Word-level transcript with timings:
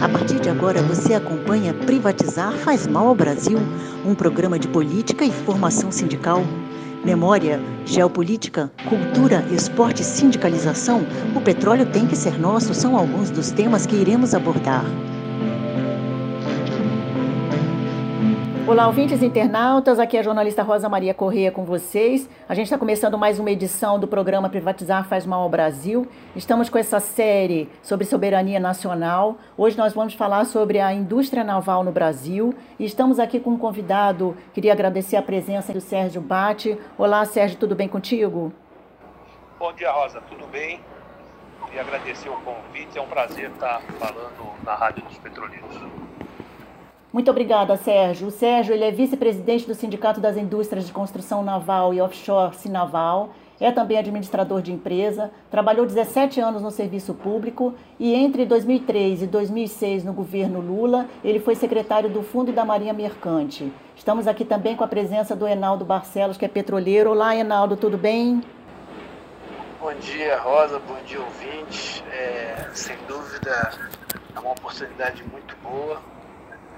A 0.00 0.08
partir 0.08 0.38
de 0.38 0.48
agora 0.48 0.80
você 0.80 1.14
acompanha 1.14 1.74
Privatizar 1.74 2.52
faz 2.52 2.86
mal 2.86 3.08
ao 3.08 3.16
Brasil, 3.16 3.58
um 4.06 4.14
programa 4.14 4.58
de 4.58 4.68
política 4.68 5.24
e 5.24 5.32
formação 5.32 5.90
sindical. 5.90 6.44
Memória, 7.04 7.60
geopolítica, 7.84 8.70
cultura, 8.88 9.44
esporte 9.50 10.02
e 10.02 10.04
sindicalização, 10.04 11.04
o 11.34 11.40
petróleo 11.40 11.86
tem 11.86 12.06
que 12.06 12.14
ser 12.14 12.38
nosso 12.38 12.72
são 12.74 12.96
alguns 12.96 13.28
dos 13.28 13.50
temas 13.50 13.86
que 13.86 13.96
iremos 13.96 14.34
abordar. 14.34 14.84
Olá, 18.68 18.86
ouvintes 18.86 19.22
internautas, 19.22 19.98
aqui 19.98 20.14
é 20.14 20.20
a 20.20 20.22
jornalista 20.22 20.62
Rosa 20.62 20.90
Maria 20.90 21.14
Correia 21.14 21.50
com 21.50 21.64
vocês. 21.64 22.28
A 22.46 22.52
gente 22.52 22.66
está 22.66 22.76
começando 22.76 23.16
mais 23.16 23.38
uma 23.38 23.50
edição 23.50 23.98
do 23.98 24.06
programa 24.06 24.50
Privatizar 24.50 25.08
Faz 25.08 25.24
Mal 25.24 25.40
ao 25.40 25.48
Brasil. 25.48 26.06
Estamos 26.36 26.68
com 26.68 26.76
essa 26.76 27.00
série 27.00 27.66
sobre 27.82 28.04
soberania 28.04 28.60
nacional. 28.60 29.38
Hoje 29.56 29.78
nós 29.78 29.94
vamos 29.94 30.12
falar 30.12 30.44
sobre 30.44 30.80
a 30.80 30.92
indústria 30.92 31.42
naval 31.42 31.82
no 31.82 31.90
Brasil. 31.90 32.54
E 32.78 32.84
estamos 32.84 33.18
aqui 33.18 33.40
com 33.40 33.52
um 33.52 33.58
convidado, 33.58 34.36
queria 34.52 34.74
agradecer 34.74 35.16
a 35.16 35.22
presença 35.22 35.72
do 35.72 35.80
Sérgio 35.80 36.20
Bate. 36.20 36.78
Olá, 36.98 37.24
Sérgio, 37.24 37.56
tudo 37.56 37.74
bem 37.74 37.88
contigo? 37.88 38.52
Bom 39.58 39.72
dia, 39.72 39.90
Rosa, 39.90 40.20
tudo 40.28 40.46
bem? 40.48 40.78
Queria 41.64 41.80
agradecer 41.80 42.28
o 42.28 42.36
convite, 42.42 42.98
é 42.98 43.00
um 43.00 43.08
prazer 43.08 43.48
estar 43.48 43.80
falando 43.98 44.62
na 44.62 44.74
Rádio 44.74 45.02
dos 45.04 45.16
Petroleiros. 45.16 46.07
Muito 47.10 47.30
obrigada, 47.30 47.74
Sérgio. 47.78 48.28
O 48.28 48.30
Sérgio 48.30 48.74
ele 48.74 48.84
é 48.84 48.90
vice-presidente 48.90 49.66
do 49.66 49.74
Sindicato 49.74 50.20
das 50.20 50.36
Indústrias 50.36 50.86
de 50.86 50.92
Construção 50.92 51.42
Naval 51.42 51.94
e 51.94 52.02
Offshore 52.02 52.54
Sinaval. 52.54 53.30
É 53.58 53.72
também 53.72 53.96
administrador 53.96 54.60
de 54.60 54.72
empresa, 54.72 55.30
trabalhou 55.50 55.86
17 55.86 56.38
anos 56.38 56.62
no 56.62 56.70
serviço 56.70 57.14
público 57.14 57.74
e 57.98 58.14
entre 58.14 58.44
2003 58.44 59.22
e 59.22 59.26
2006 59.26 60.04
no 60.04 60.12
governo 60.12 60.60
Lula, 60.60 61.06
ele 61.24 61.40
foi 61.40 61.54
secretário 61.56 62.10
do 62.10 62.22
Fundo 62.22 62.52
da 62.52 62.64
Marinha 62.64 62.92
Mercante. 62.92 63.72
Estamos 63.96 64.28
aqui 64.28 64.44
também 64.44 64.76
com 64.76 64.84
a 64.84 64.88
presença 64.88 65.34
do 65.34 65.48
Enaldo 65.48 65.86
Barcelos, 65.86 66.36
que 66.36 66.44
é 66.44 66.48
petroleiro. 66.48 67.10
Olá, 67.10 67.34
Enaldo, 67.34 67.76
tudo 67.76 67.96
bem? 67.96 68.44
Bom 69.80 69.94
dia, 69.94 70.38
Rosa, 70.38 70.78
bom 70.86 70.98
dia, 71.06 71.20
ouvintes. 71.20 72.04
É, 72.12 72.68
sem 72.74 72.96
dúvida, 73.08 73.72
é 74.36 74.38
uma 74.38 74.52
oportunidade 74.52 75.24
muito 75.32 75.56
boa 75.64 76.00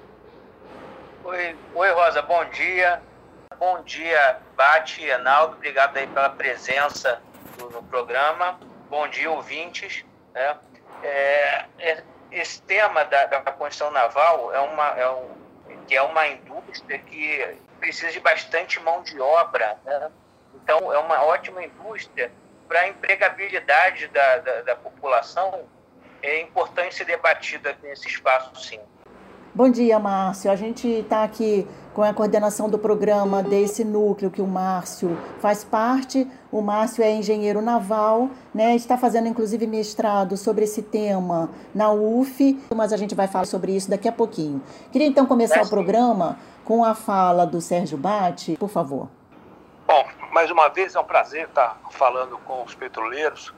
Oi, 1.25 1.55
Oi 1.75 1.91
Rosa, 1.91 2.21
bom 2.21 2.45
dia. 2.45 3.01
Bom 3.59 3.81
dia, 3.83 4.37
Bate, 4.55 5.03
Enaldo, 5.03 5.55
obrigado 5.55 5.95
aí 5.95 6.07
pela 6.07 6.29
presença 6.29 7.21
no, 7.57 7.69
no 7.69 7.83
programa. 7.83 8.59
Bom 8.89 9.07
dia, 9.07 9.31
ouvintes. 9.31 10.05
Né? 10.33 10.55
É, 11.03 11.65
é, 11.79 12.03
esse 12.31 12.61
tema 12.61 13.03
da, 13.05 13.25
da 13.25 13.39
construção 13.51 13.91
naval 13.91 14.53
é 14.53 14.59
uma, 14.59 14.87
é, 14.99 15.09
um, 15.09 15.27
que 15.87 15.95
é 15.95 16.01
uma 16.01 16.27
indústria 16.27 16.99
que 16.99 17.57
precisa 17.79 18.11
de 18.11 18.19
bastante 18.19 18.79
mão 18.79 19.01
de 19.03 19.19
obra. 19.19 19.77
Né? 19.85 20.11
Então, 20.55 20.91
é 20.91 20.97
uma 20.97 21.23
ótima 21.23 21.63
indústria 21.63 22.31
para 22.67 22.81
a 22.81 22.87
empregabilidade 22.87 24.07
da, 24.07 24.37
da, 24.39 24.61
da 24.61 24.75
população. 24.75 25.63
É 26.21 26.41
importante 26.41 26.95
ser 26.95 27.05
debatida 27.05 27.77
nesse 27.83 28.07
espaço, 28.07 28.55
sim. 28.55 28.79
Bom 29.53 29.69
dia, 29.69 29.99
Márcio. 29.99 30.51
A 30.51 30.55
gente 30.55 30.87
está 30.87 31.23
aqui 31.23 31.67
com 31.95 32.03
a 32.03 32.13
coordenação 32.13 32.69
do 32.69 32.77
programa 32.77 33.41
desse 33.41 33.85
núcleo 33.85 34.29
que 34.29 34.41
o 34.41 34.45
Márcio 34.45 35.17
faz 35.39 35.63
parte. 35.63 36.29
O 36.51 36.61
Márcio 36.61 37.01
é 37.01 37.09
engenheiro 37.09 37.61
naval, 37.61 38.29
né? 38.53 38.75
Está 38.75 38.97
fazendo 38.97 39.29
inclusive 39.29 39.65
mestrado 39.65 40.35
sobre 40.35 40.65
esse 40.65 40.81
tema 40.81 41.49
na 41.73 41.89
UF, 41.93 42.61
mas 42.75 42.91
a 42.91 42.97
gente 42.97 43.15
vai 43.15 43.29
falar 43.29 43.45
sobre 43.45 43.73
isso 43.73 43.89
daqui 43.89 44.09
a 44.09 44.11
pouquinho. 44.11 44.61
Queria 44.91 45.07
então 45.07 45.25
começar 45.25 45.63
o 45.63 45.69
programa 45.69 46.37
com 46.65 46.83
a 46.83 46.93
fala 46.93 47.45
do 47.45 47.61
Sérgio 47.61 47.97
Bate, 47.97 48.57
por 48.57 48.69
favor. 48.69 49.07
Bom, 49.87 50.05
mais 50.33 50.51
uma 50.51 50.67
vez 50.67 50.95
é 50.95 50.99
um 50.99 51.05
prazer 51.05 51.47
estar 51.47 51.79
falando 51.91 52.37
com 52.39 52.61
os 52.63 52.75
petroleiros. 52.75 53.53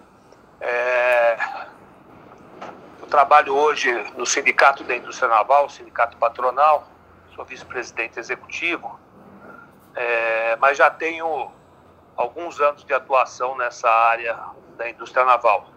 É... 0.62 1.38
Eu 3.02 3.08
trabalho 3.08 3.56
hoje 3.56 3.92
no 4.16 4.28
Sindicato 4.28 4.84
da 4.84 4.96
Indústria 4.96 5.28
Naval, 5.28 5.68
Sindicato 5.70 6.18
Patronal, 6.18 6.88
sou 7.38 7.46
vice-presidente 7.46 8.20
executivo, 8.20 9.00
é, 9.96 10.56
mas 10.56 10.76
já 10.76 10.90
tenho 10.90 11.52
alguns 12.16 12.60
anos 12.60 12.84
de 12.84 12.92
atuação 12.92 13.56
nessa 13.56 13.88
área 13.88 14.36
da 14.76 14.90
indústria 14.90 15.24
naval. 15.24 15.70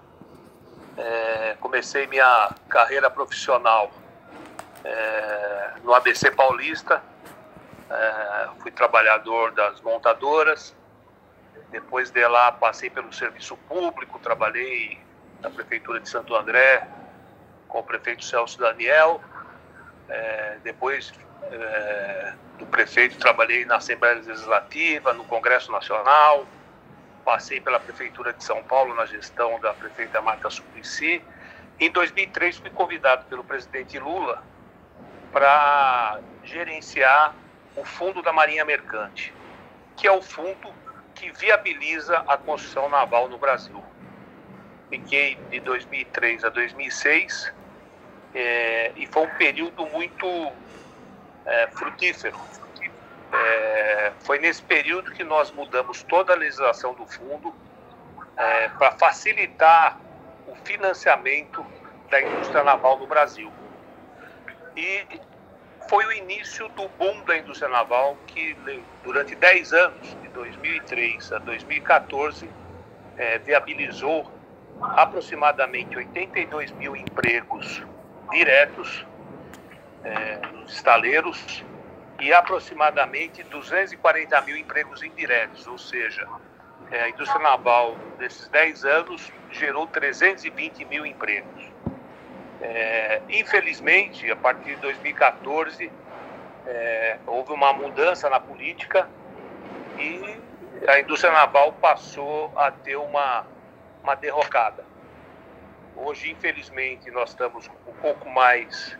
É, 0.96 1.56
comecei 1.60 2.06
minha 2.06 2.50
carreira 2.66 3.10
profissional 3.10 3.90
é, 4.82 5.74
no 5.84 5.94
ABC 5.94 6.30
Paulista, 6.30 7.02
é, 7.90 8.48
fui 8.60 8.70
trabalhador 8.70 9.52
das 9.52 9.82
montadoras, 9.82 10.74
depois 11.70 12.10
de 12.10 12.26
lá 12.26 12.50
passei 12.52 12.88
pelo 12.88 13.12
serviço 13.12 13.54
público, 13.68 14.18
trabalhei 14.18 14.98
na 15.42 15.50
prefeitura 15.50 16.00
de 16.00 16.08
Santo 16.08 16.34
André, 16.34 16.88
com 17.68 17.80
o 17.80 17.82
prefeito 17.82 18.24
Celso 18.24 18.58
Daniel. 18.58 19.20
É, 20.10 20.56
depois 20.64 21.12
é, 21.52 22.32
do 22.58 22.66
prefeito, 22.66 23.16
trabalhei 23.18 23.64
na 23.64 23.76
Assembleia 23.76 24.16
Legislativa, 24.16 25.12
no 25.12 25.24
Congresso 25.24 25.70
Nacional, 25.70 26.46
passei 27.24 27.60
pela 27.60 27.78
Prefeitura 27.78 28.32
de 28.32 28.42
São 28.42 28.62
Paulo 28.64 28.94
na 28.94 29.06
gestão 29.06 29.58
da 29.60 29.72
prefeita 29.72 30.20
Marta 30.20 30.50
Suplicy. 30.50 31.22
Em 31.78 31.90
2003 31.90 32.58
fui 32.58 32.70
convidado 32.70 33.24
pelo 33.26 33.44
presidente 33.44 33.98
Lula 33.98 34.42
para 35.32 36.18
gerenciar 36.44 37.34
o 37.76 37.84
Fundo 37.84 38.20
da 38.20 38.32
Marinha 38.32 38.64
Mercante, 38.64 39.32
que 39.96 40.06
é 40.06 40.12
o 40.12 40.20
fundo 40.20 40.74
que 41.14 41.30
viabiliza 41.32 42.18
a 42.26 42.36
construção 42.36 42.88
naval 42.88 43.28
no 43.28 43.38
Brasil. 43.38 43.82
Fiquei 44.88 45.38
de 45.50 45.60
2003 45.60 46.44
a 46.44 46.48
2006 46.48 47.52
é, 48.34 48.92
e 48.96 49.06
foi 49.06 49.22
um 49.22 49.34
período 49.36 49.86
muito 49.86 50.26
é, 51.46 51.66
frutífero. 51.68 52.38
É, 53.32 54.12
foi 54.20 54.38
nesse 54.38 54.62
período 54.62 55.12
que 55.12 55.24
nós 55.24 55.50
mudamos 55.52 56.02
toda 56.04 56.32
a 56.32 56.36
legislação 56.36 56.94
do 56.94 57.06
fundo 57.06 57.54
é, 58.36 58.68
para 58.68 58.92
facilitar 58.92 59.98
o 60.46 60.54
financiamento 60.64 61.64
da 62.10 62.20
indústria 62.20 62.64
naval 62.64 62.98
no 62.98 63.06
Brasil. 63.06 63.52
E 64.76 65.06
foi 65.88 66.06
o 66.06 66.12
início 66.12 66.68
do 66.70 66.88
boom 66.90 67.24
da 67.24 67.36
indústria 67.36 67.68
naval 67.68 68.16
que, 68.26 68.56
durante 69.02 69.34
10 69.34 69.72
anos, 69.72 70.16
de 70.22 70.28
2003 70.28 71.32
a 71.32 71.38
2014, 71.38 72.48
é, 73.16 73.38
viabilizou 73.38 74.30
aproximadamente 74.80 75.96
82 75.96 76.70
mil 76.72 76.96
empregos 76.96 77.82
diretos 78.30 79.06
é, 80.04 80.46
nos 80.48 80.72
estaleiros 80.72 81.64
e 82.20 82.32
aproximadamente 82.32 83.42
240 83.44 84.40
mil 84.42 84.56
empregos 84.56 85.02
indiretos, 85.02 85.66
ou 85.66 85.78
seja, 85.78 86.26
é, 86.90 87.02
a 87.02 87.08
indústria 87.08 87.42
naval 87.42 87.96
desses 88.18 88.48
10 88.48 88.84
anos 88.84 89.32
gerou 89.50 89.86
320 89.86 90.84
mil 90.84 91.06
empregos. 91.06 91.62
É, 92.60 93.22
infelizmente, 93.30 94.30
a 94.30 94.36
partir 94.36 94.74
de 94.74 94.82
2014, 94.82 95.90
é, 96.66 97.18
houve 97.26 97.52
uma 97.52 97.72
mudança 97.72 98.28
na 98.28 98.38
política 98.38 99.08
e 99.98 100.38
a 100.88 101.00
indústria 101.00 101.32
naval 101.32 101.72
passou 101.72 102.52
a 102.56 102.70
ter 102.70 102.96
uma 102.96 103.46
uma 104.02 104.14
derrocada. 104.14 104.84
Hoje, 106.02 106.30
infelizmente, 106.30 107.10
nós 107.10 107.28
estamos 107.28 107.68
com 107.68 107.90
um 107.90 107.94
pouco 107.94 108.28
mais 108.30 108.96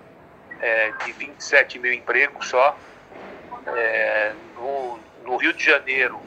é, 0.61 0.93
de 1.02 1.12
27 1.12 1.79
mil 1.79 1.94
empregos 1.94 2.49
só. 2.49 2.76
É, 3.75 4.35
no, 4.55 4.99
no 5.25 5.37
Rio 5.38 5.55
de 5.55 5.64
Janeiro, 5.64 6.20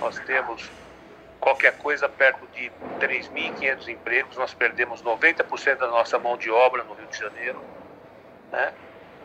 nós 0.00 0.18
temos 0.18 0.68
qualquer 1.38 1.78
coisa 1.78 2.08
perto 2.08 2.44
de 2.48 2.72
3.500 2.98 3.88
empregos, 3.88 4.36
nós 4.36 4.52
perdemos 4.52 5.00
90% 5.00 5.76
da 5.76 5.86
nossa 5.86 6.18
mão 6.18 6.36
de 6.36 6.50
obra 6.50 6.82
no 6.82 6.94
Rio 6.94 7.06
de 7.06 7.16
Janeiro. 7.16 7.62
Né? 8.50 8.74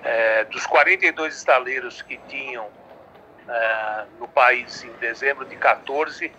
É, 0.03 0.43
dos 0.45 0.67
42 0.67 1.35
estaleiros 1.35 2.03
que 2.03 2.17
tinham 2.27 2.69
é, 3.47 4.05
no 4.19 4.27
país 4.27 4.83
em 4.83 4.91
dezembro 4.99 5.45
de 5.45 5.55
14, 5.55 6.31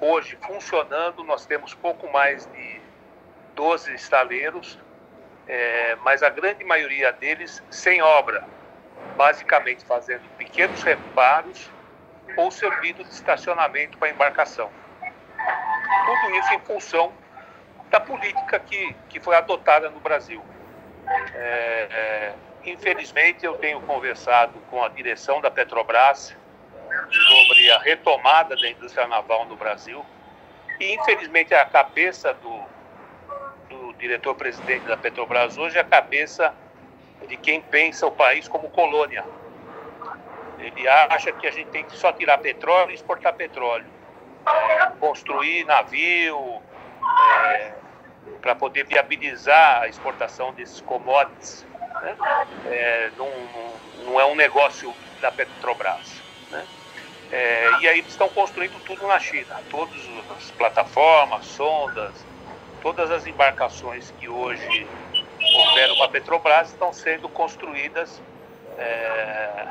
hoje 0.00 0.36
funcionando, 0.44 1.22
nós 1.22 1.46
temos 1.46 1.72
pouco 1.72 2.10
mais 2.10 2.46
de 2.46 2.83
12 3.54 3.94
estaleiros, 3.94 4.78
é, 5.46 5.96
mas 6.02 6.22
a 6.22 6.28
grande 6.28 6.64
maioria 6.64 7.12
deles 7.12 7.62
sem 7.70 8.02
obra, 8.02 8.44
basicamente 9.16 9.84
fazendo 9.84 10.22
pequenos 10.36 10.82
reparos 10.82 11.70
ou 12.36 12.50
servindo 12.50 13.04
de 13.04 13.10
estacionamento 13.10 13.98
para 13.98 14.10
embarcação. 14.10 14.70
Tudo 16.06 16.36
isso 16.36 16.54
em 16.54 16.60
função 16.60 17.12
da 17.90 18.00
política 18.00 18.58
que, 18.58 18.94
que 19.08 19.20
foi 19.20 19.36
adotada 19.36 19.90
no 19.90 20.00
Brasil. 20.00 20.42
É, 21.34 21.88
é, 21.90 22.34
infelizmente, 22.64 23.44
eu 23.44 23.54
tenho 23.54 23.80
conversado 23.82 24.58
com 24.70 24.82
a 24.82 24.88
direção 24.88 25.40
da 25.40 25.50
Petrobras 25.50 26.34
sobre 27.10 27.70
a 27.70 27.78
retomada 27.78 28.56
da 28.56 28.68
indústria 28.68 29.06
naval 29.06 29.44
no 29.46 29.56
Brasil. 29.56 30.04
E, 30.80 30.94
infelizmente, 30.94 31.54
a 31.54 31.64
cabeça 31.64 32.34
do, 32.34 32.64
diretor-presidente 34.04 34.84
da 34.84 34.98
Petrobras 34.98 35.56
hoje 35.56 35.78
é 35.78 35.80
a 35.80 35.84
cabeça 35.84 36.54
de 37.26 37.38
quem 37.38 37.62
pensa 37.62 38.06
o 38.06 38.10
país 38.10 38.46
como 38.46 38.68
colônia. 38.68 39.24
Ele 40.58 40.86
acha 40.86 41.32
que 41.32 41.46
a 41.46 41.50
gente 41.50 41.70
tem 41.70 41.84
que 41.84 41.96
só 41.96 42.12
tirar 42.12 42.36
petróleo 42.38 42.90
e 42.90 42.94
exportar 42.94 43.32
petróleo 43.32 43.86
é, 44.46 44.86
construir 45.00 45.64
navio 45.64 46.60
é, 47.56 47.72
para 48.42 48.54
poder 48.54 48.84
viabilizar 48.84 49.82
a 49.82 49.88
exportação 49.88 50.52
desses 50.52 50.82
commodities. 50.82 51.66
Né? 52.02 52.16
É, 52.66 53.10
não, 53.16 53.30
não, 54.04 54.20
é 54.20 54.26
um 54.26 54.34
negócio 54.34 54.94
da 55.22 55.32
Petrobras. 55.32 56.20
Né? 56.50 56.66
É, 57.32 57.70
e 57.80 57.88
aí 57.88 57.98
eles 58.00 58.10
estão 58.10 58.28
construindo 58.28 58.78
tudo 58.84 59.06
na 59.06 59.18
China. 59.18 59.58
Todas 59.70 59.96
as 60.36 60.50
plataformas, 60.50 61.46
sondas, 61.46 62.12
todas 62.84 63.10
as 63.10 63.26
embarcações 63.26 64.12
que 64.20 64.28
hoje 64.28 64.86
operam 65.70 65.96
com 65.96 66.04
a 66.04 66.08
Petrobras 66.08 66.68
estão 66.68 66.92
sendo 66.92 67.30
construídas 67.30 68.20
é, 68.76 69.66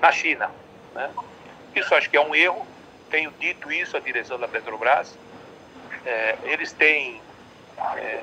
na 0.00 0.10
China. 0.10 0.50
Né? 0.94 1.10
Isso 1.76 1.94
acho 1.94 2.08
que 2.08 2.16
é 2.16 2.20
um 2.20 2.34
erro, 2.34 2.66
tenho 3.10 3.30
dito 3.38 3.70
isso 3.70 3.98
à 3.98 4.00
direção 4.00 4.38
da 4.38 4.48
Petrobras. 4.48 5.16
É, 6.06 6.38
eles 6.44 6.72
têm. 6.72 7.20
É, 7.96 8.22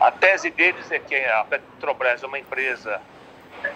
a 0.00 0.10
tese 0.10 0.50
deles 0.50 0.90
é 0.90 0.98
que 0.98 1.14
a 1.14 1.44
Petrobras 1.44 2.20
é 2.20 2.26
uma 2.26 2.40
empresa 2.40 3.00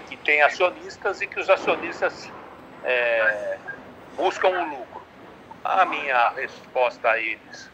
que 0.08 0.16
tem 0.16 0.42
acionistas 0.42 1.22
e 1.22 1.28
que 1.28 1.38
os 1.38 1.48
acionistas 1.48 2.28
é, 2.82 3.56
buscam 4.16 4.48
o 4.48 4.64
lucro. 4.64 5.02
A 5.62 5.84
minha 5.84 6.30
resposta 6.30 7.08
a 7.08 7.20
eles 7.20 7.70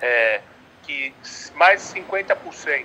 é 0.00 0.40
que 0.86 1.12
mais 1.54 1.92
de 1.92 2.00
50% 2.00 2.84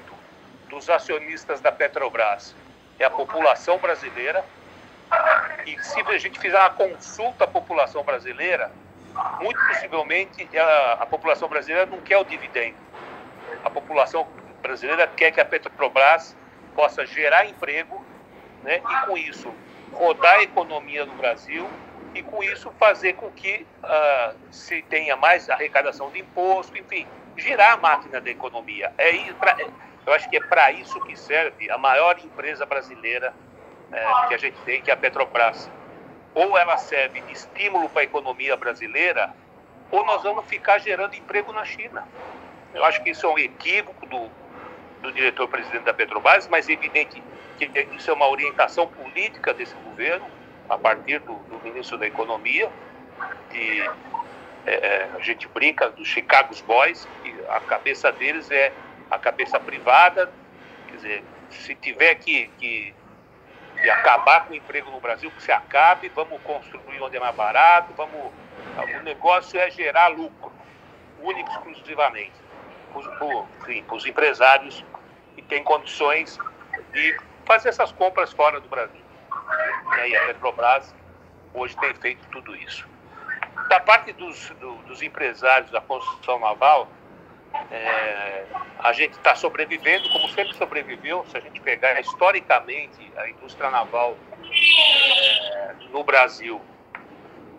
dos 0.69 0.89
acionistas 0.89 1.61
da 1.61 1.71
Petrobras 1.71 2.55
é 2.99 3.05
a 3.05 3.09
população 3.09 3.77
brasileira. 3.77 4.43
E 5.65 5.77
se 5.83 6.01
a 6.01 6.17
gente 6.17 6.39
fizer 6.39 6.57
uma 6.57 6.71
consulta 6.71 7.43
à 7.43 7.47
população 7.47 8.03
brasileira, 8.03 8.71
muito 9.39 9.59
possivelmente 9.67 10.47
a, 10.57 10.93
a 10.93 11.05
população 11.05 11.47
brasileira 11.47 11.85
não 11.85 12.01
quer 12.01 12.17
o 12.17 12.23
dividendo. 12.23 12.77
A 13.63 13.69
população 13.69 14.27
brasileira 14.61 15.07
quer 15.07 15.31
que 15.31 15.41
a 15.41 15.45
Petrobras 15.45 16.35
possa 16.75 17.05
gerar 17.05 17.45
emprego 17.45 18.03
né, 18.63 18.77
e, 18.77 19.05
com 19.05 19.17
isso, 19.17 19.53
rodar 19.93 20.37
a 20.37 20.43
economia 20.43 21.05
do 21.05 21.11
Brasil 21.13 21.69
e, 22.15 22.23
com 22.23 22.41
isso, 22.41 22.71
fazer 22.79 23.13
com 23.13 23.29
que 23.31 23.65
uh, 23.83 24.35
se 24.51 24.81
tenha 24.83 25.15
mais 25.15 25.49
arrecadação 25.49 26.09
de 26.09 26.19
imposto, 26.19 26.77
enfim, 26.77 27.05
girar 27.41 27.73
a 27.73 27.77
máquina 27.77 28.21
da 28.21 28.29
economia. 28.29 28.93
É, 28.97 29.11
eu 30.05 30.13
acho 30.13 30.29
que 30.29 30.37
é 30.37 30.39
para 30.39 30.71
isso 30.71 30.99
que 31.01 31.15
serve 31.15 31.69
a 31.69 31.77
maior 31.77 32.17
empresa 32.19 32.65
brasileira 32.65 33.33
é, 33.91 34.27
que 34.27 34.33
a 34.33 34.37
gente 34.37 34.59
tem, 34.61 34.81
que 34.81 34.89
é 34.89 34.93
a 34.93 34.97
Petrobras 34.97 35.69
ou 36.33 36.57
ela 36.57 36.77
serve 36.77 37.21
de 37.21 37.33
estímulo 37.33 37.89
para 37.89 38.01
a 38.01 38.03
economia 38.05 38.55
brasileira, 38.55 39.33
ou 39.91 40.05
nós 40.05 40.23
vamos 40.23 40.45
ficar 40.45 40.79
gerando 40.79 41.15
emprego 41.15 41.51
na 41.51 41.65
China. 41.65 42.07
Eu 42.73 42.85
acho 42.85 43.03
que 43.03 43.09
isso 43.09 43.25
é 43.25 43.29
um 43.29 43.37
equívoco 43.37 44.05
do, 44.05 44.29
do 45.01 45.11
diretor-presidente 45.11 45.83
da 45.83 45.93
Petrobras, 45.93 46.47
mas 46.47 46.69
é 46.69 46.73
evidente 46.73 47.21
que 47.57 47.69
isso 47.95 48.09
é 48.09 48.13
uma 48.13 48.29
orientação 48.29 48.87
política 48.87 49.53
desse 49.53 49.75
governo, 49.75 50.25
a 50.69 50.77
partir 50.77 51.19
do, 51.19 51.33
do 51.33 51.59
ministro 51.63 51.97
da 51.97 52.07
Economia, 52.07 52.69
e 53.53 53.89
é, 54.65 54.73
é, 54.73 55.09
a 55.15 55.19
gente 55.19 55.47
brinca 55.47 55.89
dos 55.89 56.07
Chicago 56.07 56.53
Boys, 56.65 57.07
que 57.23 57.33
a 57.49 57.59
cabeça 57.61 58.11
deles 58.11 58.49
é 58.51 58.71
a 59.09 59.17
cabeça 59.17 59.59
privada, 59.59 60.31
quer 60.87 60.95
dizer, 60.95 61.23
se 61.49 61.75
tiver 61.75 62.15
que, 62.15 62.47
que 62.57 62.93
de 63.81 63.89
acabar 63.89 64.45
com 64.45 64.53
o 64.53 64.55
emprego 64.55 64.91
no 64.91 64.99
Brasil, 64.99 65.31
que 65.31 65.41
se 65.41 65.51
acabe, 65.51 66.09
vamos 66.09 66.39
construir 66.43 67.01
onde 67.01 67.17
é 67.17 67.19
mais 67.19 67.35
barato, 67.35 67.93
vamos. 67.93 68.31
O 68.99 69.03
negócio 69.03 69.59
é 69.59 69.69
gerar 69.71 70.07
lucro, 70.09 70.51
único 71.19 71.49
e 71.49 71.53
exclusivamente, 71.53 72.31
para 72.93 73.95
os 73.95 74.05
empresários 74.05 74.85
que 75.35 75.41
têm 75.41 75.63
condições 75.63 76.37
de 76.93 77.17
fazer 77.45 77.69
essas 77.69 77.91
compras 77.91 78.31
fora 78.31 78.59
do 78.59 78.69
Brasil. 78.69 79.01
E 79.97 79.99
aí 79.99 80.15
a 80.15 80.25
Petrobras 80.27 80.95
hoje 81.53 81.75
tem 81.77 81.93
feito 81.95 82.25
tudo 82.31 82.55
isso. 82.55 82.90
Da 83.67 83.79
parte 83.79 84.13
dos, 84.13 84.49
do, 84.59 84.75
dos 84.83 85.01
empresários 85.01 85.71
da 85.71 85.81
construção 85.81 86.39
naval, 86.39 86.87
é, 87.69 88.45
a 88.79 88.93
gente 88.93 89.13
está 89.13 89.35
sobrevivendo, 89.35 90.09
como 90.09 90.27
sempre 90.29 90.53
sobreviveu. 90.55 91.25
Se 91.29 91.37
a 91.37 91.39
gente 91.39 91.59
pegar 91.59 91.99
historicamente 91.99 93.11
a 93.17 93.29
indústria 93.29 93.69
naval 93.69 94.17
é, 94.43 95.73
no 95.91 96.03
Brasil, 96.03 96.61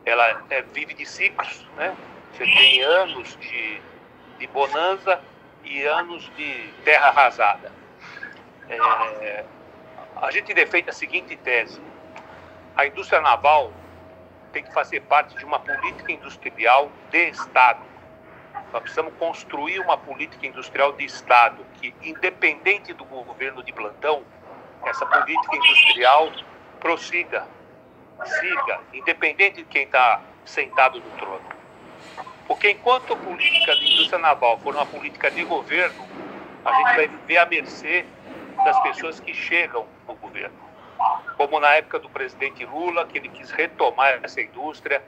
ela 0.04 0.44
é, 0.50 0.62
vive 0.62 0.94
de 0.94 1.06
ciclos, 1.06 1.66
né? 1.76 1.96
Você 2.32 2.44
tem 2.44 2.82
anos 2.82 3.36
de, 3.36 3.80
de 4.38 4.46
bonança 4.48 5.22
e 5.64 5.82
anos 5.84 6.30
de 6.36 6.72
terra 6.84 7.08
arrasada. 7.08 7.70
É, 8.68 9.44
a 10.16 10.30
gente 10.30 10.54
defende 10.54 10.90
a 10.90 10.92
seguinte 10.92 11.36
tese: 11.36 11.80
a 12.76 12.86
indústria 12.86 13.20
naval 13.20 13.72
tem 14.52 14.62
que 14.62 14.72
fazer 14.72 15.00
parte 15.00 15.36
de 15.36 15.44
uma 15.44 15.58
política 15.58 16.12
industrial 16.12 16.90
de 17.10 17.30
Estado 17.30 17.92
nós 18.72 18.82
precisamos 18.82 19.12
construir 19.18 19.80
uma 19.80 19.98
política 19.98 20.46
industrial 20.46 20.92
de 20.92 21.04
Estado 21.04 21.64
que, 21.74 21.94
independente 22.02 22.94
do 22.94 23.04
governo 23.04 23.62
de 23.62 23.72
plantão, 23.72 24.22
essa 24.86 25.04
política 25.04 25.56
industrial 25.56 26.32
prossiga, 26.80 27.46
siga, 28.24 28.80
independente 28.94 29.56
de 29.56 29.64
quem 29.64 29.82
está 29.82 30.22
sentado 30.44 30.98
no 30.98 31.10
trono. 31.18 31.44
Porque 32.46 32.70
enquanto 32.70 33.12
a 33.12 33.16
política 33.16 33.76
de 33.76 33.92
indústria 33.92 34.18
naval 34.18 34.58
for 34.60 34.74
uma 34.74 34.86
política 34.86 35.30
de 35.30 35.44
governo, 35.44 36.06
a 36.64 36.72
gente 36.72 36.96
vai 36.96 37.08
viver 37.08 37.38
à 37.38 37.46
mercê 37.46 38.06
das 38.64 38.80
pessoas 38.82 39.20
que 39.20 39.34
chegam 39.34 39.86
no 40.08 40.14
governo. 40.14 40.71
Como 41.36 41.58
na 41.58 41.74
época 41.74 41.98
do 41.98 42.08
presidente 42.08 42.64
Lula, 42.64 43.06
que 43.06 43.18
ele 43.18 43.28
quis 43.28 43.50
retomar 43.50 44.20
essa 44.22 44.40
indústria, 44.40 45.02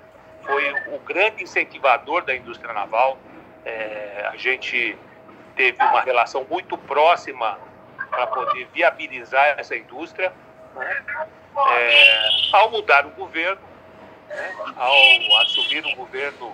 foi 0.44 0.72
o 0.94 0.98
grande 1.00 1.42
incentivador 1.42 2.24
da 2.24 2.34
indústria 2.34 2.72
naval, 2.72 3.18
é, 3.64 4.28
a 4.30 4.36
gente 4.36 4.96
teve 5.56 5.82
uma 5.82 6.00
relação 6.00 6.46
muito 6.50 6.76
próxima 6.76 7.58
para 8.10 8.26
poder 8.26 8.68
viabilizar 8.72 9.58
essa 9.58 9.76
indústria. 9.76 10.32
É, 10.76 12.28
ao 12.52 12.70
mudar 12.70 13.06
o 13.06 13.10
governo, 13.10 13.62
né? 14.28 14.54
ao 14.76 15.42
assumir 15.42 15.84
o 15.86 15.94
governo 15.94 16.52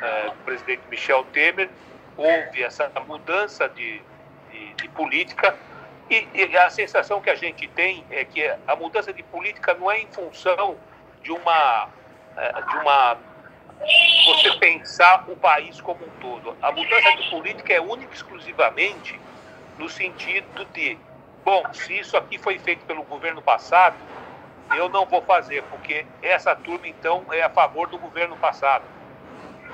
é, 0.00 0.24
do 0.26 0.36
presidente 0.44 0.82
Michel 0.88 1.24
Temer, 1.32 1.68
houve 2.16 2.62
essa 2.62 2.90
mudança 3.06 3.68
de, 3.68 4.00
de, 4.50 4.74
de 4.74 4.88
política 4.90 5.56
e, 6.10 6.28
e, 6.34 6.56
a 6.56 6.68
sensação 6.70 7.20
que 7.20 7.30
a 7.30 7.34
gente 7.34 7.68
tem 7.68 8.04
é 8.10 8.24
que 8.24 8.44
a 8.66 8.76
mudança 8.76 9.12
de 9.12 9.22
política 9.22 9.74
não 9.74 9.90
é 9.90 10.00
em 10.00 10.06
função 10.08 10.76
de 11.22 11.30
uma, 11.30 11.88
é, 12.36 12.62
de 12.62 12.76
uma 12.78 13.16
você 14.26 14.52
pensar 14.58 15.24
o 15.28 15.36
país 15.36 15.80
como 15.80 16.04
um 16.04 16.10
todo. 16.20 16.56
A 16.60 16.70
mudança 16.72 17.16
de 17.16 17.30
política 17.30 17.72
é 17.72 17.80
única 17.80 18.12
e 18.12 18.16
exclusivamente 18.16 19.18
no 19.78 19.88
sentido 19.88 20.64
de, 20.66 20.98
bom, 21.44 21.62
se 21.72 21.98
isso 21.98 22.16
aqui 22.16 22.38
foi 22.38 22.58
feito 22.58 22.84
pelo 22.84 23.02
governo 23.04 23.40
passado, 23.40 23.96
eu 24.76 24.88
não 24.88 25.06
vou 25.06 25.22
fazer, 25.22 25.62
porque 25.64 26.04
essa 26.22 26.54
turma, 26.54 26.86
então, 26.86 27.24
é 27.32 27.42
a 27.42 27.50
favor 27.50 27.88
do 27.88 27.98
governo 27.98 28.36
passado. 28.36 28.84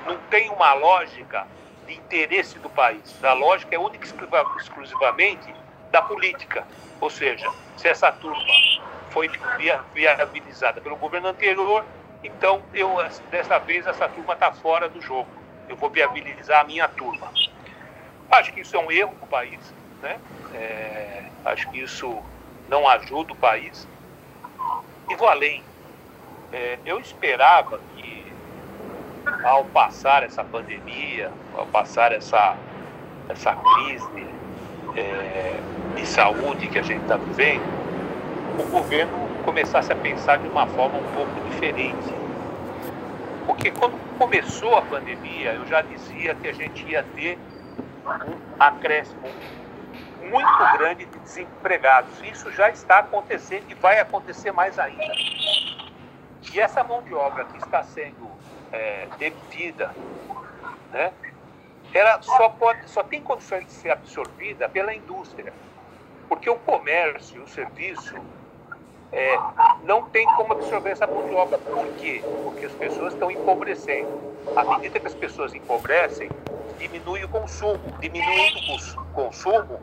Não 0.05 0.17
tem 0.29 0.49
uma 0.49 0.73
lógica 0.73 1.45
de 1.85 1.93
interesse 1.93 2.57
do 2.59 2.69
país. 2.69 3.23
A 3.23 3.33
lógica 3.33 3.75
é 3.75 3.79
única 3.79 4.05
e 4.05 4.57
exclusivamente 4.57 5.53
da 5.91 6.01
política. 6.01 6.65
Ou 6.99 7.09
seja, 7.09 7.51
se 7.75 7.87
essa 7.87 8.11
turma 8.11 8.43
foi 9.09 9.29
viabilizada 9.93 10.81
pelo 10.81 10.95
governo 10.95 11.27
anterior, 11.29 11.85
então 12.23 12.61
eu 12.73 12.97
dessa 13.29 13.59
vez 13.59 13.85
essa 13.85 14.07
turma 14.09 14.33
está 14.33 14.51
fora 14.51 14.89
do 14.89 15.01
jogo. 15.01 15.29
Eu 15.69 15.75
vou 15.75 15.89
viabilizar 15.89 16.61
a 16.61 16.63
minha 16.63 16.87
turma. 16.87 17.31
Acho 18.31 18.53
que 18.53 18.61
isso 18.61 18.75
é 18.75 18.79
um 18.79 18.91
erro 18.91 19.13
para 19.15 19.25
o 19.25 19.27
país, 19.27 19.73
né? 20.01 20.19
É, 20.53 21.23
acho 21.45 21.69
que 21.71 21.79
isso 21.79 22.21
não 22.67 22.87
ajuda 22.87 23.33
o 23.33 23.35
país. 23.35 23.87
E 25.09 25.15
vou 25.15 25.27
além. 25.27 25.63
É, 26.51 26.79
eu 26.85 26.99
esperava 26.99 27.79
que 27.95 28.33
ao 29.43 29.65
passar 29.65 30.23
essa 30.23 30.43
pandemia, 30.43 31.31
ao 31.53 31.65
passar 31.67 32.11
essa, 32.11 32.57
essa 33.29 33.55
crise 33.55 34.27
é, 34.95 35.59
de 35.97 36.05
saúde 36.05 36.67
que 36.67 36.79
a 36.79 36.83
gente 36.83 37.01
está 37.01 37.17
vivendo, 37.17 37.63
o 38.59 38.63
governo 38.71 39.27
começasse 39.43 39.91
a 39.91 39.95
pensar 39.95 40.37
de 40.37 40.47
uma 40.47 40.65
forma 40.67 40.97
um 40.99 41.13
pouco 41.13 41.49
diferente. 41.49 42.13
Porque 43.45 43.71
quando 43.71 43.97
começou 44.17 44.75
a 44.75 44.81
pandemia, 44.81 45.53
eu 45.53 45.65
já 45.65 45.81
dizia 45.81 46.35
que 46.35 46.47
a 46.47 46.53
gente 46.53 46.85
ia 46.85 47.03
ter 47.15 47.37
um 48.05 48.37
acréscimo 48.59 49.27
muito 50.21 50.77
grande 50.77 51.05
de 51.05 51.19
desempregados. 51.19 52.11
Isso 52.23 52.51
já 52.51 52.69
está 52.69 52.99
acontecendo 52.99 53.65
e 53.69 53.73
vai 53.73 53.99
acontecer 53.99 54.51
mais 54.51 54.77
ainda. 54.77 55.13
E 56.53 56.59
essa 56.59 56.83
mão 56.83 57.01
de 57.01 57.13
obra 57.13 57.45
que 57.45 57.57
está 57.57 57.83
sendo 57.83 58.29
é, 58.71 59.07
demitida, 59.17 59.91
né, 60.91 61.11
ela 61.93 62.21
só, 62.21 62.49
pode, 62.49 62.89
só 62.89 63.03
tem 63.03 63.21
condições 63.21 63.65
de 63.65 63.71
ser 63.71 63.91
absorvida 63.91 64.67
pela 64.67 64.93
indústria. 64.93 65.53
Porque 66.27 66.49
o 66.49 66.55
comércio, 66.55 67.43
o 67.43 67.47
serviço, 67.47 68.15
é, 69.11 69.37
não 69.83 70.03
tem 70.09 70.25
como 70.35 70.53
absorver 70.53 70.91
essa 70.91 71.07
mão 71.07 71.27
de 71.27 71.33
obra. 71.33 71.57
Por 71.57 71.87
quê? 71.97 72.21
Porque 72.43 72.65
as 72.65 72.73
pessoas 72.73 73.13
estão 73.13 73.31
empobrecendo. 73.31 74.35
À 74.55 74.63
medida 74.63 74.99
que 74.99 75.07
as 75.07 75.15
pessoas 75.15 75.53
empobrecem, 75.53 76.29
diminui 76.77 77.23
o 77.23 77.29
consumo. 77.29 77.79
Diminuindo 77.99 78.59
o 78.97 79.05
consumo, 79.13 79.79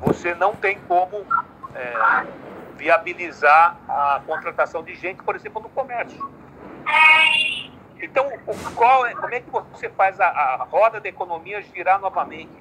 você 0.00 0.34
não 0.34 0.54
tem 0.54 0.78
como 0.80 1.24
é, 1.74 2.26
viabilizar 2.76 3.76
a 3.88 4.20
contratação 4.26 4.82
de 4.82 4.94
gente, 4.94 5.22
por 5.22 5.36
exemplo, 5.36 5.62
no 5.62 5.68
comércio. 5.68 6.30
Então, 8.00 8.26
é, 8.26 8.38
como 9.14 9.34
é 9.34 9.40
que 9.40 9.50
você 9.50 9.88
faz 9.90 10.20
a, 10.20 10.26
a 10.26 10.64
roda 10.64 11.00
da 11.00 11.08
economia 11.08 11.62
girar 11.62 12.00
novamente? 12.00 12.52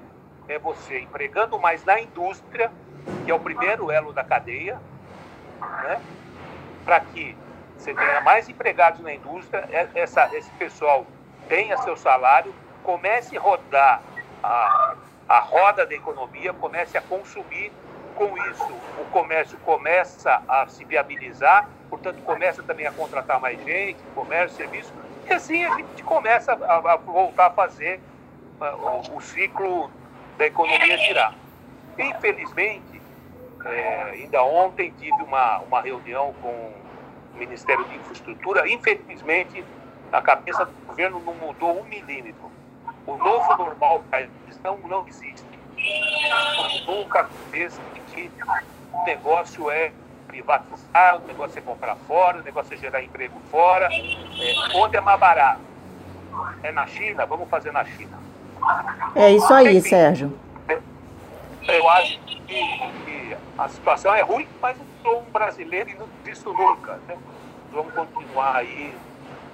É 0.48 0.58
você 0.60 1.00
empregando 1.00 1.60
mais 1.60 1.84
na 1.84 2.00
indústria, 2.00 2.72
que 3.24 3.32
é 3.32 3.34
o 3.34 3.40
primeiro 3.40 3.92
elo 3.92 4.14
da 4.14 4.24
cadeia, 4.24 4.80
né? 5.84 6.02
para 6.84 7.00
que 7.00 7.36
você 7.78 7.94
tenha 7.94 8.22
mais 8.22 8.48
empregados 8.48 9.02
na 9.02 9.14
indústria, 9.14 9.68
é, 9.72 9.88
essa, 9.96 10.30
esse 10.36 10.50
pessoal 10.52 11.06
tenha 11.48 11.78
seu 11.78 11.98
salário, 11.98 12.54
comece 12.84 13.38
a 13.38 13.42
rodar 13.42 14.02
a, 14.42 14.96
a 15.28 15.40
roda 15.40 15.86
da 15.86 15.94
economia, 15.94 16.54
comece 16.54 16.98
a 16.98 17.02
consumir. 17.02 17.72
Com 18.16 18.38
isso, 18.50 18.72
o 18.98 19.06
comércio 19.12 19.58
começa 19.58 20.42
a 20.48 20.66
se 20.68 20.86
viabilizar, 20.86 21.68
portanto, 21.90 22.22
começa 22.22 22.64
também 22.64 22.88
a 22.88 22.92
contratar 22.94 23.42
mais 23.42 23.62
gente, 23.62 24.02
comércio, 24.16 24.56
serviço, 24.56 24.94
e 25.28 25.34
assim 25.34 25.66
a 25.66 25.76
gente 25.76 26.02
começa 26.02 26.54
a, 26.54 26.94
a 26.94 26.96
voltar 26.96 27.48
a 27.48 27.52
fazer 27.52 28.00
o, 28.60 29.18
o, 29.18 29.22
ciclo 29.22 29.92
da 30.38 30.46
economia 30.46 30.98
girar. 30.98 31.36
Infelizmente, 31.98 32.95
é, 33.66 34.04
ainda 34.14 34.44
ontem 34.44 34.94
tive 35.00 35.24
uma, 35.24 35.60
uma 35.60 35.82
reunião 35.82 36.34
com 36.42 36.50
o 36.50 37.38
Ministério 37.38 37.84
de 37.86 37.96
Infraestrutura. 37.96 38.70
Infelizmente, 38.70 39.64
a 40.12 40.22
cabeça 40.22 40.66
do 40.66 40.72
governo 40.88 41.20
não 41.20 41.34
mudou 41.34 41.82
um 41.82 41.84
milímetro. 41.84 42.52
O 43.06 43.18
novo 43.18 43.58
normal 43.58 44.04
não, 44.64 44.78
não 44.78 45.08
existe. 45.08 45.44
Nunca 46.88 47.28
fez 47.52 47.80
que 48.14 48.32
o 48.94 49.04
negócio 49.06 49.70
é 49.70 49.92
privatizar, 50.28 51.18
o 51.18 51.28
negócio 51.28 51.60
é 51.60 51.62
comprar 51.62 51.96
fora, 52.08 52.40
o 52.40 52.44
negócio 52.44 52.74
é 52.74 52.78
gerar 52.78 53.04
emprego 53.04 53.40
fora. 53.52 53.90
É, 53.92 54.78
onde 54.78 54.98
é 54.98 55.02
mais 55.02 55.20
barato? 55.20 55.62
É 56.64 56.72
na 56.72 56.88
China? 56.88 57.26
Vamos 57.26 57.50
fazer 57.50 57.72
na 57.72 57.86
China. 57.86 58.18
É 59.16 59.32
isso 59.32 59.54
aí, 59.54 59.78
Enfim, 59.78 59.90
Sérgio. 59.90 60.40
Eu 61.68 61.90
acho 61.90 62.20
que, 62.20 62.38
a 63.58 63.68
situação 63.70 64.14
é 64.14 64.22
ruim, 64.22 64.48
mas 64.62 64.78
eu 64.78 64.86
sou 65.04 65.22
um 65.22 65.32
brasileiro 65.32 65.90
e 65.90 65.96
não 65.96 66.08
visto 66.24 66.52
nunca. 66.54 67.00
Né? 67.08 67.18
Vamos 67.72 67.94
continuar 67.94 68.58
aí 68.58 68.94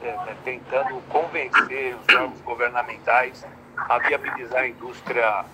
é, 0.02 0.08
é, 0.08 0.36
tentando 0.44 1.02
convencer 1.10 1.96
os 1.96 2.16
órgãos 2.16 2.42
governamentais 2.42 3.46
a 3.78 4.00
viabilizar 4.00 4.62
a 4.62 4.68
indústria 4.68 5.46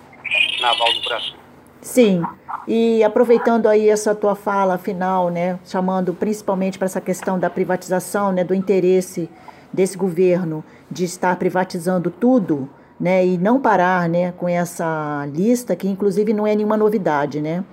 naval 0.60 0.92
do 0.94 1.08
Brasil. 1.08 1.36
Sim, 1.80 2.22
e 2.66 3.04
aproveitando 3.04 3.68
aí 3.68 3.88
essa 3.88 4.14
tua 4.14 4.34
fala 4.34 4.76
final, 4.78 5.30
né, 5.30 5.60
chamando 5.64 6.12
principalmente 6.12 6.76
para 6.76 6.86
essa 6.86 7.00
questão 7.00 7.38
da 7.38 7.48
privatização, 7.48 8.32
né, 8.32 8.42
do 8.42 8.52
interesse 8.52 9.30
desse 9.72 9.96
governo 9.96 10.64
de 10.90 11.04
estar 11.04 11.36
privatizando 11.36 12.10
tudo, 12.10 12.68
né, 12.98 13.24
e 13.24 13.38
não 13.38 13.60
parar, 13.60 14.08
né, 14.08 14.32
com 14.32 14.48
essa 14.48 15.24
lista 15.32 15.76
que 15.76 15.86
inclusive 15.86 16.32
não 16.32 16.46
é 16.46 16.56
nenhuma 16.56 16.76
novidade, 16.76 17.40
né? 17.40 17.64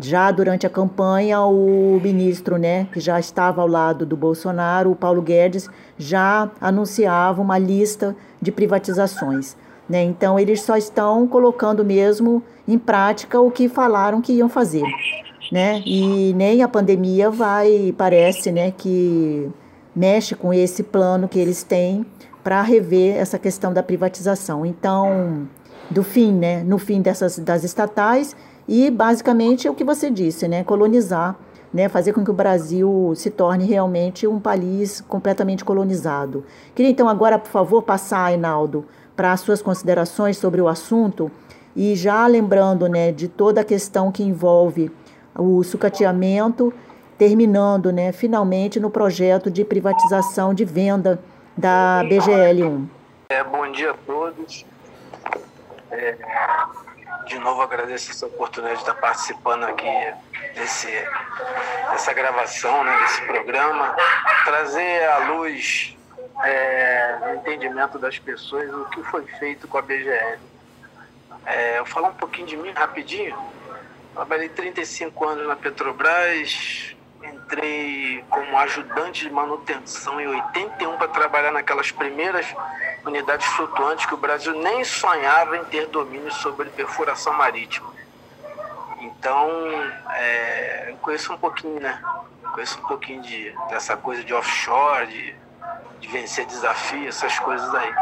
Já 0.00 0.30
durante 0.30 0.66
a 0.66 0.70
campanha, 0.70 1.40
o 1.42 2.00
ministro, 2.02 2.56
né, 2.56 2.86
que 2.92 3.00
já 3.00 3.20
estava 3.20 3.60
ao 3.60 3.68
lado 3.68 4.06
do 4.06 4.16
Bolsonaro, 4.16 4.90
o 4.90 4.96
Paulo 4.96 5.20
Guedes, 5.20 5.68
já 5.98 6.50
anunciava 6.60 7.42
uma 7.42 7.58
lista 7.58 8.16
de 8.40 8.50
privatizações. 8.50 9.56
Né? 9.88 10.02
Então, 10.04 10.38
eles 10.38 10.62
só 10.62 10.76
estão 10.76 11.26
colocando 11.26 11.84
mesmo 11.84 12.42
em 12.66 12.78
prática 12.78 13.40
o 13.40 13.50
que 13.50 13.68
falaram 13.68 14.20
que 14.20 14.32
iam 14.32 14.48
fazer. 14.48 14.84
Né? 15.52 15.82
E 15.84 16.32
nem 16.34 16.62
a 16.62 16.68
pandemia 16.68 17.28
vai, 17.28 17.92
parece, 17.98 18.52
né, 18.52 18.70
que 18.70 19.50
mexe 19.94 20.34
com 20.34 20.54
esse 20.54 20.82
plano 20.82 21.28
que 21.28 21.38
eles 21.38 21.62
têm 21.62 22.06
para 22.42 22.62
rever 22.62 23.16
essa 23.16 23.38
questão 23.38 23.72
da 23.72 23.82
privatização. 23.82 24.64
Então, 24.64 25.48
do 25.90 26.02
fim, 26.02 26.32
né, 26.32 26.62
no 26.62 26.78
fim 26.78 27.02
dessas 27.02 27.38
das 27.38 27.64
estatais 27.64 28.34
e 28.70 28.88
basicamente 28.88 29.66
é 29.66 29.70
o 29.70 29.74
que 29.74 29.82
você 29.82 30.08
disse, 30.08 30.46
né, 30.46 30.62
colonizar, 30.62 31.34
né, 31.74 31.88
fazer 31.88 32.12
com 32.12 32.22
que 32.22 32.30
o 32.30 32.34
Brasil 32.34 33.12
se 33.16 33.28
torne 33.28 33.64
realmente 33.64 34.28
um 34.28 34.38
país 34.38 35.00
completamente 35.00 35.64
colonizado. 35.64 36.44
Queria 36.72 36.92
então 36.92 37.08
agora, 37.08 37.36
por 37.36 37.50
favor, 37.50 37.82
passar, 37.82 38.26
Ainaldo, 38.26 38.86
para 39.16 39.32
as 39.32 39.40
suas 39.40 39.60
considerações 39.60 40.36
sobre 40.36 40.60
o 40.60 40.68
assunto 40.68 41.32
e 41.74 41.96
já 41.96 42.24
lembrando 42.28 42.88
né, 42.88 43.10
de 43.10 43.26
toda 43.26 43.62
a 43.62 43.64
questão 43.64 44.12
que 44.12 44.22
envolve 44.22 44.88
o 45.36 45.64
sucateamento, 45.64 46.72
terminando 47.18 47.90
né, 47.90 48.12
finalmente 48.12 48.78
no 48.78 48.88
projeto 48.88 49.50
de 49.50 49.64
privatização 49.64 50.54
de 50.54 50.64
venda 50.64 51.18
da 51.56 52.04
BGL1. 52.04 52.86
É, 53.30 53.42
bom 53.42 53.68
dia 53.72 53.90
a 53.90 53.94
todos. 54.06 54.64
É, 55.90 56.16
de 57.30 57.38
novo 57.38 57.62
agradeço 57.62 58.10
essa 58.10 58.26
oportunidade 58.26 58.78
de 58.78 58.82
estar 58.82 59.00
participando 59.00 59.62
aqui 59.62 59.86
desse, 60.52 60.90
dessa 61.92 62.12
gravação, 62.12 62.82
né, 62.82 62.98
desse 63.02 63.22
programa, 63.22 63.94
trazer 64.44 65.04
à 65.04 65.18
luz 65.28 65.96
é, 66.42 67.18
no 67.20 67.34
entendimento 67.36 68.00
das 68.00 68.18
pessoas 68.18 68.68
o 68.74 68.84
que 68.86 69.00
foi 69.04 69.24
feito 69.38 69.68
com 69.68 69.78
a 69.78 69.82
BGL. 69.82 70.40
É, 71.46 71.78
eu 71.78 71.86
falar 71.86 72.08
um 72.08 72.14
pouquinho 72.14 72.48
de 72.48 72.56
mim 72.56 72.72
rapidinho. 72.72 73.38
Trabalhei 74.12 74.48
35 74.48 75.28
anos 75.28 75.46
na 75.46 75.54
Petrobras, 75.54 76.96
entrei 77.34 78.24
como 78.28 78.58
ajudante 78.58 79.24
de 79.24 79.30
manutenção 79.30 80.20
em 80.20 80.26
81 80.26 80.96
para 80.96 81.08
trabalhar 81.08 81.52
naquelas 81.52 81.90
primeiras 81.90 82.46
unidades 83.04 83.46
flutuantes 83.46 84.06
que 84.06 84.14
o 84.14 84.18
Brasil 84.18 84.54
nem 84.60 84.84
sonhava 84.84 85.56
em 85.56 85.64
ter 85.64 85.86
domínio 85.86 86.32
sobre 86.32 86.68
perfuração 86.70 87.32
marítima. 87.32 87.90
Então, 89.00 89.48
é, 90.14 90.94
conheço 91.00 91.32
um 91.32 91.38
pouquinho, 91.38 91.80
né? 91.80 92.00
Conheço 92.52 92.78
um 92.78 92.82
pouquinho 92.82 93.22
de, 93.22 93.54
dessa 93.68 93.96
coisa 93.96 94.22
de 94.22 94.34
offshore, 94.34 95.06
de 95.06 95.34
de 96.00 96.08
vencer 96.08 96.46
desafio, 96.46 97.08
essas 97.08 97.38
coisas 97.38 97.72
aí. 97.74 97.94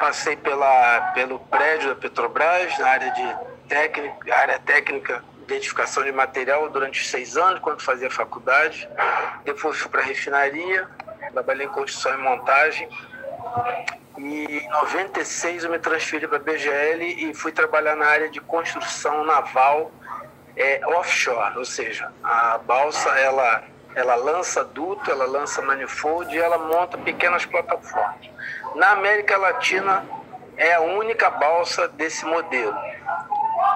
Passei 0.00 0.36
pela, 0.36 1.12
pelo 1.14 1.38
prédio 1.38 1.90
da 1.90 1.94
Petrobras, 1.94 2.76
na 2.78 2.88
área 2.88 3.10
de 3.12 3.36
técnica, 3.68 4.34
área 4.34 4.58
técnica, 4.58 5.22
identificação 5.52 6.02
de 6.02 6.12
material 6.12 6.68
durante 6.68 7.06
seis 7.06 7.36
anos, 7.36 7.60
quando 7.60 7.82
fazia 7.82 8.10
faculdade. 8.10 8.88
Depois 9.44 9.78
fui 9.78 9.90
para 9.90 10.02
refinaria, 10.02 10.88
trabalhei 11.32 11.66
em 11.66 11.70
construção 11.70 12.14
e 12.14 12.18
montagem. 12.18 12.88
E 14.18 14.58
em 14.58 14.68
96 14.68 15.64
eu 15.64 15.70
me 15.70 15.78
transferi 15.78 16.28
para 16.28 16.36
a 16.36 16.40
BGL 16.40 17.30
e 17.30 17.34
fui 17.34 17.52
trabalhar 17.52 17.96
na 17.96 18.06
área 18.06 18.28
de 18.28 18.40
construção 18.40 19.24
naval 19.24 19.90
é, 20.56 20.80
offshore, 20.86 21.56
ou 21.56 21.64
seja, 21.64 22.12
a 22.22 22.58
balsa 22.58 23.08
ela, 23.18 23.64
ela 23.94 24.14
lança 24.14 24.62
duto, 24.62 25.10
ela 25.10 25.24
lança 25.24 25.62
manifold 25.62 26.34
e 26.34 26.38
ela 26.38 26.58
monta 26.58 26.98
pequenas 26.98 27.46
plataformas. 27.46 28.30
Na 28.74 28.90
América 28.90 29.36
Latina 29.36 30.04
é 30.56 30.74
a 30.74 30.80
única 30.80 31.30
balsa 31.30 31.88
desse 31.88 32.24
modelo. 32.26 32.76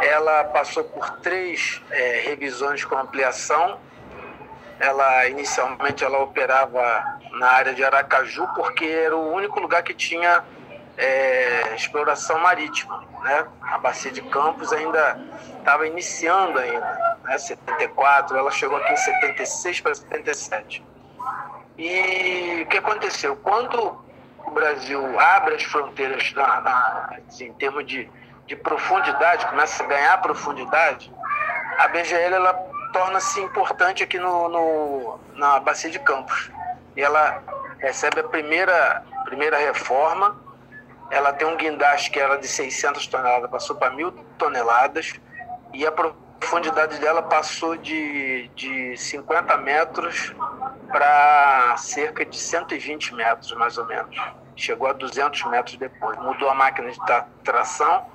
Ela 0.03 0.45
passou 0.45 0.85
por 0.85 1.11
três 1.21 1.83
é, 1.91 2.21
revisões 2.25 2.85
com 2.85 2.97
ampliação. 2.97 3.79
Ela 4.79 5.27
inicialmente 5.29 6.05
ela 6.05 6.19
operava 6.19 7.19
na 7.33 7.49
área 7.49 7.75
de 7.75 7.83
Aracaju 7.83 8.47
porque 8.55 8.85
era 8.85 9.17
o 9.17 9.33
único 9.33 9.59
lugar 9.61 9.83
que 9.83 9.95
tinha 9.95 10.45
é, 10.97 11.75
exploração 11.75 12.39
marítima, 12.41 13.05
né? 13.23 13.47
A 13.63 13.79
bacia 13.79 14.11
de 14.11 14.23
Campos 14.23 14.73
ainda 14.73 15.19
estava 15.59 15.87
iniciando 15.87 16.59
ainda, 16.59 17.19
né? 17.25 17.39
74, 17.39 18.37
ela 18.37 18.51
chegou 18.51 18.77
aqui 18.79 18.93
em 18.93 18.97
76 18.97 19.81
para 19.81 19.95
77. 19.95 20.85
E 21.79 22.63
o 22.63 22.67
que 22.67 22.79
aconteceu? 22.79 23.37
Quando 23.37 23.99
o 24.47 24.51
Brasil 24.51 25.21
abre 25.21 25.57
as 25.57 25.63
fronteiras 25.65 26.33
na, 26.33 26.61
na, 26.61 27.19
assim, 27.29 27.47
em 27.47 27.53
termos 27.55 27.87
de, 27.87 28.09
de 28.47 28.57
profundidade, 28.57 29.47
começa 29.47 29.83
a 29.83 29.87
ganhar 29.87 30.19
profundidade, 30.19 31.13
a 31.79 31.89
BGL 31.89 32.35
ela 32.35 32.55
torna-se 32.93 33.41
importante 33.41 34.03
aqui 34.03 34.19
no, 34.19 34.49
no, 34.49 35.21
na 35.35 35.61
bacia 35.61 35.91
de 35.91 35.99
Campos. 35.99 36.51
E 36.97 37.03
ela 37.03 37.43
recebe 37.79 38.21
a 38.21 38.25
primeira, 38.25 39.05
primeira 39.25 39.59
reforma 39.59 40.47
ela 41.11 41.33
tem 41.33 41.47
um 41.47 41.57
guindaste 41.57 42.11
que 42.11 42.19
era 42.19 42.37
de 42.37 42.49
600 42.49 43.07
toneladas, 43.07 43.51
passou 43.51 43.77
para 43.77 43.91
mil 43.91 44.11
toneladas 44.39 45.15
e 45.73 45.87
a 45.87 45.93
profundidade 45.93 46.99
dela 46.99 47.23
passou 47.23 47.77
de, 47.77 48.49
de 48.55 48.97
50 48.97 49.57
metros 49.59 50.35
para 50.89 51.77
cerca 51.79 52.25
de 52.25 52.37
120 52.37 53.15
metros, 53.15 53.53
mais 53.53 53.79
ou 53.79 53.87
menos. 53.87 54.17
Chegou 54.57 54.89
a 54.89 54.93
200 54.93 55.45
metros 55.45 55.77
depois. 55.77 56.19
Mudou 56.19 56.49
a 56.49 56.55
máquina 56.55 56.91
de 56.91 56.99
tração, 57.45 58.07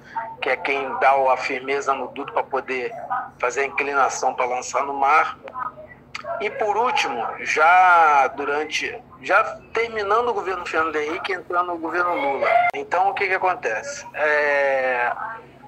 que 0.41 0.49
é 0.49 0.57
quem 0.57 0.93
dá 0.99 1.11
a 1.31 1.37
firmeza 1.37 1.93
no 1.93 2.07
duto 2.09 2.33
para 2.33 2.43
poder 2.43 2.91
fazer 3.39 3.61
a 3.61 3.65
inclinação 3.65 4.33
para 4.33 4.45
lançar 4.45 4.83
no 4.83 4.93
mar. 4.93 5.37
E 6.39 6.49
por 6.49 6.75
último, 6.75 7.23
já 7.39 8.27
durante, 8.35 8.99
já 9.21 9.43
terminando 9.73 10.29
o 10.29 10.33
governo 10.33 10.65
Fernando 10.65 10.95
Henrique, 10.95 11.33
entrando 11.33 11.67
no 11.67 11.77
governo 11.77 12.13
Lula. 12.15 12.47
Então 12.73 13.09
o 13.09 13.13
que 13.13 13.27
que 13.27 13.33
acontece? 13.33 14.05
É, 14.13 15.11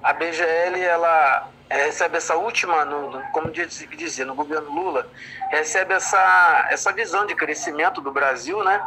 a 0.02 0.12
BGL 0.12 0.80
ela 0.82 1.48
recebe 1.70 2.16
essa 2.16 2.36
última, 2.36 2.84
no, 2.84 3.22
como 3.32 3.50
dizia, 3.50 4.24
no 4.24 4.34
governo 4.34 4.70
Lula, 4.70 5.08
recebe 5.50 5.94
essa, 5.94 6.66
essa 6.70 6.92
visão 6.92 7.26
de 7.26 7.34
crescimento 7.34 8.00
do 8.00 8.12
Brasil, 8.12 8.62
né? 8.62 8.82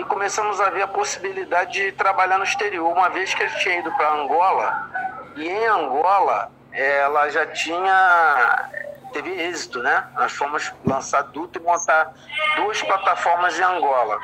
E 0.00 0.04
começamos 0.04 0.58
a 0.62 0.70
ver 0.70 0.80
a 0.80 0.88
possibilidade 0.88 1.72
de 1.72 1.92
trabalhar 1.92 2.38
no 2.38 2.44
exterior, 2.44 2.90
uma 2.90 3.10
vez 3.10 3.34
que 3.34 3.46
gente 3.46 3.60
tinha 3.60 3.80
ido 3.80 3.92
para 3.92 4.14
Angola, 4.14 4.90
e 5.36 5.46
em 5.46 5.66
Angola 5.66 6.50
ela 6.72 7.28
já 7.28 7.44
tinha 7.44 8.70
teve 9.12 9.30
êxito, 9.30 9.82
né? 9.82 10.08
Nós 10.14 10.32
fomos 10.32 10.72
lançar 10.86 11.20
Duto 11.24 11.58
e 11.58 11.62
montar 11.62 12.14
duas 12.56 12.80
plataformas 12.80 13.58
em 13.58 13.62
Angola. 13.62 14.18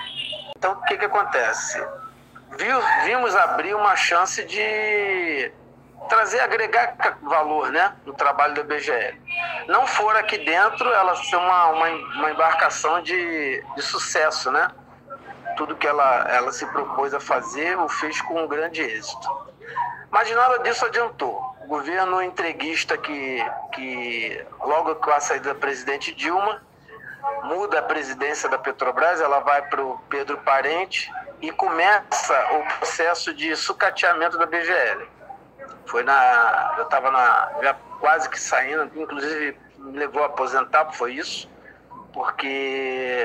Então, 0.56 0.72
o 0.72 0.82
que, 0.84 0.96
que 0.96 1.04
acontece? 1.04 1.86
Vimos 3.04 3.36
abrir 3.36 3.74
uma 3.74 3.94
chance 3.96 4.44
de 4.44 5.52
trazer, 6.08 6.40
agregar 6.40 6.96
valor 7.20 7.70
né, 7.70 7.94
no 8.06 8.14
trabalho 8.14 8.54
da 8.54 8.62
BGL. 8.62 9.20
Não 9.68 9.86
for 9.86 10.16
aqui 10.16 10.38
dentro 10.38 10.90
ela 10.90 11.14
ser 11.16 11.36
uma, 11.36 11.66
uma, 11.66 11.88
uma 11.88 12.30
embarcação 12.30 13.02
de, 13.02 13.62
de 13.74 13.82
sucesso, 13.82 14.50
né? 14.50 14.70
Tudo 15.56 15.76
que 15.76 15.86
ela, 15.86 16.28
ela 16.28 16.52
se 16.52 16.66
propôs 16.66 17.14
a 17.14 17.20
fazer, 17.20 17.78
o 17.78 17.88
fez 17.88 18.20
com 18.22 18.42
um 18.42 18.46
grande 18.46 18.82
êxito. 18.82 19.28
Mas 20.10 20.30
nada 20.30 20.58
disso 20.60 20.84
adiantou 20.84 21.56
o 21.66 21.66
governo 21.66 22.22
entreguista 22.22 22.96
que, 22.96 23.44
que 23.72 24.46
logo 24.60 24.94
com 24.96 25.10
a 25.10 25.20
saída 25.20 25.52
da 25.52 25.54
presidente 25.58 26.14
Dilma, 26.14 26.62
muda 27.42 27.80
a 27.80 27.82
presidência 27.82 28.48
da 28.48 28.56
Petrobras, 28.56 29.20
ela 29.20 29.40
vai 29.40 29.62
para 29.68 29.82
o 29.82 29.98
Pedro 30.08 30.38
Parente 30.38 31.12
e 31.40 31.50
começa 31.50 32.34
o 32.52 32.78
processo 32.78 33.34
de 33.34 33.54
sucateamento 33.56 34.38
da 34.38 34.46
BGL. 34.46 35.08
Foi 35.86 36.02
na. 36.04 36.74
Eu 36.78 36.84
estava 36.84 37.10
na. 37.10 37.50
já 37.62 37.74
quase 37.98 38.28
que 38.28 38.38
saindo, 38.38 38.90
inclusive 38.94 39.58
me 39.76 39.98
levou 39.98 40.22
a 40.22 40.26
aposentar, 40.26 40.92
foi 40.92 41.14
isso, 41.14 41.50
porque 42.12 43.24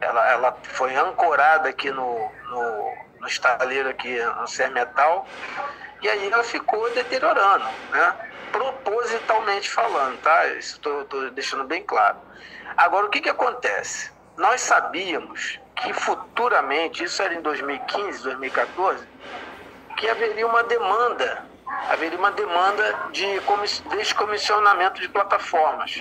ela, 0.00 0.30
ela 0.30 0.58
foi 0.62 0.94
ancorada 0.96 1.68
aqui 1.68 1.90
no, 1.90 2.30
no, 2.48 2.94
no 3.20 3.26
estaleiro 3.26 3.88
aqui 3.88 4.22
no 4.22 4.46
Ser 4.46 4.70
Metal 4.70 5.26
e 6.02 6.08
aí 6.08 6.30
ela 6.30 6.42
ficou 6.42 6.90
deteriorando, 6.94 7.68
né? 7.90 8.14
Propositalmente 8.50 9.70
falando, 9.70 10.18
tá? 10.20 10.46
Isso 10.48 10.76
estou 10.76 11.30
deixando 11.30 11.64
bem 11.64 11.82
claro. 11.82 12.18
Agora, 12.76 13.06
o 13.06 13.10
que, 13.10 13.20
que 13.20 13.28
acontece? 13.28 14.10
Nós 14.36 14.60
sabíamos 14.62 15.60
que 15.76 15.92
futuramente, 15.92 17.04
isso 17.04 17.22
era 17.22 17.34
em 17.34 17.42
2015, 17.42 18.22
2014, 18.22 19.06
que 19.96 20.08
haveria 20.08 20.46
uma 20.46 20.62
demanda 20.64 21.49
haveria 21.88 22.18
uma 22.18 22.30
demanda 22.32 23.08
de 23.12 23.26
descomissionamento 23.96 25.00
de 25.00 25.08
plataformas. 25.08 25.98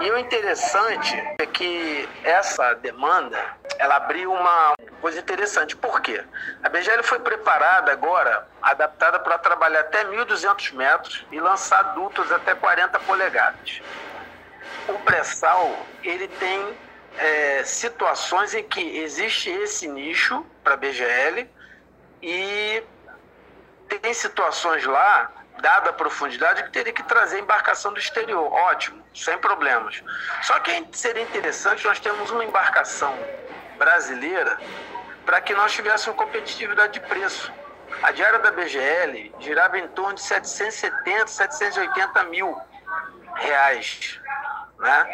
E 0.00 0.10
o 0.10 0.18
interessante 0.18 1.14
é 1.38 1.46
que 1.46 2.08
essa 2.24 2.74
demanda, 2.74 3.38
ela 3.78 3.96
abriu 3.96 4.32
uma 4.32 4.72
coisa 5.00 5.18
interessante. 5.18 5.76
Por 5.76 6.00
quê? 6.00 6.22
A 6.62 6.68
BGL 6.68 7.02
foi 7.02 7.18
preparada 7.18 7.92
agora, 7.92 8.46
adaptada 8.62 9.18
para 9.18 9.38
trabalhar 9.38 9.80
até 9.80 10.04
1.200 10.04 10.74
metros 10.74 11.26
e 11.30 11.40
lançar 11.40 11.82
dutos 11.94 12.30
até 12.32 12.54
40 12.54 12.98
polegadas. 13.00 13.80
O 14.88 14.98
pré-sal, 15.00 15.86
ele 16.02 16.28
tem 16.28 16.76
é, 17.18 17.62
situações 17.64 18.54
em 18.54 18.62
que 18.62 18.98
existe 18.98 19.50
esse 19.50 19.88
nicho 19.88 20.44
para 20.62 20.74
a 20.74 20.76
BGL 20.76 21.48
e 22.22 22.82
tem 23.88 24.14
situações 24.14 24.84
lá, 24.84 25.30
dada 25.60 25.90
a 25.90 25.92
profundidade, 25.92 26.62
que 26.64 26.70
teria 26.70 26.92
que 26.92 27.02
trazer 27.02 27.38
embarcação 27.38 27.92
do 27.92 27.98
exterior. 27.98 28.52
Ótimo, 28.52 29.02
sem 29.14 29.38
problemas. 29.38 30.02
Só 30.42 30.58
que 30.60 30.86
seria 30.92 31.22
interessante 31.22 31.84
nós 31.86 31.98
termos 31.98 32.30
uma 32.30 32.44
embarcação 32.44 33.16
brasileira 33.78 34.58
para 35.24 35.40
que 35.40 35.54
nós 35.54 35.72
tivéssemos 35.72 36.18
competitividade 36.18 36.94
de 36.94 37.00
preço. 37.00 37.52
A 38.02 38.12
diária 38.12 38.38
da 38.38 38.50
BGL 38.50 39.34
girava 39.40 39.78
em 39.78 39.88
torno 39.88 40.14
de 40.14 40.22
770, 40.22 41.26
780 41.26 42.24
mil 42.24 42.56
reais. 43.34 44.20
Né? 44.78 45.06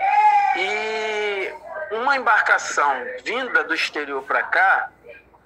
E 0.56 1.54
uma 1.92 2.16
embarcação 2.16 2.94
vinda 3.24 3.64
do 3.64 3.74
exterior 3.74 4.22
para 4.24 4.42
cá 4.42 4.91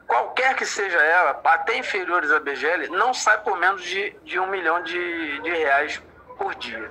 qualquer 0.06 0.54
que 0.54 0.64
seja 0.64 0.98
ela, 0.98 1.40
até 1.44 1.76
inferiores 1.76 2.30
à 2.30 2.38
BGL, 2.38 2.88
não 2.88 3.12
sai 3.12 3.38
por 3.42 3.58
menos 3.58 3.82
de, 3.82 4.10
de 4.22 4.38
um 4.38 4.46
milhão 4.46 4.82
de, 4.82 5.40
de 5.40 5.50
reais 5.50 6.00
por 6.38 6.54
dia. 6.54 6.90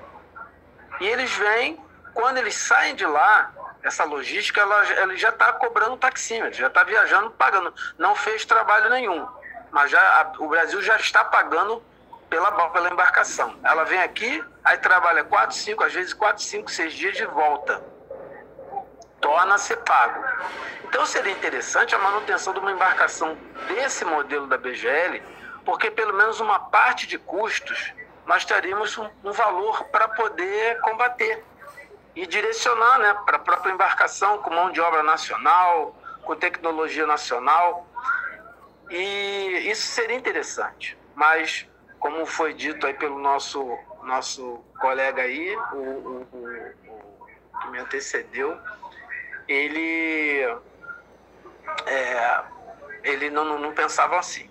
E 0.99 1.07
eles 1.07 1.31
vêm, 1.35 1.79
quando 2.13 2.37
eles 2.37 2.55
saem 2.55 2.95
de 2.95 3.05
lá, 3.05 3.51
essa 3.83 4.03
logística, 4.03 4.61
ela, 4.61 4.85
ela 4.93 5.15
já 5.15 5.29
está 5.29 5.53
cobrando 5.53 5.97
taxímetro, 5.97 6.57
já 6.57 6.67
está 6.67 6.83
viajando, 6.83 7.29
pagando. 7.31 7.73
Não 7.97 8.15
fez 8.15 8.43
trabalho 8.45 8.89
nenhum, 8.89 9.27
mas 9.71 9.91
já, 9.91 10.01
a, 10.21 10.33
o 10.41 10.47
Brasil 10.47 10.81
já 10.81 10.95
está 10.97 11.23
pagando 11.23 11.83
pela, 12.29 12.51
pela 12.69 12.89
embarcação. 12.89 13.55
Ela 13.63 13.83
vem 13.83 13.99
aqui, 13.99 14.43
aí 14.63 14.77
trabalha 14.77 15.23
4, 15.23 15.55
5, 15.55 15.83
às 15.83 15.93
vezes 15.93 16.13
4, 16.13 16.41
5, 16.41 16.71
6 16.71 16.93
dias 16.93 17.15
de 17.15 17.25
volta 17.25 17.94
torna 19.25 19.55
a 19.55 19.57
ser 19.57 19.77
pago. 19.77 20.23
Então 20.83 21.03
seria 21.03 21.31
interessante 21.31 21.95
a 21.95 21.97
manutenção 21.97 22.53
de 22.53 22.59
uma 22.59 22.71
embarcação 22.71 23.35
desse 23.67 24.05
modelo 24.05 24.45
da 24.45 24.55
BGL, 24.55 25.19
porque 25.65 25.89
pelo 25.89 26.13
menos 26.13 26.39
uma 26.39 26.59
parte 26.59 27.07
de 27.07 27.17
custos 27.17 27.91
nós 28.27 28.45
teríamos 28.45 28.95
um, 28.99 29.09
um 29.23 29.31
valor 29.31 29.83
para 29.85 30.07
poder 30.09 30.79
combater 30.81 31.43
e 32.15 32.27
direcionar 32.27 32.99
né, 32.99 33.15
para 33.25 33.37
a 33.37 33.39
própria 33.39 33.71
embarcação 33.71 34.37
com 34.37 34.51
mão 34.51 34.71
de 34.71 34.79
obra 34.79 35.01
nacional, 35.01 35.95
com 36.23 36.35
tecnologia 36.35 37.07
nacional. 37.07 37.87
E 38.91 39.71
isso 39.71 39.87
seria 39.87 40.15
interessante. 40.15 40.95
Mas, 41.15 41.67
como 41.99 42.27
foi 42.27 42.53
dito 42.53 42.85
aí 42.85 42.93
pelo 42.93 43.17
nosso, 43.17 43.75
nosso 44.03 44.63
colega 44.79 45.23
aí, 45.23 45.55
o, 45.73 45.77
o, 45.77 46.27
o 46.31 47.59
que 47.59 47.67
me 47.69 47.79
antecedeu, 47.79 48.57
ele, 49.47 50.57
é, 51.85 52.41
ele 53.03 53.29
não, 53.29 53.59
não 53.59 53.73
pensava 53.73 54.19
assim. 54.19 54.49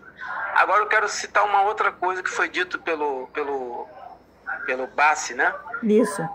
Agora 0.55 0.83
eu 0.83 0.87
quero 0.87 1.09
citar 1.09 1.45
uma 1.45 1.63
outra 1.63 1.91
coisa 1.91 2.23
que 2.23 2.31
foi 2.31 2.49
dito 2.49 2.79
pelo, 2.79 3.27
pelo, 3.29 3.89
pelo 4.67 4.87
Bassi, 4.87 5.35
né? 5.35 5.53
Isso. 5.83 6.27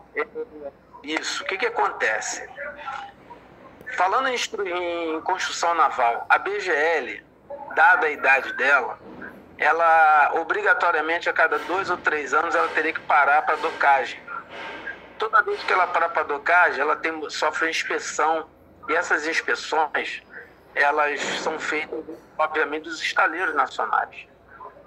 Isso. 1.04 1.44
O 1.44 1.48
que, 1.48 1.58
que 1.58 1.66
acontece? 1.66 2.48
Falando 3.96 4.28
em, 4.28 4.36
em 4.36 5.22
construção 5.22 5.74
naval, 5.74 6.26
a 6.30 6.38
BGL, 6.38 7.24
dada 7.76 8.08
a 8.08 8.12
idade 8.12 8.54
dela, 8.54 9.00
ela 9.58 10.32
obrigatoriamente 10.36 11.30
a 11.30 11.34
cada 11.34 11.60
dois 11.60 11.90
ou 11.90 11.98
três 11.98 12.34
anos 12.34 12.56
ela 12.56 12.68
teria 12.70 12.94
que 12.94 13.02
parar 13.02 13.42
para 13.42 13.56
docagem. 13.58 14.20
Toda 15.20 15.42
vez 15.44 15.62
que 15.64 15.74
ela 15.74 15.86
para 15.86 16.10
para 16.10 16.24
docagem, 16.24 16.80
ela 16.80 16.96
tem, 16.96 17.30
sofre 17.30 17.70
inspeção 17.70 18.50
e 18.88 18.96
essas 18.96 19.28
inspeções 19.28 20.24
elas 20.74 21.22
são 21.44 21.60
feitas, 21.60 22.04
obviamente, 22.38 22.84
dos 22.84 23.02
estaleiros 23.02 23.54
nacionais. 23.54 24.28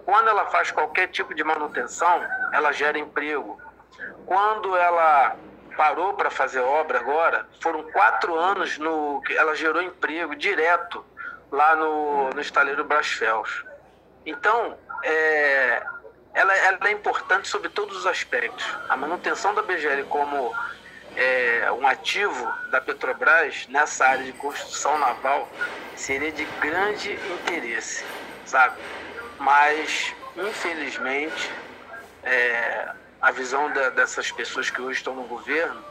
Quando 0.04 0.28
ela 0.28 0.46
faz 0.46 0.70
qualquer 0.70 1.08
tipo 1.08 1.34
de 1.34 1.44
manutenção, 1.44 2.24
ela 2.52 2.72
gera 2.72 2.98
emprego. 2.98 3.60
Quando 4.26 4.76
ela 4.76 5.36
parou 5.76 6.14
para 6.14 6.30
fazer 6.30 6.60
obra 6.60 6.98
agora, 6.98 7.46
foram 7.60 7.82
quatro 7.92 8.34
anos 8.34 8.78
no 8.78 9.20
que 9.22 9.36
ela 9.36 9.54
gerou 9.54 9.82
emprego 9.82 10.34
direto 10.34 11.04
lá 11.50 11.76
no, 11.76 12.30
no 12.30 12.40
estaleiro 12.40 12.84
Brasfels. 12.84 13.64
Então, 14.24 14.78
é, 15.04 15.82
ela, 16.34 16.56
ela, 16.56 16.78
é 16.88 16.92
importante 16.92 17.48
sobre 17.48 17.68
todos 17.68 17.96
os 17.96 18.06
aspectos. 18.06 18.64
A 18.88 18.96
manutenção 18.96 19.54
da 19.54 19.62
BGL 19.62 20.04
como 20.04 20.54
é, 21.16 21.70
um 21.72 21.86
ativo 21.86 22.50
da 22.70 22.80
Petrobras 22.80 23.66
nessa 23.68 24.06
área 24.06 24.24
de 24.24 24.32
construção 24.32 24.98
naval 24.98 25.48
seria 25.94 26.32
de 26.32 26.44
grande 26.60 27.12
interesse, 27.12 28.04
sabe? 28.46 28.80
Mas, 29.38 30.14
infelizmente, 30.36 31.50
é, 32.24 32.92
a 33.20 33.30
visão 33.30 33.70
da, 33.72 33.90
dessas 33.90 34.32
pessoas 34.32 34.70
que 34.70 34.80
hoje 34.80 34.98
estão 34.98 35.14
no 35.14 35.24
governo 35.24 35.82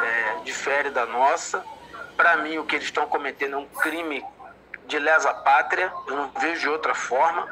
é, 0.00 0.40
difere 0.44 0.90
da 0.90 1.06
nossa. 1.06 1.64
Para 2.16 2.36
mim, 2.38 2.58
o 2.58 2.64
que 2.64 2.76
eles 2.76 2.86
estão 2.86 3.06
cometendo 3.06 3.54
é 3.54 3.58
um 3.58 3.66
crime 3.66 4.24
de 4.86 4.98
lesa 4.98 5.32
pátria, 5.34 5.92
eu 6.06 6.16
não 6.16 6.30
vejo 6.40 6.60
de 6.60 6.68
outra 6.68 6.94
forma, 6.94 7.46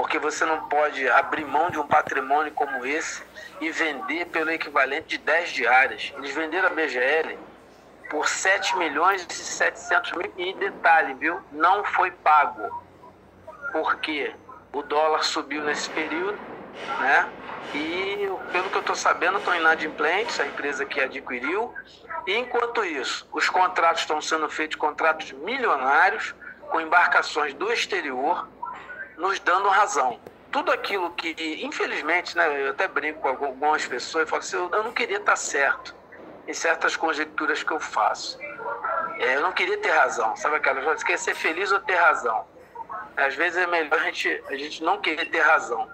porque 0.00 0.18
você 0.18 0.46
não 0.46 0.66
pode 0.66 1.06
abrir 1.10 1.44
mão 1.44 1.68
de 1.68 1.78
um 1.78 1.86
patrimônio 1.86 2.50
como 2.54 2.86
esse 2.86 3.22
e 3.60 3.70
vender 3.70 4.24
pelo 4.28 4.50
equivalente 4.50 5.08
de 5.08 5.18
10 5.18 5.50
diárias. 5.50 6.10
Eles 6.16 6.34
venderam 6.34 6.68
a 6.68 6.70
BGL 6.70 7.38
por 8.08 8.26
7 8.26 8.78
milhões 8.78 9.26
e 9.28 9.34
700 9.34 10.12
mil. 10.12 10.32
E 10.38 10.54
detalhe, 10.54 11.12
viu? 11.12 11.38
Não 11.52 11.84
foi 11.84 12.10
pago. 12.10 12.82
Porque 13.72 14.34
o 14.72 14.82
dólar 14.82 15.22
subiu 15.22 15.62
nesse 15.64 15.90
período, 15.90 16.38
né? 16.98 17.28
E 17.74 18.26
pelo 18.52 18.70
que 18.70 18.76
eu 18.76 18.80
estou 18.80 18.96
sabendo, 18.96 19.36
estão 19.36 19.54
inadimplentes, 19.54 20.40
a 20.40 20.46
empresa 20.46 20.86
que 20.86 20.98
adquiriu. 20.98 21.74
E 22.26 22.38
enquanto 22.38 22.82
isso, 22.86 23.28
os 23.34 23.50
contratos 23.50 24.00
estão 24.00 24.18
sendo 24.22 24.48
feitos, 24.48 24.76
contratos 24.76 25.30
milionários, 25.32 26.34
com 26.70 26.80
embarcações 26.80 27.52
do 27.52 27.70
exterior, 27.70 28.48
nos 29.20 29.38
dando 29.38 29.68
razão. 29.68 30.18
Tudo 30.50 30.72
aquilo 30.72 31.10
que, 31.12 31.34
infelizmente, 31.62 32.36
né, 32.36 32.66
eu 32.66 32.70
até 32.70 32.88
brinco 32.88 33.20
com 33.20 33.28
algumas 33.28 33.86
pessoas 33.86 34.26
e 34.26 34.30
falo 34.30 34.40
assim, 34.40 34.56
eu 34.56 34.82
não 34.82 34.92
queria 34.92 35.18
estar 35.18 35.36
certo 35.36 35.94
em 36.48 36.54
certas 36.54 36.96
conjecturas 36.96 37.62
que 37.62 37.70
eu 37.70 37.78
faço. 37.78 38.38
É, 39.18 39.36
eu 39.36 39.42
não 39.42 39.52
queria 39.52 39.78
ter 39.78 39.90
razão, 39.90 40.34
sabe 40.36 40.56
aquela 40.56 40.82
coisa? 40.82 41.04
Quer 41.04 41.18
ser 41.18 41.34
feliz 41.34 41.70
ou 41.70 41.78
ter 41.80 41.94
razão? 41.94 42.44
Às 43.16 43.34
vezes 43.34 43.58
é 43.58 43.66
melhor 43.66 43.92
a 44.00 44.04
gente, 44.04 44.42
a 44.48 44.56
gente 44.56 44.82
não 44.82 44.98
querer 44.98 45.26
ter 45.26 45.40
razão 45.40 45.88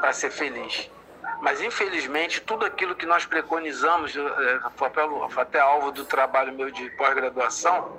para 0.00 0.12
ser 0.12 0.30
feliz. 0.30 0.90
Mas, 1.40 1.60
infelizmente, 1.60 2.40
tudo 2.40 2.64
aquilo 2.64 2.94
que 2.94 3.06
nós 3.06 3.24
preconizamos, 3.24 4.14
é, 4.14 4.60
foi 4.76 5.42
até 5.42 5.58
alvo 5.58 5.90
do 5.90 6.04
trabalho 6.04 6.52
meu 6.52 6.70
de 6.70 6.90
pós-graduação, 6.90 7.98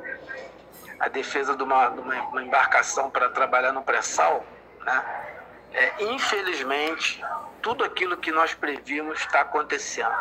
a 1.00 1.08
defesa 1.10 1.56
de 1.56 1.64
uma, 1.64 1.90
de 1.90 2.00
uma 2.00 2.44
embarcação 2.44 3.10
para 3.10 3.30
trabalhar 3.30 3.72
no 3.72 3.84
pré-sal, 3.84 4.46
né? 4.88 5.04
É, 5.74 6.04
infelizmente, 6.06 7.24
tudo 7.62 7.84
aquilo 7.84 8.18
que 8.18 8.32
nós 8.32 8.54
previmos 8.54 9.20
está 9.20 9.42
acontecendo. 9.42 10.16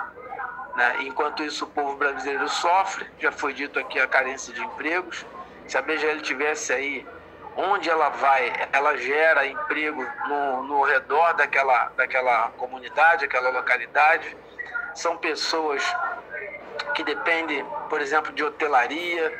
Né? 0.75 0.97
Enquanto 1.03 1.43
isso, 1.43 1.65
o 1.65 1.69
povo 1.69 1.97
brasileiro 1.97 2.49
sofre, 2.49 3.07
já 3.19 3.33
foi 3.33 3.55
dito 3.55 3.79
aqui 3.79 3.99
a 3.99 4.07
carência 4.07 4.53
de 4.53 4.61
empregos. 4.63 5.25
Se 5.67 5.79
a 5.79 5.83
BGL 5.83 6.21
tivesse 6.21 6.73
aí 6.73 7.07
onde 7.57 7.89
ela 7.89 8.11
vai, 8.11 8.53
ela 8.73 8.97
gera 8.99 9.47
emprego 9.47 10.07
no, 10.29 10.63
no 10.65 10.83
redor 10.83 11.33
daquela, 11.35 11.91
daquela 11.97 12.51
comunidade, 12.51 13.25
aquela 13.25 13.49
localidade. 13.49 14.37
São 14.95 15.17
pessoas 15.17 15.83
que 16.95 17.03
dependem, 17.03 17.65
por 17.89 18.01
exemplo, 18.01 18.33
de 18.33 18.45
hotelaria, 18.45 19.33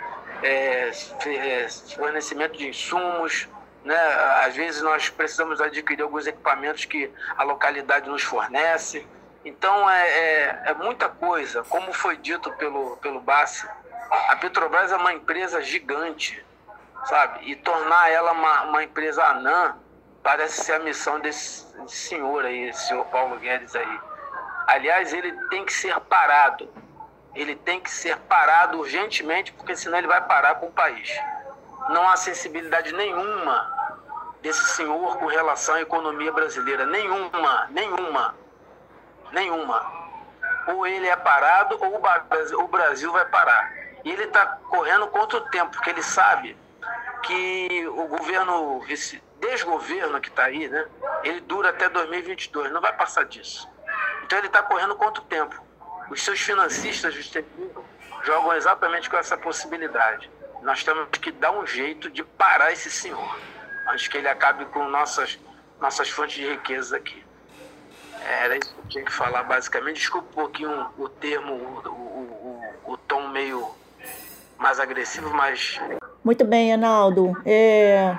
é, 0.43 0.91
é, 1.27 1.69
fornecimento 1.95 2.57
de 2.57 2.69
insumos. 2.69 3.49
Né? 3.87 3.97
Às 4.45 4.55
vezes 4.55 4.83
nós 4.83 5.09
precisamos 5.09 5.61
adquirir 5.61 6.03
alguns 6.03 6.27
equipamentos 6.27 6.85
que 6.85 7.11
a 7.37 7.43
localidade 7.43 8.09
nos 8.11 8.23
fornece. 8.23 9.07
Então 9.45 9.89
é, 9.89 10.09
é, 10.09 10.63
é 10.67 10.75
muita 10.75 11.09
coisa. 11.09 11.63
Como 11.65 11.93
foi 11.93 12.17
dito 12.19 12.53
pelo, 12.53 12.99
pelo 12.99 13.21
Bassi, 13.21 13.67
a 14.29 14.37
Petrobras 14.37 14.93
é 14.93 14.97
uma 14.97 15.13
empresa 15.13 15.63
gigante 15.63 16.45
sabe? 17.07 17.51
E 17.51 17.57
tornar 17.57 18.11
ela 18.11 18.33
uma, 18.33 18.63
uma 18.65 18.85
empresa 18.85 19.25
anã 19.25 19.77
parece 20.23 20.65
ser 20.65 20.75
a 20.75 20.79
missão 20.81 21.21
desse, 21.21 21.67
senhor 21.87 22.45
aí, 22.45 22.73
senhor 22.73 23.05
Paulo 23.07 23.39
Guedes 23.39 23.75
aí. 23.77 24.01
Aliás, 24.67 25.13
ele 25.13 25.33
tem 25.49 25.65
que 25.65 25.73
ser 25.73 25.99
parado. 26.01 26.69
Ele 27.35 27.55
tem 27.55 27.81
que 27.81 27.91
ser 27.91 28.17
parado 28.21 28.79
urgentemente, 28.79 29.53
porque 29.53 29.77
senão 29.77 29.99
ele 29.99 30.09
vai 30.09 30.21
parar 30.27 30.57
com 30.57 30.67
o 30.67 30.73
país. 30.73 31.09
Não 31.89 32.09
há 32.09 32.17
sensibilidade 32.17 32.93
nenhuma 32.93 33.73
desse 34.43 34.65
senhor 34.75 35.19
com 35.19 35.27
relação 35.27 35.75
à 35.77 35.81
economia 35.81 36.33
brasileira. 36.33 36.85
Nenhuma, 36.87 37.67
nenhuma, 37.71 38.35
nenhuma. 39.33 39.93
Ou 40.69 40.87
ele 40.87 41.07
é 41.07 41.17
parado 41.17 41.79
ou 41.81 42.65
o 42.65 42.69
Brasil 42.69 43.13
vai 43.13 43.25
parar. 43.27 43.73
E 44.05 44.11
ele 44.11 44.25
está 44.25 44.47
correndo 44.69 45.07
contra 45.09 45.39
o 45.39 45.51
tempo, 45.51 45.73
porque 45.73 45.91
ele 45.91 46.03
sabe 46.03 46.57
que 47.23 47.87
o 47.89 48.07
governo, 48.07 48.85
esse 48.89 49.23
desgoverno 49.41 50.21
que 50.21 50.29
está 50.29 50.45
aí, 50.45 50.69
né, 50.69 50.87
ele 51.25 51.41
dura 51.41 51.71
até 51.71 51.89
2022, 51.89 52.71
não 52.73 52.81
vai 52.81 52.93
passar 52.93 53.25
disso. 53.25 53.69
Então 54.25 54.39
ele 54.39 54.47
está 54.47 54.63
correndo 54.63 54.97
quanto 54.97 55.23
tempo? 55.23 55.61
Os 56.11 56.23
seus 56.23 56.41
financistas 56.41 57.15
jogam 58.23 58.55
exatamente 58.55 59.11
com 59.11 59.17
essa 59.17 59.37
possibilidade. 59.37 60.31
Nós 60.67 60.83
temos 60.83 61.07
que 61.13 61.31
dar 61.31 61.53
um 61.53 61.65
jeito 61.65 62.11
de 62.11 62.25
parar 62.25 62.73
esse 62.73 62.91
senhor, 62.91 63.39
antes 63.89 64.09
que 64.09 64.19
ele 64.19 64.27
acabe 64.27 64.65
com 64.65 64.89
nossas, 64.89 65.39
nossas 65.81 66.11
fontes 66.11 66.35
de 66.35 66.45
riqueza 66.45 66.97
aqui. 66.97 67.23
Era 68.43 68.57
isso 68.57 68.75
que 68.75 68.81
eu 68.81 68.89
tinha 68.89 69.05
que 69.05 69.13
falar 69.13 69.45
basicamente. 69.45 69.99
Desculpa 69.99 70.27
um 70.29 70.35
pouquinho 70.35 70.87
o 70.99 71.09
termo, 71.09 71.55
o, 71.55 71.89
o, 71.89 72.83
o, 72.85 72.93
o 72.95 72.97
tom 72.97 73.29
meio 73.29 73.65
mais 74.59 74.81
agressivo, 74.81 75.31
mas 75.33 75.81
muito 76.25 76.45
bem, 76.45 76.73
Enaldo. 76.73 77.41
É, 77.47 78.17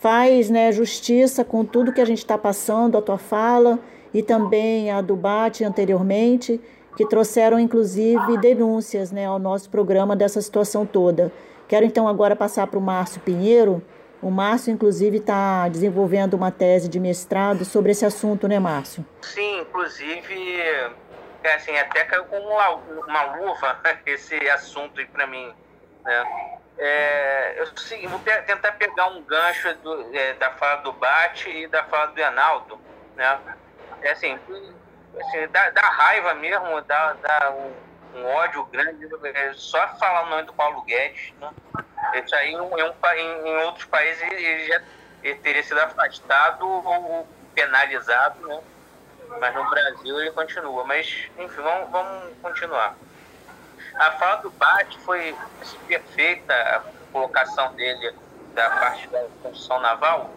faz 0.00 0.48
né, 0.48 0.70
justiça 0.70 1.44
com 1.44 1.64
tudo 1.64 1.92
que 1.92 2.00
a 2.00 2.04
gente 2.04 2.18
está 2.18 2.38
passando, 2.38 2.96
a 2.96 3.02
tua 3.02 3.18
fala 3.18 3.76
e 4.14 4.22
também 4.22 4.92
a 4.92 5.00
do 5.00 5.16
Bate 5.16 5.64
anteriormente, 5.64 6.60
que 6.96 7.04
trouxeram 7.08 7.58
inclusive 7.58 8.38
denúncias 8.38 9.10
né, 9.10 9.26
ao 9.26 9.40
nosso 9.40 9.68
programa 9.68 10.14
dessa 10.14 10.40
situação 10.40 10.86
toda. 10.86 11.32
Quero 11.68 11.84
então 11.84 12.08
agora 12.08 12.34
passar 12.34 12.66
para 12.66 12.78
o 12.78 12.82
Márcio 12.82 13.20
Pinheiro. 13.20 13.82
O 14.22 14.30
Márcio, 14.30 14.72
inclusive, 14.72 15.18
está 15.18 15.68
desenvolvendo 15.68 16.34
uma 16.34 16.50
tese 16.50 16.88
de 16.88 16.98
mestrado 16.98 17.64
sobre 17.64 17.92
esse 17.92 18.06
assunto, 18.06 18.48
né, 18.48 18.58
Márcio? 18.58 19.06
Sim, 19.20 19.60
inclusive, 19.60 20.60
é 21.44 21.54
assim, 21.54 21.76
até 21.76 22.04
caiu 22.04 22.24
como 22.24 22.48
uma, 22.48 23.36
luva 23.36 23.78
esse 24.06 24.34
assunto 24.50 24.98
aí 24.98 25.06
para 25.06 25.26
mim. 25.26 25.52
Né? 26.04 26.54
É, 26.78 27.62
eu 28.02 28.08
vou 28.08 28.20
tentar 28.46 28.72
pegar 28.72 29.08
um 29.08 29.22
gancho 29.22 29.74
do, 29.76 30.16
é, 30.16 30.34
da 30.34 30.50
fala 30.52 30.76
do 30.76 30.92
Bate 30.92 31.50
e 31.50 31.68
da 31.68 31.84
fala 31.84 32.06
do 32.06 32.18
Enaldo. 32.18 32.80
Né? 33.14 33.38
É 34.02 34.12
assim, 34.12 34.38
assim 35.20 35.48
dá, 35.52 35.70
dá 35.70 35.82
raiva 35.82 36.34
mesmo, 36.34 36.80
dá, 36.82 37.14
dá 37.14 37.50
um, 37.52 37.72
um, 38.14 38.24
ódio 38.24 38.64
grande. 38.66 39.08
É 39.34 39.52
só 39.54 39.86
falar 39.96 40.26
o 40.26 40.30
nome 40.30 40.42
do 40.44 40.52
Paulo 40.52 40.82
Guedes. 40.82 41.32
Né? 41.40 41.50
Isso 42.14 42.34
aí, 42.34 42.52
em, 42.52 43.48
em, 43.48 43.56
outros 43.64 43.84
países, 43.86 44.22
ele 44.22 44.66
já 44.66 44.82
ele 45.22 45.38
teria 45.40 45.62
sido 45.62 45.80
afastado 45.80 46.66
ou 46.66 47.26
penalizado, 47.54 48.46
né? 48.46 48.60
Mas 49.40 49.54
no 49.54 49.68
Brasil 49.68 50.20
ele 50.20 50.30
continua. 50.30 50.84
Mas, 50.84 51.28
enfim, 51.36 51.60
vamos, 51.60 51.90
vamos 51.90 52.34
continuar. 52.40 52.96
A 53.96 54.12
fala 54.12 54.36
do 54.36 54.50
Bate 54.50 54.98
foi 55.00 55.36
perfeita, 55.86 56.54
a 56.54 56.82
colocação 57.12 57.74
dele 57.74 58.14
da 58.54 58.70
parte 58.70 59.08
da 59.08 59.26
construção 59.42 59.80
naval. 59.80 60.30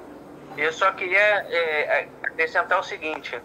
Eu 0.58 0.74
só 0.74 0.92
queria 0.92 1.20
é, 1.20 2.08
acrescentar 2.24 2.80
o 2.80 2.84
seguinte: 2.84 3.40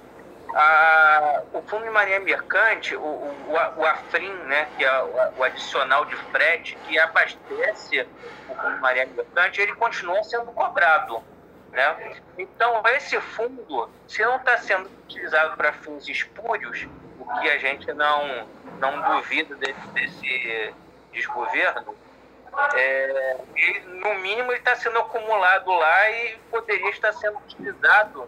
a, 0.56 1.42
o 1.52 1.60
Fundo 1.62 1.84
de 1.84 1.90
Marinha 1.90 2.18
Mercante, 2.18 2.96
o, 2.96 3.00
o, 3.00 3.52
o 3.76 3.86
AFRIM, 3.86 4.32
né, 4.44 4.66
que 4.76 4.84
é 4.84 5.02
o, 5.02 5.32
o, 5.36 5.44
adicional 5.44 6.06
de 6.06 6.16
frete 6.16 6.76
que 6.86 6.98
abastece 6.98 8.08
o 8.48 8.54
de 8.54 8.80
Marinha 8.80 9.06
Mercante, 9.06 9.60
ele 9.60 9.74
continua 9.74 10.24
sendo 10.24 10.46
cobrado. 10.52 11.22
Né? 11.70 12.16
Então, 12.38 12.82
esse 12.96 13.20
fundo, 13.20 13.90
se 14.08 14.24
não 14.24 14.36
está 14.36 14.56
sendo 14.56 14.88
utilizado 15.04 15.58
para 15.58 15.74
fins 15.74 16.08
espúrios, 16.08 16.88
o 17.20 17.40
que 17.40 17.50
a 17.50 17.58
gente 17.58 17.92
não, 17.92 18.48
não 18.78 19.16
duvida 19.16 19.54
desse, 19.56 19.88
desse 19.88 20.74
desgoverno, 21.12 21.94
é, 22.74 23.36
ele, 23.54 23.80
no 23.80 24.14
mínimo 24.14 24.52
ele 24.52 24.58
está 24.58 24.74
sendo 24.74 24.98
acumulado 24.98 25.70
lá 25.70 26.10
e 26.10 26.38
poderia 26.50 26.88
estar 26.88 27.12
sendo 27.12 27.36
utilizado 27.36 28.26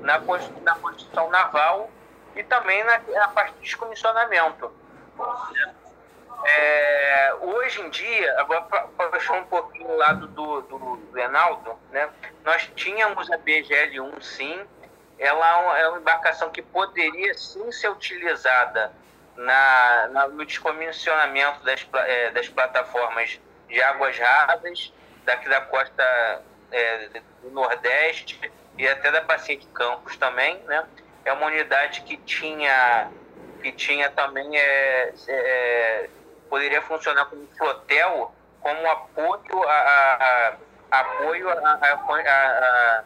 na, 0.00 0.18
na 0.62 0.74
construção 0.76 1.30
naval 1.30 1.90
e 2.34 2.42
também 2.42 2.84
na, 2.84 2.98
na 2.98 3.28
parte 3.28 3.54
de 3.54 3.60
descomissionamento. 3.60 4.72
É, 6.44 7.34
hoje 7.40 7.80
em 7.80 7.90
dia, 7.90 8.40
agora 8.40 8.62
para 8.62 9.08
puxar 9.08 9.34
um 9.34 9.44
pouquinho 9.44 9.88
o 9.88 9.96
lado 9.96 10.28
do, 10.28 10.60
do, 10.62 10.96
do 10.96 11.18
Enaldo, 11.18 11.78
né, 11.90 12.08
nós 12.44 12.70
tínhamos 12.76 13.30
a 13.30 13.38
BGL-1 13.38 14.22
sim, 14.22 14.64
ela 15.18 15.78
é 15.78 15.88
uma 15.88 15.98
embarcação 15.98 16.50
que 16.50 16.60
poderia 16.60 17.34
sim 17.34 17.72
ser 17.72 17.88
utilizada 17.88 18.92
na, 19.34 20.08
na 20.08 20.28
no 20.28 20.44
descomissionamento 20.44 21.64
das, 21.64 21.86
é, 21.94 22.30
das 22.30 22.48
plataformas 22.48 23.40
de 23.68 23.82
águas 23.82 24.18
rasas, 24.18 24.92
daqui 25.24 25.48
da 25.48 25.62
costa 25.62 26.42
é, 26.70 27.08
do 27.42 27.50
Nordeste 27.50 28.38
e 28.78 28.86
até 28.86 29.10
da 29.10 29.20
Bacia 29.22 29.56
de 29.56 29.66
Campos 29.68 30.16
também, 30.16 30.58
né? 30.64 30.84
É 31.24 31.32
uma 31.32 31.46
unidade 31.46 32.02
que 32.02 32.16
tinha 32.18 33.10
que 33.62 33.72
tinha 33.72 34.10
também 34.10 34.56
é, 34.56 35.12
é 35.28 36.10
poderia 36.48 36.80
funcionar 36.82 37.24
como 37.26 37.46
flotel, 37.56 38.32
como 38.60 38.90
apoio 38.90 39.62
a, 39.64 39.72
a, 39.72 40.56
a 40.90 41.00
apoio 41.00 41.50
a, 41.50 43.04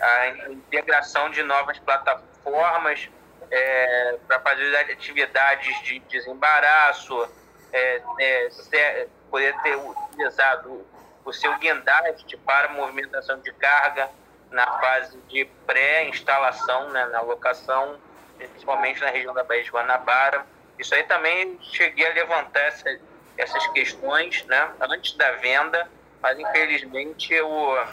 a, 0.00 0.28
integração 0.50 1.30
de 1.30 1.42
novas 1.42 1.78
plataformas 1.78 3.08
é, 3.50 4.18
para 4.26 4.40
fazer 4.40 4.76
atividades 4.76 5.82
de 5.82 6.00
desembaraço, 6.00 7.26
é, 7.72 8.02
é, 8.20 9.06
poder 9.30 9.54
ter 9.62 9.76
utilizado 9.76 10.86
o 11.24 11.32
seu 11.32 11.56
guindaste 11.58 12.36
para 12.38 12.68
movimentação 12.68 13.38
de 13.40 13.52
carga 13.54 14.10
na 14.54 14.66
fase 14.78 15.18
de 15.28 15.44
pré-instalação, 15.66 16.88
né, 16.90 17.06
na 17.06 17.20
locação, 17.20 17.98
principalmente 18.38 19.00
na 19.00 19.10
região 19.10 19.34
da 19.34 19.42
Baía 19.42 19.64
de 19.64 19.70
Guanabara. 19.70 20.46
Isso 20.78 20.94
aí 20.94 21.02
também 21.02 21.58
cheguei 21.60 22.06
a 22.06 22.14
levantar 22.14 22.60
essa, 22.60 22.98
essas 23.36 23.66
questões 23.68 24.44
né, 24.44 24.72
antes 24.80 25.16
da 25.16 25.32
venda, 25.32 25.88
mas 26.22 26.38
infelizmente 26.38 27.38
o, 27.40 27.84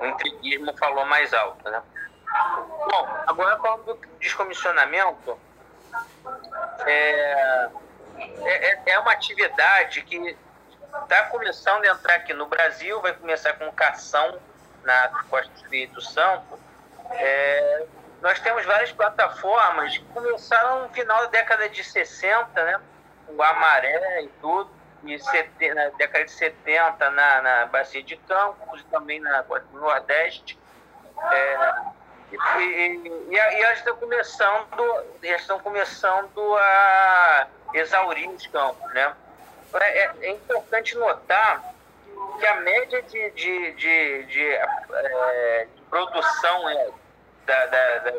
o 0.00 0.06
intriguismo 0.06 0.76
falou 0.76 1.06
mais 1.06 1.32
alto. 1.32 1.68
Né? 1.70 1.82
Bom, 2.90 3.08
agora 3.26 3.58
falando 3.58 3.84
do 3.84 4.06
descomissionamento, 4.18 5.38
é, 6.86 7.70
é, 8.42 8.92
é 8.92 8.98
uma 8.98 9.12
atividade 9.12 10.02
que 10.02 10.36
está 11.04 11.22
começando 11.24 11.84
a 11.84 11.88
entrar 11.88 12.16
aqui 12.16 12.34
no 12.34 12.46
Brasil, 12.46 13.00
vai 13.00 13.14
começar 13.14 13.54
com 13.54 13.72
cação 13.72 14.38
na 14.84 15.08
Costa 15.28 15.52
do 15.52 15.56
Espírito 15.56 16.00
Santo, 16.00 16.58
é, 17.12 17.86
nós 18.22 18.38
temos 18.40 18.64
várias 18.64 18.92
plataformas 18.92 19.96
que 19.96 20.04
começaram 20.06 20.82
no 20.82 20.88
final 20.90 21.22
da 21.22 21.26
década 21.26 21.68
de 21.68 21.82
60, 21.82 22.64
né? 22.64 22.80
O 23.28 23.42
Amaré 23.42 24.22
e 24.22 24.28
tudo, 24.40 24.70
e 25.04 25.16
na 25.74 25.88
década 25.90 26.24
de 26.24 26.30
70 26.30 27.10
na, 27.10 27.42
na 27.42 27.66
Bacia 27.66 28.02
de 28.02 28.16
Campos, 28.16 28.84
também 28.90 29.20
na 29.20 29.44
no 29.72 29.80
Nordeste. 29.80 30.58
É, 31.32 31.74
e, 32.32 32.62
e, 32.62 33.26
e, 33.30 33.36
elas 33.36 33.78
estão 33.78 33.96
começando, 33.96 35.04
elas 35.22 35.40
estão 35.40 35.58
começando 35.58 36.56
a 36.56 37.46
exaurir 37.74 38.28
os 38.28 38.46
campos, 38.46 38.92
né? 38.92 39.14
É, 39.74 40.10
é 40.22 40.30
importante 40.30 40.96
notar 40.96 41.62
que 42.38 42.46
a 42.46 42.60
média 42.60 43.02
de, 43.02 43.30
de, 43.30 43.72
de, 43.72 44.22
de, 44.24 44.46
é, 44.52 45.66
produção 45.88 46.68
é, 46.68 46.90
da, 47.46 47.66
da, 47.66 47.98
da, 47.98 48.10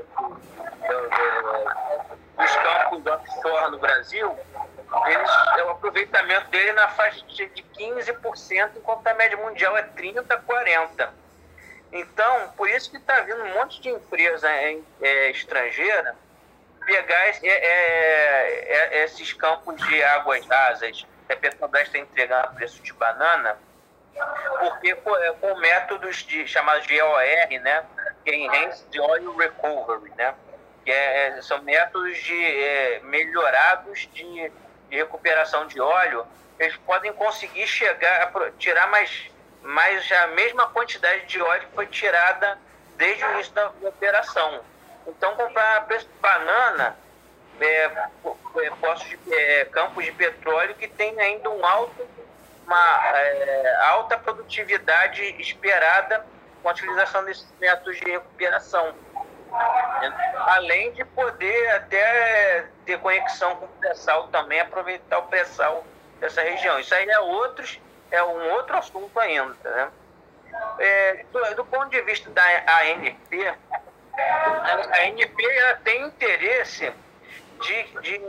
dos 2.38 2.56
campos 2.56 3.06
offshore 3.06 3.72
no 3.72 3.80
Brasil, 3.80 4.38
eles, 5.08 5.32
o 5.66 5.70
aproveitamento 5.70 6.50
dele 6.50 6.70
é 6.70 6.74
na 6.74 6.88
faixa 6.90 7.26
de 7.26 7.48
15%, 7.48 8.72
enquanto 8.78 9.08
a 9.08 9.14
média 9.14 9.38
mundial 9.38 9.78
é 9.78 9.84
30%, 9.84 10.26
40%. 10.26 11.10
Então, 11.94 12.50
por 12.56 12.70
isso 12.70 12.90
que 12.90 12.98
está 12.98 13.20
vindo 13.22 13.42
um 13.44 13.54
monte 13.54 13.82
de 13.82 13.90
empresa 13.90 14.50
é, 14.50 15.30
estrangeira 15.32 16.16
pegar 16.86 17.28
é, 17.28 17.38
é, 17.44 19.00
é, 19.00 19.04
esses 19.04 19.34
campos 19.34 19.76
de 19.88 20.04
águas 20.04 20.46
rasas 20.48 21.06
a 21.30 21.36
Petrobras 21.36 21.88
está 21.88 21.98
entregando 21.98 22.48
a 22.48 22.52
preço 22.52 22.82
de 22.84 22.92
banana, 22.94 23.58
porque 24.60 24.96
com, 24.96 25.16
é, 25.16 25.34
com 25.34 25.56
métodos 25.56 26.18
de, 26.18 26.48
chamados 26.48 26.86
de 26.86 26.96
EOR, 26.96 27.62
né, 27.62 27.84
que 28.24 28.32
é 28.32 28.36
Enhanced 28.36 29.00
Oil 29.00 29.36
Recovery, 29.36 30.12
né, 30.18 30.36
que 30.86 30.92
é, 30.92 31.28
é, 31.28 31.42
são 31.42 31.62
métodos 31.62 32.18
de, 32.18 32.46
é, 32.46 33.00
melhorados 33.04 34.08
de, 34.14 34.52
de, 34.90 34.96
recuperação 34.96 35.68
de 35.68 35.80
óleo, 35.80 36.26
eles 36.60 36.76
podem 36.78 37.12
conseguir 37.14 37.66
chegar 37.66 38.24
a 38.24 38.52
tirar 38.52 38.88
mais, 38.88 39.32
mais 39.64 40.12
a 40.12 40.28
mesma 40.28 40.68
quantidade 40.68 41.26
de 41.26 41.42
óleo 41.42 41.68
que 41.68 41.76
foi 41.76 41.88
tirada 41.88 42.58
desde 42.98 43.24
o 43.26 43.32
início 43.32 43.54
da 43.54 43.70
operação. 43.82 44.62
Então, 45.08 45.36
comprar 45.36 45.88
banana, 46.22 46.96
é, 47.60 47.66
é, 47.66 48.96
de, 48.96 49.34
é, 49.34 49.66
campos 49.66 50.06
de 50.06 50.12
petróleo 50.12 50.76
que 50.76 50.88
tem 50.88 51.20
ainda 51.20 51.50
um 51.50 51.66
alto 51.66 52.08
uma 52.72 53.18
é, 53.18 53.76
alta 53.90 54.18
produtividade 54.18 55.22
esperada 55.42 56.26
com 56.62 56.70
a 56.70 56.72
utilização 56.72 57.26
desses 57.26 57.48
métodos 57.60 58.00
de 58.00 58.10
recuperação. 58.10 58.96
Além 60.48 60.94
de 60.94 61.04
poder 61.04 61.70
até 61.72 62.66
ter 62.86 62.98
conexão 63.00 63.58
com 63.58 63.66
o 63.66 63.68
pré-sal 63.68 64.30
também, 64.30 64.62
aproveitar 64.62 65.20
o 65.20 65.24
pré-sal 65.24 65.86
dessa 66.22 66.42
região. 66.42 66.80
Isso 66.80 66.96
aí 66.96 67.10
é, 67.10 67.20
outros, 67.20 67.78
é 68.10 68.24
um 68.24 68.52
outro 68.52 68.78
assunto 68.78 69.20
ainda. 69.20 69.70
Né? 69.70 69.92
É, 70.80 71.26
do, 71.32 71.56
do, 71.56 71.66
ponto 71.66 71.90
de 71.90 72.02
vista 72.04 72.30
da 72.30 72.44
ANP, 72.44 73.48
a, 74.18 75.04
ANP 75.04 75.36
tem 75.84 76.04
interesse 76.04 76.94
de, 77.62 77.84
de 78.02 78.22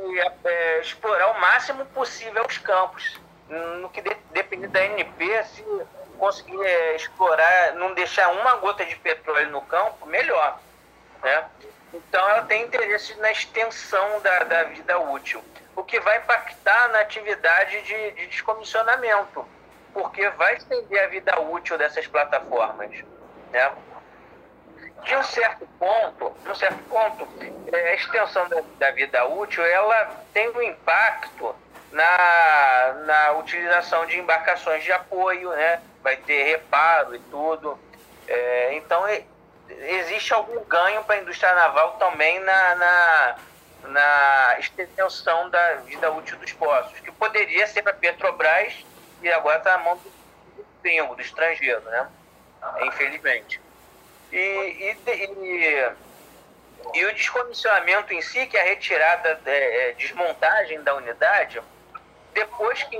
é, 0.44 0.80
explorar 0.80 1.28
o 1.28 1.40
máximo 1.40 1.86
possível 1.86 2.44
os 2.44 2.58
campos 2.58 3.20
no 3.48 3.88
que 3.90 4.00
de, 4.00 4.14
depende 4.30 4.66
da 4.68 4.82
NP, 4.84 5.44
se 5.44 5.64
conseguir 6.18 6.60
é, 6.64 6.96
explorar, 6.96 7.74
não 7.74 7.94
deixar 7.94 8.28
uma 8.28 8.56
gota 8.56 8.84
de 8.84 8.96
petróleo 8.96 9.50
no 9.50 9.60
campo, 9.62 10.06
melhor. 10.06 10.60
Né? 11.22 11.44
Então 11.92 12.28
ela 12.28 12.42
tem 12.42 12.62
interesse 12.62 13.14
na 13.18 13.30
extensão 13.30 14.20
da, 14.20 14.44
da 14.44 14.62
vida 14.64 14.98
útil, 14.98 15.42
o 15.76 15.82
que 15.82 16.00
vai 16.00 16.18
impactar 16.18 16.88
na 16.88 17.00
atividade 17.00 17.82
de, 17.82 18.10
de 18.12 18.26
descomissionamento, 18.28 19.46
porque 19.92 20.28
vai 20.30 20.56
estender 20.56 21.04
a 21.04 21.08
vida 21.08 21.40
útil 21.40 21.76
dessas 21.76 22.06
plataformas. 22.06 22.90
Né? 23.50 23.72
De 25.04 25.16
um 25.16 25.22
certo 25.24 25.66
ponto, 25.78 26.30
de 26.44 26.50
um 26.50 26.54
certo 26.54 26.82
ponto, 26.84 27.28
é, 27.72 27.90
a 27.90 27.94
extensão 27.94 28.46
da 28.78 28.90
vida 28.92 29.24
útil 29.26 29.64
ela 29.64 30.16
tem 30.32 30.48
um 30.50 30.62
impacto 30.62 31.54
na, 31.92 32.94
na 33.06 33.32
utilização 33.32 34.06
de 34.06 34.18
embarcações 34.18 34.82
de 34.82 34.92
apoio, 34.92 35.50
né? 35.50 35.80
vai 36.02 36.16
ter 36.16 36.44
reparo 36.44 37.14
e 37.14 37.18
tudo. 37.18 37.78
É, 38.26 38.74
então, 38.74 39.04
existe 39.68 40.32
algum 40.32 40.64
ganho 40.64 41.04
para 41.04 41.16
a 41.16 41.18
indústria 41.20 41.54
naval 41.54 41.92
também 41.92 42.40
na, 42.40 42.74
na, 42.74 43.36
na, 43.84 44.56
extensão 44.58 45.48
da 45.50 45.74
vida 45.76 46.10
útil 46.10 46.36
dos 46.38 46.52
postos, 46.52 46.98
que 47.00 47.12
poderia 47.12 47.66
ser 47.66 47.82
para 47.82 47.92
a 47.92 47.96
Petrobras 47.96 48.84
e 49.22 49.30
agora 49.30 49.58
está 49.58 49.76
na 49.76 49.84
mão 49.84 49.96
do 49.96 50.22
do 50.82 51.20
estrangeiro, 51.20 51.80
né? 51.82 52.08
Infelizmente. 52.82 53.60
E, 54.32 54.36
e, 54.36 54.96
e, 55.06 55.92
e 56.94 57.04
o 57.04 57.14
descomissionamento 57.14 58.12
em 58.12 58.20
si, 58.20 58.46
que 58.46 58.56
é 58.56 58.62
a 58.62 58.64
retirada, 58.64 59.40
é, 59.46 59.90
é, 59.90 59.92
desmontagem 59.92 60.82
da 60.82 60.94
unidade, 60.96 61.62
depois 62.32 62.82
que 62.84 62.96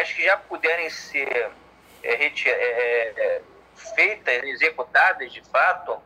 as 0.00 0.12
que 0.12 0.24
já 0.24 0.36
puderem 0.36 0.90
ser 0.90 1.50
é, 2.02 2.26
é, 2.26 3.12
é, 3.16 3.42
feitas, 3.94 4.42
executadas 4.44 5.32
de 5.32 5.42
fato, 5.50 6.00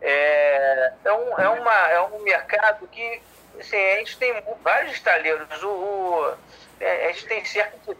é, 0.00 0.92
é, 1.04 1.12
um, 1.12 1.40
é, 1.40 1.48
uma, 1.48 1.88
é 1.88 2.00
um 2.02 2.22
mercado 2.22 2.86
que 2.88 3.22
assim, 3.58 3.76
a 3.76 3.96
gente 3.98 4.18
tem 4.18 4.34
vários 4.62 4.92
estaleiros. 4.92 5.62
O, 5.62 5.68
o 5.68 6.36
a 6.80 7.12
gente 7.12 7.26
tem 7.26 7.44
cerca 7.44 7.76
de 7.84 7.96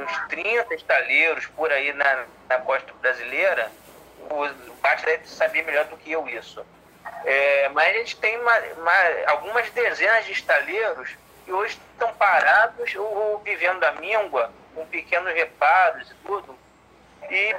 uns 0.00 0.28
30 0.28 0.74
estaleiros 0.74 1.46
por 1.46 1.70
aí 1.70 1.92
na, 1.92 2.24
na 2.48 2.58
costa 2.58 2.92
brasileira. 3.00 3.70
O 4.30 4.74
Bate 4.80 5.04
deve 5.04 5.28
saber 5.28 5.62
melhor 5.64 5.84
do 5.86 5.96
que 5.96 6.12
eu 6.12 6.26
isso. 6.28 6.64
É, 7.24 7.68
mas 7.70 7.88
a 7.88 7.98
gente 7.98 8.16
tem 8.16 8.38
uma, 8.38 8.58
uma, 8.58 8.92
algumas 9.26 9.68
dezenas 9.70 10.24
de 10.24 10.32
estaleiros 10.32 11.16
hoje 11.52 11.78
estão 11.92 12.12
parados 12.14 12.94
ou, 12.94 13.04
ou 13.04 13.38
vivendo 13.38 13.80
da 13.80 13.92
míngua, 13.92 14.50
com 14.74 14.86
pequenos 14.86 15.32
reparos 15.32 16.10
e 16.10 16.14
tudo, 16.26 16.58
e 17.30 17.56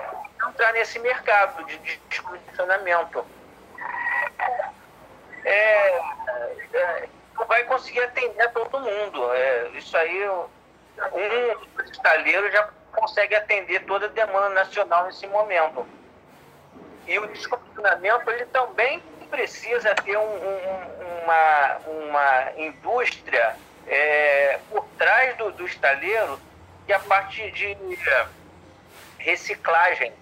entrar 0.47 0.73
nesse 0.73 0.99
mercado 0.99 1.63
de, 1.65 1.77
de 1.79 1.97
descondicionamento. 2.09 3.25
É, 5.45 5.99
é, 6.73 7.09
não 7.35 7.45
vai 7.45 7.63
conseguir 7.65 8.01
atender 8.01 8.41
a 8.41 8.49
todo 8.49 8.79
mundo. 8.79 9.33
É, 9.33 9.69
isso 9.75 9.95
aí, 9.97 10.29
um 10.29 11.83
estaleiro 11.83 12.51
já 12.51 12.69
consegue 12.91 13.35
atender 13.35 13.85
toda 13.85 14.05
a 14.05 14.09
demanda 14.09 14.49
nacional 14.49 15.05
nesse 15.05 15.27
momento. 15.27 15.85
E 17.07 17.19
o 17.19 17.27
descondicionamento, 17.27 18.29
ele 18.31 18.45
também 18.47 19.01
precisa 19.29 19.93
ter 19.95 20.15
um, 20.15 20.21
um, 20.21 21.23
uma, 21.23 21.77
uma 21.87 22.51
indústria 22.55 23.55
é, 23.87 24.59
por 24.69 24.85
trás 24.97 25.35
do, 25.37 25.51
do 25.51 25.65
estaleiro 25.65 26.39
é 26.87 26.93
a 26.93 26.99
parte 26.99 27.49
de 27.51 27.77
reciclagem. 29.17 30.13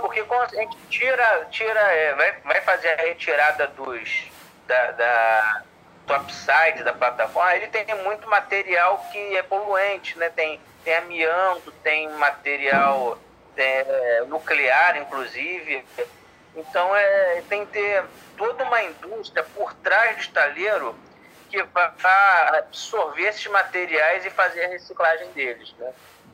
Porque 0.00 0.22
quando 0.24 0.54
a 0.54 0.60
gente 0.60 0.76
tira, 0.88 1.46
tira 1.50 1.80
é, 1.80 2.14
vai, 2.14 2.32
vai 2.44 2.60
fazer 2.62 2.88
a 2.88 3.02
retirada 3.02 3.66
dos, 3.68 4.30
da, 4.66 4.90
da 4.92 5.62
topside 6.06 6.82
da 6.84 6.92
plataforma, 6.92 7.54
ele 7.56 7.68
tem 7.68 7.86
muito 8.02 8.28
material 8.28 9.06
que 9.10 9.36
é 9.36 9.42
poluente, 9.42 10.18
né? 10.18 10.30
Tem, 10.30 10.60
tem 10.84 10.96
amianto, 10.96 11.72
tem 11.82 12.08
material 12.10 13.18
é, 13.56 14.24
nuclear, 14.26 14.96
inclusive. 14.98 15.84
Então 16.56 16.94
é, 16.94 17.42
tem 17.48 17.64
que 17.64 17.72
ter 17.72 18.04
toda 18.36 18.64
uma 18.64 18.82
indústria 18.82 19.44
por 19.54 19.72
trás 19.74 20.16
do 20.16 20.22
estaleiro 20.22 20.96
que 21.50 21.58
absorver 22.52 23.28
esses 23.28 23.46
materiais 23.48 24.24
e 24.24 24.30
fazer 24.30 24.64
a 24.64 24.68
reciclagem 24.68 25.30
deles. 25.32 25.74
Né? 25.78 25.92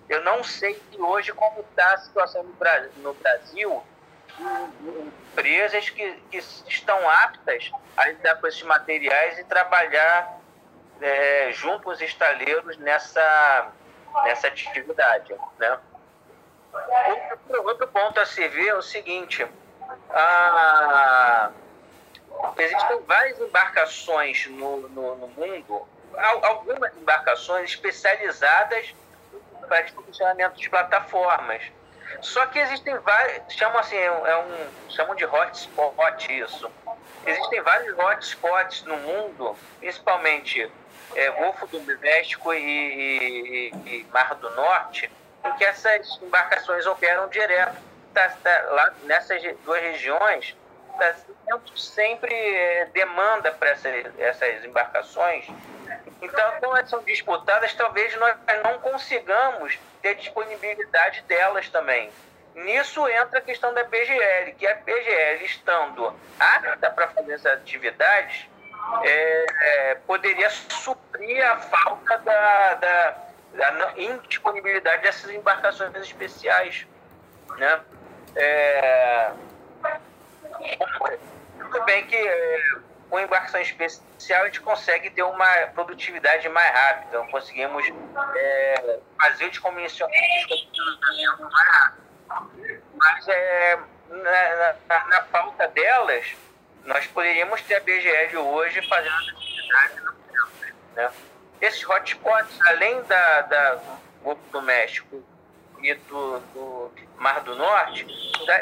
Eu 0.09 0.23
não 0.23 0.45
sei 0.45 0.81
hoje 0.99 1.33
como 1.33 1.61
está 1.61 1.95
a 1.95 1.99
situação 1.99 2.43
no 2.43 2.53
Brasil, 2.53 2.91
no 2.99 3.15
Brasil 3.15 3.83
empresas 5.33 5.91
que, 5.91 6.13
que 6.31 6.39
estão 6.69 7.09
aptas 7.09 7.71
a 7.97 8.09
lidar 8.09 8.37
com 8.37 8.47
esses 8.47 8.63
materiais 8.63 9.39
e 9.39 9.45
trabalhar 9.45 10.39
é, 11.01 11.51
junto 11.53 11.91
aos 11.91 12.01
estaleiros 12.01 12.77
nessa, 12.79 13.71
nessa 14.25 14.49
atividade. 14.49 15.35
Né? 15.59 15.79
Outro, 17.09 17.67
outro 17.67 17.89
ponto 17.89 18.21
a 18.21 18.27
se 18.27 18.47
ver 18.49 18.69
é 18.69 18.75
o 18.75 18.83
seguinte: 18.83 19.47
a, 20.11 21.51
existem 22.59 23.01
várias 23.07 23.39
embarcações 23.41 24.47
no, 24.47 24.89
no, 24.89 25.17
no 25.17 25.29
mundo, 25.29 25.89
algumas 26.43 26.97
embarcações 26.97 27.71
especializadas 27.71 28.95
para 29.69 29.87
funcionamento 29.89 30.61
de 30.61 30.71
plataformas. 30.71 31.63
Só 32.21 32.47
que 32.47 32.59
existem 32.59 32.97
vários, 32.99 33.53
chamam 33.53 33.79
assim, 33.79 33.97
é 33.97 34.39
um, 34.39 34.91
chamam 34.91 35.15
de 35.15 35.25
hotspot 35.25 36.33
isso. 36.33 36.71
Existem 37.27 37.61
vários 37.63 37.99
hotspots 37.99 38.85
no 38.85 38.97
mundo, 38.99 39.57
principalmente 39.81 40.71
é, 41.15 41.31
Golfo 41.31 41.67
do 41.67 41.81
México 41.99 42.55
e, 42.55 42.59
e, 42.59 43.69
e, 43.87 44.07
Mar 44.13 44.35
do 44.37 44.49
Norte, 44.51 45.11
em 45.45 45.53
que 45.57 45.65
essas 45.65 46.19
embarcações 46.23 46.87
operam 46.87 47.29
direto. 47.29 47.77
Tá, 48.15 48.31
tá, 48.43 48.67
lá 48.71 48.95
nessas 49.03 49.43
duas 49.65 49.83
regiões, 49.83 50.57
tá 50.99 51.15
sempre 51.75 52.35
é, 52.35 52.87
demanda 52.87 53.53
para 53.53 53.71
essas, 53.71 54.19
essas 54.19 54.65
embarcações 54.65 55.47
então, 56.21 56.53
como 56.61 56.77
elas 56.77 56.89
são 56.89 57.03
disputadas, 57.03 57.75
talvez 57.75 58.17
nós 58.17 58.37
não 58.65 58.79
consigamos 58.79 59.79
ter 60.01 60.15
disponibilidade 60.17 61.23
delas 61.23 61.69
também. 61.69 62.11
Nisso 62.55 63.07
entra 63.09 63.39
a 63.39 63.43
questão 63.43 63.75
da 63.75 63.85
PGL, 63.85 64.53
que 64.53 64.67
a 64.67 64.77
PGL, 64.77 65.45
estando 65.45 66.15
apta 66.41 66.91
para 66.91 67.09
fazer 67.09 67.35
essas 67.35 67.53
atividades, 67.53 68.49
é, 69.03 69.47
é, 69.61 69.95
poderia 70.07 70.49
suprir 70.49 71.45
a 71.45 71.59
falta 71.59 72.17
da, 72.19 72.75
da, 72.75 73.11
da, 73.53 73.93
indisponibilidade 73.99 75.03
dessas 75.03 75.31
embarcações 75.31 75.95
especiais. 75.97 76.87
Né? 77.59 77.81
É, 78.37 79.33
tudo 81.59 81.85
bem 81.85 82.07
que 82.07 82.17
é, 82.17 82.77
com 83.09 83.21
embarcação 83.21 83.61
especial 83.61 84.43
a 84.43 84.47
gente 84.47 84.61
consegue 84.61 85.11
ter 85.11 85.23
uma 85.23 85.47
produtividade 85.75 86.49
mais 86.49 86.73
rápida, 86.73 87.07
então 87.09 87.27
conseguimos 87.29 87.85
é, 88.35 88.99
fazer 89.21 89.47
o 89.47 89.51
descomissionamento 89.51 90.71
mais 91.51 91.69
rápido. 91.69 92.07
Mas 92.95 93.29
é, 93.29 93.79
na, 94.09 94.75
na, 94.89 95.07
na, 95.07 95.23
falta 95.25 95.69
delas, 95.69 96.35
nós 96.85 97.07
poderíamos 97.07 97.61
ter 97.63 97.77
a 97.77 97.81
BGE 97.81 98.37
hoje 98.37 98.87
fazendo 98.89 99.15
atividade 99.15 100.01
no 100.01 100.13
tempo. 100.13 100.51
Né? 100.95 101.11
Esses 101.61 101.83
hotspots, 101.85 102.61
além 102.67 103.03
da, 103.03 103.41
da 103.43 103.81
do 104.51 104.63
México 104.63 105.23
e 105.83 105.95
do, 105.95 106.41
do 106.55 106.91
Mar 107.19 107.41
do 107.41 107.55
Norte, 107.55 108.07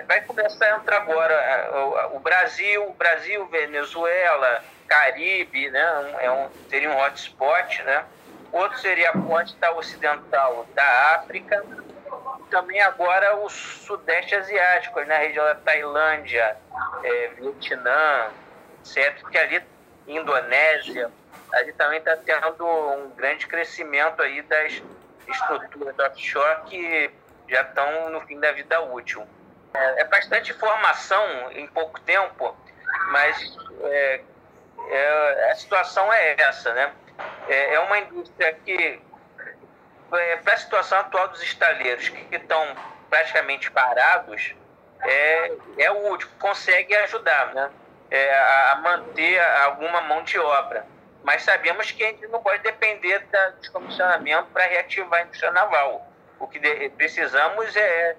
vai 0.07 0.21
começar 0.23 0.67
a 0.67 0.77
entrar 0.77 0.99
agora 0.99 1.35
é, 1.35 2.07
o 2.13 2.19
Brasil, 2.19 2.95
Brasil, 2.99 3.47
Venezuela, 3.47 4.63
Caribe, 4.87 5.71
né? 5.71 6.17
É 6.21 6.31
um, 6.31 6.49
seria 6.69 6.91
um 6.91 6.99
hotspot, 6.99 7.83
né? 7.83 8.05
Outro 8.53 8.79
seria 8.79 9.11
a 9.11 9.19
costa 9.19 9.73
ocidental 9.73 10.67
da 10.75 11.17
África, 11.17 11.65
também 12.51 12.81
agora 12.81 13.37
o 13.37 13.49
Sudeste 13.49 14.35
Asiático, 14.37 15.01
na 15.05 15.19
região 15.19 15.45
da 15.45 15.57
Tailândia, 15.57 16.57
é, 17.03 17.29
Vietnã, 17.37 18.31
etc., 18.81 19.29
que 19.29 19.39
ali, 19.39 19.63
Indonésia, 20.07 21.11
ali 21.53 21.73
também 21.73 21.99
está 21.99 22.17
tendo 22.17 22.65
um 22.65 23.11
grande 23.11 23.47
crescimento 23.47 24.23
aí 24.23 24.41
das 24.43 24.81
estruturas 25.29 25.99
offshore 25.99 26.63
que 26.67 27.11
já 27.49 27.63
estão 27.63 28.11
no 28.11 28.21
fim 28.23 28.39
da 28.41 28.53
vida 28.53 28.81
útil. 28.81 29.27
É, 29.75 30.01
é 30.03 30.05
bastante 30.05 30.53
informação 30.53 31.51
em 31.53 31.67
pouco 31.69 32.01
tempo, 32.01 32.57
mas 33.11 33.57
é, 33.83 34.21
é, 34.89 35.51
a 35.51 35.55
situação 35.57 36.13
é 36.13 36.41
essa, 36.41 36.73
né? 36.73 36.93
É, 37.49 37.75
é 37.75 37.81
uma 37.81 37.99
indústria 37.99 38.53
que, 38.65 39.01
é, 40.13 40.37
para 40.37 40.55
a 40.55 40.57
situação 40.57 40.99
atual 40.99 41.29
dos 41.29 41.43
estaleiros, 41.43 42.09
que 42.09 42.37
estão 42.37 42.75
praticamente 43.11 43.71
parados, 43.71 44.55
é, 45.03 45.53
é 45.79 45.91
útil, 45.91 46.29
consegue 46.39 46.95
ajudar 46.97 47.55
né? 47.55 47.71
É, 48.11 48.35
a 48.71 48.77
manter 48.77 49.41
alguma 49.65 50.01
mão 50.03 50.23
de 50.23 50.39
obra. 50.39 50.87
Mas 51.25 51.43
sabemos 51.43 51.91
que 51.91 52.05
a 52.05 52.09
gente 52.09 52.27
não 52.29 52.43
pode 52.43 52.63
depender 52.63 53.19
do 53.19 53.59
descomissionamento 53.59 54.47
para 54.53 54.67
reativar 54.67 55.21
a 55.21 55.23
indústria 55.25 55.51
naval. 55.51 56.07
O 56.39 56.47
que 56.47 56.61
precisamos 56.91 57.75
é 57.75 58.15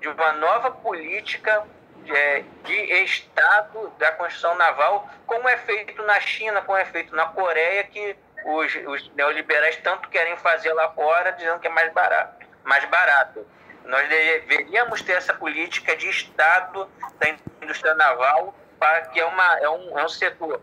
de 0.00 0.08
uma 0.08 0.32
nova 0.32 0.72
política 0.72 1.64
de, 2.02 2.42
de 2.64 2.92
Estado 3.04 3.90
da 3.98 4.10
construção 4.12 4.56
naval, 4.56 5.08
como 5.24 5.48
é 5.48 5.56
feito 5.58 6.02
na 6.02 6.20
China, 6.20 6.60
como 6.62 6.76
é 6.76 6.84
feito 6.84 7.14
na 7.14 7.26
Coreia, 7.26 7.84
que 7.84 8.16
os, 8.44 8.74
os 8.86 9.14
neoliberais 9.14 9.76
tanto 9.76 10.08
querem 10.08 10.36
fazer 10.38 10.72
lá 10.72 10.90
fora, 10.90 11.30
dizendo 11.32 11.60
que 11.60 11.68
é 11.68 11.70
mais 11.70 11.92
barato. 11.92 12.44
Mais 12.64 12.84
barato. 12.86 13.46
Nós 13.84 14.08
deveríamos 14.08 15.00
ter 15.02 15.12
essa 15.12 15.32
política 15.32 15.96
de 15.96 16.08
Estado 16.08 16.90
da 17.20 17.36
indústria 17.62 17.94
naval, 17.94 18.52
para 18.80 19.02
que 19.02 19.20
é, 19.20 19.24
uma, 19.24 19.58
é, 19.60 19.68
um, 19.68 19.98
é 19.98 20.04
um 20.04 20.08
setor 20.08 20.60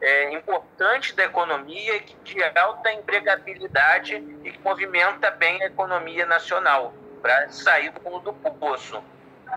é, 0.00 0.32
importante 0.32 1.14
da 1.14 1.24
economia, 1.24 2.00
de 2.22 2.42
alta 2.56 2.92
empregabilidade 2.92 4.14
e 4.44 4.50
que 4.50 4.58
movimenta 4.60 5.30
bem 5.30 5.62
a 5.62 5.66
economia 5.66 6.26
nacional. 6.26 6.94
para 7.20 7.48
sair 7.48 7.90
do 7.90 8.00
fundo 8.00 8.32
do 8.32 8.50
poço. 8.52 9.02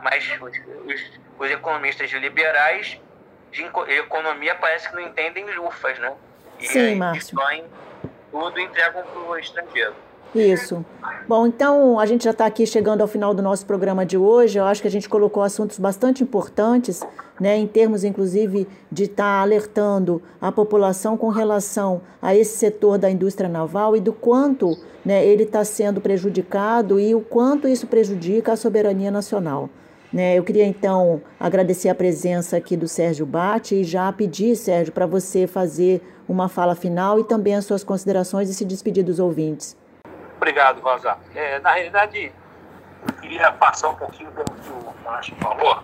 Mas 0.02 0.28
os, 0.42 0.52
os, 0.86 1.20
os 1.38 1.52
economistas 1.52 2.10
liberais 2.12 3.00
de 3.52 3.64
economia 3.90 4.56
parece 4.56 4.90
que 4.90 4.96
não 4.96 5.02
entendem 5.02 5.46
lufas, 5.52 6.00
né? 6.00 6.14
E 6.60 6.68
Sim, 6.68 6.96
Márcio. 6.96 7.38
Tudo 8.32 8.60
entregam 8.60 9.04
para 9.04 9.20
o 9.20 9.38
estrangeiro. 9.38 9.96
Isso. 10.34 10.86
Bom, 11.28 11.46
então 11.46 12.00
a 12.00 12.06
gente 12.06 12.24
já 12.24 12.32
está 12.32 12.46
aqui 12.46 12.66
chegando 12.66 13.02
ao 13.02 13.08
final 13.08 13.34
do 13.34 13.42
nosso 13.42 13.66
programa 13.66 14.06
de 14.06 14.18
hoje. 14.18 14.58
Eu 14.58 14.66
acho 14.66 14.82
que 14.82 14.88
a 14.88 14.92
gente 14.92 15.08
colocou 15.08 15.44
assuntos 15.44 15.78
bastante 15.78 16.24
importantes, 16.24 17.02
né, 17.40 17.58
em 17.58 17.68
termos 17.68 18.04
inclusive 18.04 18.68
de 18.92 19.04
estar 19.04 19.24
tá 19.24 19.42
alertando 19.42 20.22
a 20.42 20.52
população 20.52 21.16
com 21.16 21.30
relação 21.30 22.02
a 22.22 22.36
esse 22.36 22.58
setor 22.58 22.98
da 22.98 23.10
indústria 23.10 23.50
naval 23.50 23.96
e 23.96 24.00
do 24.00 24.14
quanto 24.14 24.78
né, 25.06 25.26
ele 25.26 25.44
está 25.44 25.64
sendo 25.64 26.02
prejudicado 26.02 27.00
e 27.00 27.14
o 27.14 27.22
quanto 27.22 27.68
isso 27.68 27.88
prejudica 27.88 28.54
a 28.54 28.58
soberania 28.58 29.12
nacional. 29.12 29.70
Né, 30.12 30.38
eu 30.38 30.44
queria 30.44 30.66
então 30.66 31.22
agradecer 31.40 31.88
a 31.88 31.96
presença 31.96 32.58
aqui 32.58 32.76
do 32.76 32.88
Sérgio 32.88 33.26
Bate 33.26 33.76
e 33.76 33.84
já 33.84 34.12
pedir, 34.12 34.56
Sérgio, 34.56 34.92
para 34.92 35.06
você 35.06 35.48
fazer 35.48 36.02
uma 36.28 36.50
fala 36.50 36.76
final 36.76 37.20
e 37.20 37.24
também 37.24 37.56
as 37.56 37.66
suas 37.66 37.84
considerações 37.84 38.50
e 38.50 38.54
se 38.54 38.66
despedir 38.66 39.04
dos 39.04 39.20
ouvintes. 39.20 39.80
Obrigado, 40.42 40.82
Rosa. 40.82 41.20
É, 41.36 41.60
na 41.60 41.74
realidade, 41.74 42.34
eu 43.06 43.14
queria 43.22 43.52
passar 43.52 43.90
um 43.90 43.96
pouquinho 43.96 44.32
pelo 44.32 44.48
que 44.48 44.70
o 44.70 44.96
Márcio 45.06 45.36
falou. 45.36 45.84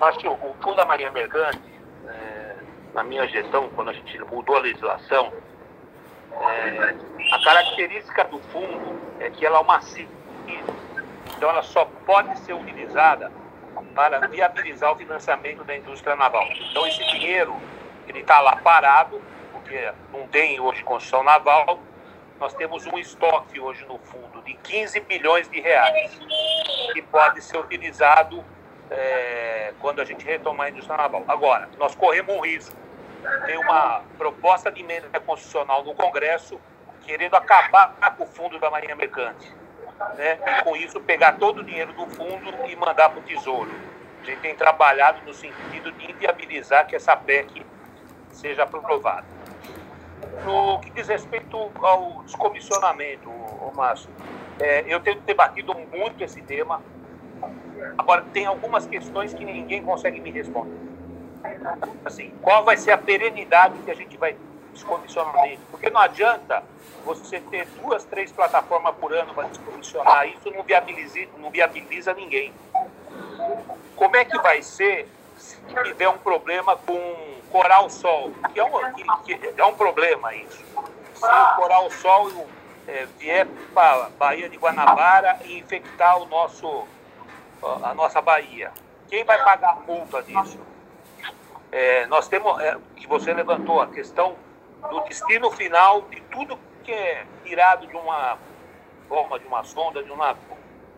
Acho 0.00 0.18
que 0.20 0.28
o, 0.28 0.32
o 0.32 0.54
Fundo 0.62 0.76
da 0.76 0.86
Marinha 0.86 1.10
Mercante, 1.10 1.74
é, 2.06 2.54
na 2.94 3.02
minha 3.02 3.26
gestão, 3.26 3.68
quando 3.70 3.90
a 3.90 3.92
gente 3.92 4.16
mudou 4.26 4.54
a 4.54 4.60
legislação, 4.60 5.32
é, 6.30 6.94
a 7.32 7.42
característica 7.42 8.22
do 8.26 8.38
fundo 8.38 8.96
é 9.18 9.28
que 9.28 9.44
ela 9.44 9.58
é 9.58 9.60
uma 9.60 9.80
CID, 9.80 10.08
então 11.36 11.50
ela 11.50 11.62
só 11.64 11.84
pode 12.06 12.38
ser 12.40 12.52
utilizada 12.52 13.32
para 13.92 14.28
viabilizar 14.28 14.92
o 14.92 14.96
financiamento 14.96 15.64
da 15.64 15.76
indústria 15.76 16.14
naval. 16.14 16.46
Então 16.70 16.86
esse 16.86 17.04
dinheiro, 17.06 17.56
ele 18.06 18.20
está 18.20 18.40
lá 18.40 18.54
parado, 18.54 19.20
porque 19.52 19.92
não 20.12 20.28
tem 20.28 20.60
hoje 20.60 20.84
construção 20.84 21.24
naval, 21.24 21.80
nós 22.38 22.54
temos 22.54 22.86
um 22.86 22.98
estoque 22.98 23.60
hoje 23.60 23.84
no 23.86 23.98
fundo 23.98 24.42
de 24.42 24.54
15 24.54 25.00
bilhões 25.00 25.48
de 25.48 25.60
reais, 25.60 26.18
que 26.92 27.02
pode 27.02 27.42
ser 27.42 27.58
utilizado 27.58 28.44
é, 28.90 29.72
quando 29.80 30.00
a 30.00 30.04
gente 30.04 30.24
retomar 30.24 30.66
a 30.66 30.70
indústria 30.70 30.96
naval. 30.96 31.24
Agora, 31.28 31.68
nós 31.78 31.94
corremos 31.94 32.34
um 32.34 32.40
risco. 32.40 32.76
Tem 33.46 33.56
uma 33.56 34.02
proposta 34.18 34.70
de 34.70 34.80
emenda 34.80 35.08
constitucional 35.20 35.82
no 35.84 35.94
Congresso 35.94 36.60
querendo 37.06 37.34
acabar 37.34 37.94
com 38.16 38.24
o 38.24 38.26
fundo 38.26 38.58
da 38.58 38.70
Marinha 38.70 38.96
Mercante. 38.96 39.52
Né? 40.16 40.38
E 40.46 40.64
com 40.64 40.76
isso 40.76 41.00
pegar 41.00 41.32
todo 41.32 41.58
o 41.58 41.64
dinheiro 41.64 41.92
do 41.92 42.06
fundo 42.06 42.52
e 42.66 42.76
mandar 42.76 43.10
para 43.10 43.20
o 43.20 43.22
Tesouro. 43.22 43.70
A 44.22 44.24
gente 44.24 44.40
tem 44.40 44.54
trabalhado 44.54 45.20
no 45.24 45.34
sentido 45.34 45.92
de 45.92 46.10
inviabilizar 46.10 46.86
que 46.86 46.96
essa 46.96 47.14
PEC 47.16 47.64
seja 48.32 48.62
aprovada. 48.64 49.33
No 50.44 50.78
que 50.80 50.90
diz 50.90 51.08
respeito 51.08 51.70
ao 51.80 52.22
descomissionamento, 52.24 53.30
Márcio, 53.74 54.10
é, 54.58 54.84
eu 54.86 55.00
tenho 55.00 55.20
debatido 55.20 55.74
muito 55.74 56.22
esse 56.22 56.40
tema. 56.42 56.82
Agora, 57.98 58.22
tem 58.32 58.46
algumas 58.46 58.86
questões 58.86 59.34
que 59.34 59.44
ninguém 59.44 59.82
consegue 59.82 60.20
me 60.20 60.30
responder. 60.30 60.78
Assim, 62.04 62.32
qual 62.40 62.64
vai 62.64 62.76
ser 62.76 62.92
a 62.92 62.98
perenidade 62.98 63.78
que 63.84 63.90
a 63.90 63.94
gente 63.94 64.16
vai 64.16 64.36
descomissionamento? 64.72 65.60
Porque 65.70 65.90
não 65.90 66.00
adianta 66.00 66.62
você 67.04 67.38
ter 67.38 67.66
duas, 67.80 68.04
três 68.04 68.32
plataformas 68.32 68.94
por 68.96 69.12
ano 69.12 69.34
para 69.34 69.48
descomissionar. 69.48 70.26
Isso 70.28 70.50
não 70.50 70.62
viabiliza, 70.62 71.20
não 71.38 71.50
viabiliza 71.50 72.14
ninguém. 72.14 72.52
Como 73.94 74.16
é 74.16 74.24
que 74.24 74.38
vai 74.38 74.62
ser 74.62 75.08
se 75.36 75.56
tiver 75.84 76.08
um 76.08 76.18
problema 76.18 76.76
com 76.76 77.34
Coral 77.54 77.88
Sol, 77.88 78.32
que 78.52 78.58
é 78.58 78.64
um, 78.64 78.92
que, 79.22 79.38
que 79.38 79.60
é 79.60 79.64
um 79.64 79.76
problema 79.76 80.34
isso. 80.34 80.58
Se 81.14 81.24
o 81.24 81.54
Coral 81.54 81.88
Sol 81.88 82.48
é, 82.88 83.06
vier 83.16 83.46
para 83.72 84.06
a 84.06 84.08
Baía 84.08 84.48
de 84.48 84.56
Guanabara 84.56 85.38
e 85.44 85.56
infectar 85.60 86.20
o 86.20 86.26
nosso, 86.26 86.84
a 87.62 87.94
nossa 87.94 88.20
Bahia, 88.20 88.72
quem 89.08 89.22
vai 89.22 89.40
pagar 89.44 89.70
a 89.70 89.74
multa 89.76 90.20
disso? 90.24 90.58
É, 91.70 92.06
nós 92.06 92.26
temos, 92.26 92.60
é, 92.60 92.76
que 92.96 93.06
você 93.06 93.32
levantou, 93.32 93.80
a 93.80 93.86
questão 93.86 94.34
do 94.90 95.02
destino 95.02 95.48
final 95.52 96.02
de 96.02 96.20
tudo 96.22 96.58
que 96.82 96.90
é 96.90 97.24
tirado 97.44 97.86
de 97.86 97.96
uma 97.96 98.36
forma, 99.08 99.38
de 99.38 99.46
uma 99.46 99.62
sonda, 99.62 100.02
de 100.02 100.10
uma. 100.10 100.36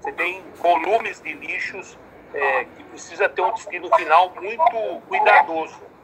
Você 0.01 0.11
tem 0.11 0.43
volumes 0.55 1.21
de 1.21 1.35
lixos 1.35 1.99
é, 2.33 2.65
que 2.65 2.83
precisa 2.85 3.29
ter 3.29 3.43
um 3.43 3.53
destino 3.53 3.95
final 3.95 4.31
muito 4.31 5.03
cuidadoso. 5.07 5.96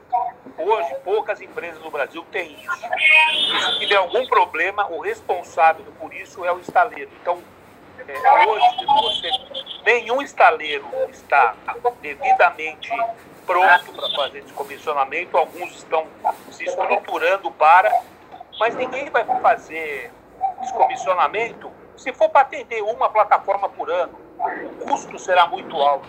Hoje, 0.58 0.94
poucas 1.04 1.40
empresas 1.40 1.82
no 1.82 1.90
Brasil 1.90 2.24
têm 2.30 2.52
isso. 2.52 2.86
E 3.32 3.60
se 3.60 3.78
tiver 3.80 3.96
algum 3.96 4.26
problema, 4.26 4.86
o 4.90 5.00
responsável 5.00 5.84
por 5.98 6.12
isso 6.14 6.44
é 6.44 6.52
o 6.52 6.58
estaleiro. 6.58 7.10
Então, 7.20 7.42
é, 8.06 8.46
hoje, 8.46 8.86
você, 8.86 9.30
nenhum 9.84 10.20
estaleiro 10.22 10.86
está 11.10 11.54
devidamente 12.00 12.90
pronto 13.46 13.92
para 13.92 14.10
fazer 14.10 14.42
descomissionamento, 14.42 15.36
alguns 15.36 15.76
estão 15.76 16.06
se 16.50 16.64
estruturando 16.64 17.50
para, 17.50 17.92
mas 18.58 18.74
ninguém 18.74 19.10
vai 19.10 19.24
fazer 19.24 20.12
descomissionamento 20.60 21.70
se 21.96 22.12
for 22.12 22.28
para 22.28 22.42
atender 22.42 22.82
uma 22.82 23.08
plataforma 23.08 23.68
por 23.68 23.90
ano. 23.90 24.18
O 24.80 24.86
custo 24.86 25.18
será 25.18 25.46
muito 25.46 25.76
alto, 25.76 26.08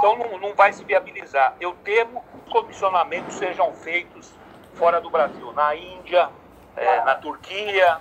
então 0.00 0.16
não, 0.16 0.38
não 0.38 0.54
vai 0.54 0.72
se 0.72 0.82
viabilizar. 0.82 1.54
Eu 1.60 1.72
temo 1.84 2.24
comissionamentos 2.50 3.34
sejam 3.36 3.72
feitos 3.74 4.32
fora 4.74 4.98
do 4.98 5.10
Brasil, 5.10 5.52
na 5.52 5.76
Índia, 5.76 6.30
é, 6.74 7.04
na 7.04 7.14
Turquia. 7.16 7.98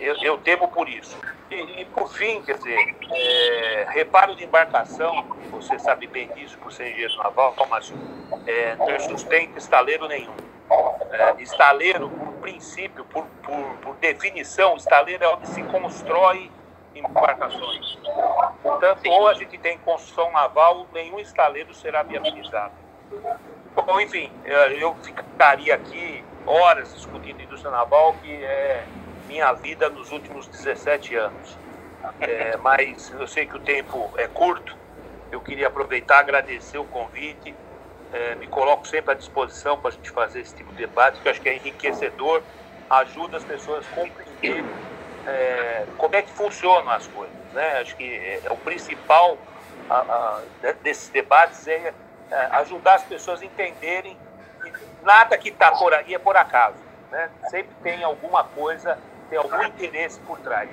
Eu, 0.00 0.16
eu, 0.22 0.38
temo 0.38 0.68
por 0.68 0.88
isso. 0.88 1.16
E, 1.50 1.82
e 1.82 1.84
por 1.84 2.10
fim, 2.12 2.40
quer 2.42 2.56
dizer, 2.56 2.96
é, 3.10 3.86
reparo 3.90 4.34
de 4.34 4.44
embarcação, 4.44 5.26
você 5.50 5.78
sabe 5.78 6.06
bem 6.06 6.28
disso 6.28 6.56
por 6.58 6.72
ser 6.72 6.88
engenheiro 6.88 7.16
naval, 7.18 7.54
mas 7.68 7.92
é, 8.46 8.74
não 8.76 8.98
sustenta 8.98 9.58
estaleiro 9.58 10.08
nenhum. 10.08 10.34
É, 11.10 11.42
estaleiro, 11.42 12.08
por 12.08 12.32
princípio, 12.40 13.04
por, 13.04 13.26
por, 13.42 13.76
por 13.82 13.94
definição, 13.96 14.76
estaleiro 14.76 15.22
é 15.22 15.28
onde 15.28 15.46
se 15.48 15.62
constrói 15.64 16.50
embarcações. 16.94 17.98
Portanto, 18.62 19.08
ou 19.08 19.28
a 19.28 19.34
gente 19.34 19.58
tem 19.58 19.78
construção 19.78 20.30
naval, 20.32 20.86
nenhum 20.92 21.18
estaleiro 21.18 21.74
será 21.74 22.02
viabilizado. 22.02 22.72
Bom, 23.74 24.00
enfim, 24.00 24.30
eu 24.44 24.94
ficaria 24.96 25.74
aqui 25.74 26.24
horas 26.46 26.94
discutindo 26.94 27.42
indústria 27.42 27.70
naval, 27.70 28.14
que 28.22 28.32
é 28.32 28.84
minha 29.26 29.52
vida 29.52 29.88
nos 29.88 30.10
últimos 30.12 30.46
17 30.46 31.14
anos. 31.16 31.58
É, 32.20 32.56
mas 32.56 33.10
eu 33.18 33.26
sei 33.26 33.46
que 33.46 33.56
o 33.56 33.60
tempo 33.60 34.10
é 34.16 34.26
curto, 34.26 34.76
eu 35.30 35.40
queria 35.40 35.68
aproveitar, 35.68 36.18
agradecer 36.18 36.78
o 36.78 36.84
convite, 36.84 37.54
é, 38.12 38.34
me 38.34 38.46
coloco 38.46 38.86
sempre 38.86 39.12
à 39.12 39.14
disposição 39.14 39.78
para 39.78 39.88
a 39.88 39.92
gente 39.92 40.10
fazer 40.10 40.40
esse 40.40 40.54
tipo 40.54 40.70
de 40.72 40.78
debate, 40.78 41.20
que 41.20 41.26
eu 41.26 41.30
acho 41.32 41.40
que 41.40 41.48
é 41.48 41.56
enriquecedor, 41.56 42.42
ajuda 42.90 43.38
as 43.38 43.44
pessoas 43.44 43.86
a 43.86 43.94
compreender 43.94 44.64
é, 45.26 45.86
como 45.96 46.14
é 46.16 46.22
que 46.22 46.30
funcionam 46.30 46.90
as 46.90 47.06
coisas. 47.06 47.34
Né? 47.52 47.80
Acho 47.80 47.96
que 47.96 48.04
é, 48.04 48.42
é 48.44 48.52
o 48.52 48.56
principal 48.56 49.38
a, 49.88 49.96
a, 49.96 50.40
desses 50.82 51.08
debates 51.08 51.66
é 51.66 51.92
é, 52.32 52.48
ajudar 52.52 52.94
as 52.94 53.02
pessoas 53.02 53.42
a 53.42 53.44
entenderem 53.44 54.16
que 54.62 54.72
nada 55.04 55.36
que 55.36 55.50
está 55.50 55.70
por 55.72 55.92
aí 55.92 56.14
é 56.14 56.18
por 56.18 56.34
acaso. 56.34 56.78
Né? 57.10 57.28
Sempre 57.50 57.74
tem 57.82 58.02
alguma 58.02 58.42
coisa, 58.44 58.98
tem 59.28 59.38
algum 59.38 59.62
interesse 59.64 60.18
por 60.20 60.38
trás. 60.38 60.70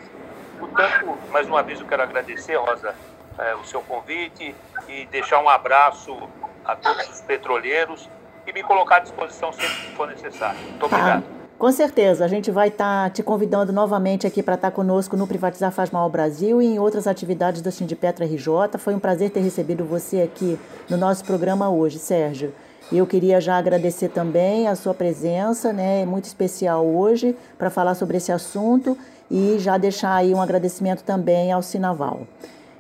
Portanto, 0.58 1.18
mais 1.30 1.48
uma 1.48 1.62
vez 1.62 1.80
eu 1.80 1.86
quero 1.86 2.04
agradecer, 2.04 2.56
Rosa, 2.56 2.96
é, 3.38 3.56
o 3.56 3.64
seu 3.66 3.82
convite 3.82 4.56
e 4.88 5.06
deixar 5.08 5.40
um 5.40 5.50
abraço 5.50 6.18
a 6.64 6.76
todos 6.76 7.10
os 7.10 7.22
petroleiros 7.22 8.10
e 8.48 8.54
me 8.54 8.64
colocar 8.64 8.98
à 8.98 9.00
disposição 9.00 9.52
sempre 9.52 9.76
que 9.76 9.96
for 9.96 10.08
necessário. 10.08 10.60
Muito 10.60 10.86
obrigado. 10.86 11.39
Com 11.60 11.74
certeza, 11.74 12.24
a 12.24 12.28
gente 12.30 12.50
vai 12.50 12.70
estar 12.70 13.04
tá 13.04 13.10
te 13.10 13.22
convidando 13.22 13.74
novamente 13.74 14.26
aqui 14.26 14.42
para 14.42 14.56
estar 14.56 14.72
tá 14.72 14.76
conosco 14.76 15.18
no 15.18 15.28
Privatizar 15.28 15.74
Faz 15.74 15.92
Mal 15.92 16.04
ao 16.04 16.10
Brasil 16.10 16.62
e 16.62 16.66
em 16.66 16.80
outras 16.80 17.06
atividades 17.06 17.62
da 17.62 17.70
Sindipetra 17.70 18.26
RJ. 18.26 18.78
Foi 18.78 18.96
um 18.96 19.00
prazer 19.00 19.30
ter 19.30 19.42
recebido 19.42 19.84
você 19.84 20.22
aqui 20.22 20.58
no 20.90 20.96
nosso 20.96 21.26
programa 21.26 21.70
hoje, 21.70 22.00
Sérgio. 22.00 22.54
Eu 22.90 23.06
queria 23.06 23.42
já 23.42 23.58
agradecer 23.58 24.08
também 24.08 24.70
a 24.70 24.76
sua 24.76 24.94
presença, 24.94 25.74
né, 25.74 26.06
muito 26.06 26.24
especial 26.24 26.88
hoje, 26.88 27.36
para 27.58 27.70
falar 27.70 27.94
sobre 27.94 28.16
esse 28.16 28.32
assunto 28.32 28.98
e 29.30 29.58
já 29.60 29.78
deixar 29.78 30.16
aí 30.16 30.34
um 30.34 30.42
agradecimento 30.42 31.04
também 31.04 31.52
ao 31.52 31.62
Sinaval. 31.62 32.22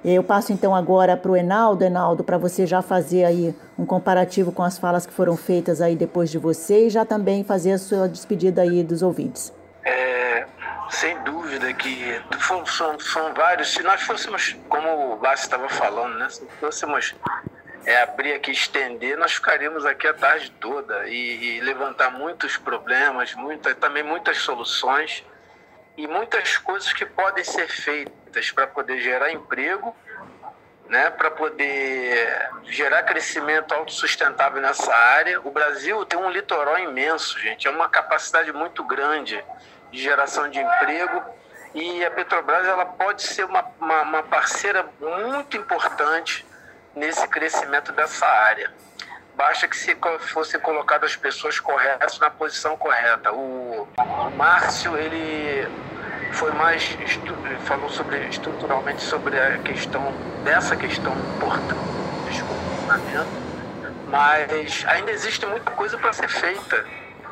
Eu 0.04 0.24
passo 0.24 0.54
então 0.54 0.74
agora 0.74 1.18
para 1.18 1.32
o 1.32 1.36
Enaldo, 1.36 1.84
Enaldo, 1.84 2.24
para 2.24 2.38
você 2.38 2.66
já 2.66 2.82
fazer 2.82 3.26
aí 3.26 3.54
um 3.78 3.86
comparativo 3.86 4.52
com 4.52 4.64
as 4.64 4.78
falas 4.78 5.06
que 5.06 5.12
foram 5.12 5.36
feitas 5.36 5.82
aí 5.82 5.96
depois 5.96 6.30
de 6.32 6.38
você 6.38 6.88
e 6.88 6.90
já 6.90 7.04
também 7.04 7.44
fazer 7.44 7.74
a 7.74 7.78
sua 7.78 8.08
despedida 8.08 8.62
aí 8.62 8.82
dos 8.82 9.02
ouvintes. 9.02 9.54
É, 9.84 10.46
Sem 10.90 11.22
dúvida 11.24 11.74
que 11.74 12.22
são, 12.40 12.98
são 13.00 13.34
vários. 13.34 13.74
Se 13.74 13.84
nós 13.84 14.02
fôssemos, 14.02 14.56
como 14.70 15.14
o 15.14 15.18
Bassi 15.18 15.44
estava 15.44 15.68
falando, 15.68 16.18
né? 16.18 16.30
se 16.30 16.46
fôssemos 16.62 17.14
é, 17.86 18.02
abrir 18.02 18.34
aqui, 18.34 18.52
estender, 18.52 19.18
nós 19.18 19.34
ficaríamos 19.34 19.86
aqui 19.86 20.08
a 20.08 20.14
tarde 20.14 20.50
toda 20.62 21.08
e, 21.10 21.58
e 21.58 21.60
levantar 21.60 22.10
muitos 22.12 22.56
problemas, 22.56 23.36
muita, 23.36 23.76
também 23.76 24.04
muitas 24.04 24.38
soluções 24.38 25.26
e 26.00 26.08
muitas 26.08 26.56
coisas 26.56 26.94
que 26.94 27.06
podem 27.06 27.44
ser 27.44 27.68
feitas 27.68 28.50
para 28.52 28.66
poder 28.66 29.02
gerar 29.02 29.34
emprego, 29.34 29.94
né, 30.88 31.10
para 31.10 31.30
poder 31.30 32.50
gerar 32.64 33.04
crescimento 33.04 33.74
autossustentável 33.74 34.62
nessa 34.62 34.96
área. 34.96 35.42
O 35.42 35.52
Brasil 35.52 36.06
tem 36.06 36.18
um 36.18 36.30
litoral 36.30 36.80
imenso, 36.80 37.38
gente, 37.38 37.68
é 37.68 37.70
uma 37.70 37.90
capacidade 37.90 38.54
muito 38.54 38.82
grande 38.82 39.44
de 39.92 40.02
geração 40.02 40.50
de 40.50 40.58
emprego 40.58 41.22
e 41.76 42.06
a 42.06 42.10
Petrobras 42.10 42.66
ela 42.66 42.86
pode 42.86 43.22
ser 43.22 43.44
uma, 43.44 43.66
uma, 43.78 44.02
uma 44.04 44.24
parceira 44.24 44.88
muito 45.02 45.58
importante 45.58 46.46
nesse 46.96 47.28
crescimento 47.28 47.92
dessa 47.92 48.26
área. 48.26 48.72
Basta 49.40 49.70
que 49.70 49.78
se 49.78 49.96
fossem 50.34 50.60
colocadas 50.60 51.12
as 51.12 51.16
pessoas 51.16 51.62
corretas 51.62 52.20
na 52.20 52.30
posição 52.30 52.76
correta. 52.76 53.32
O, 53.32 53.88
Márcio, 54.36 54.98
ele 54.98 55.66
foi 56.34 56.52
mais 56.52 56.98
falou 57.62 57.90
sobre 57.90 58.18
estruturalmente 58.28 59.02
sobre 59.02 59.40
a 59.40 59.58
questão 59.60 60.14
dessa 60.44 60.76
questão 60.76 61.14
importante, 61.14 62.44
mas 64.08 64.84
ainda 64.86 65.12
existe 65.12 65.46
muita 65.46 65.72
coisa 65.72 65.98
para 65.98 66.12
ser 66.12 66.28
feita 66.28 66.86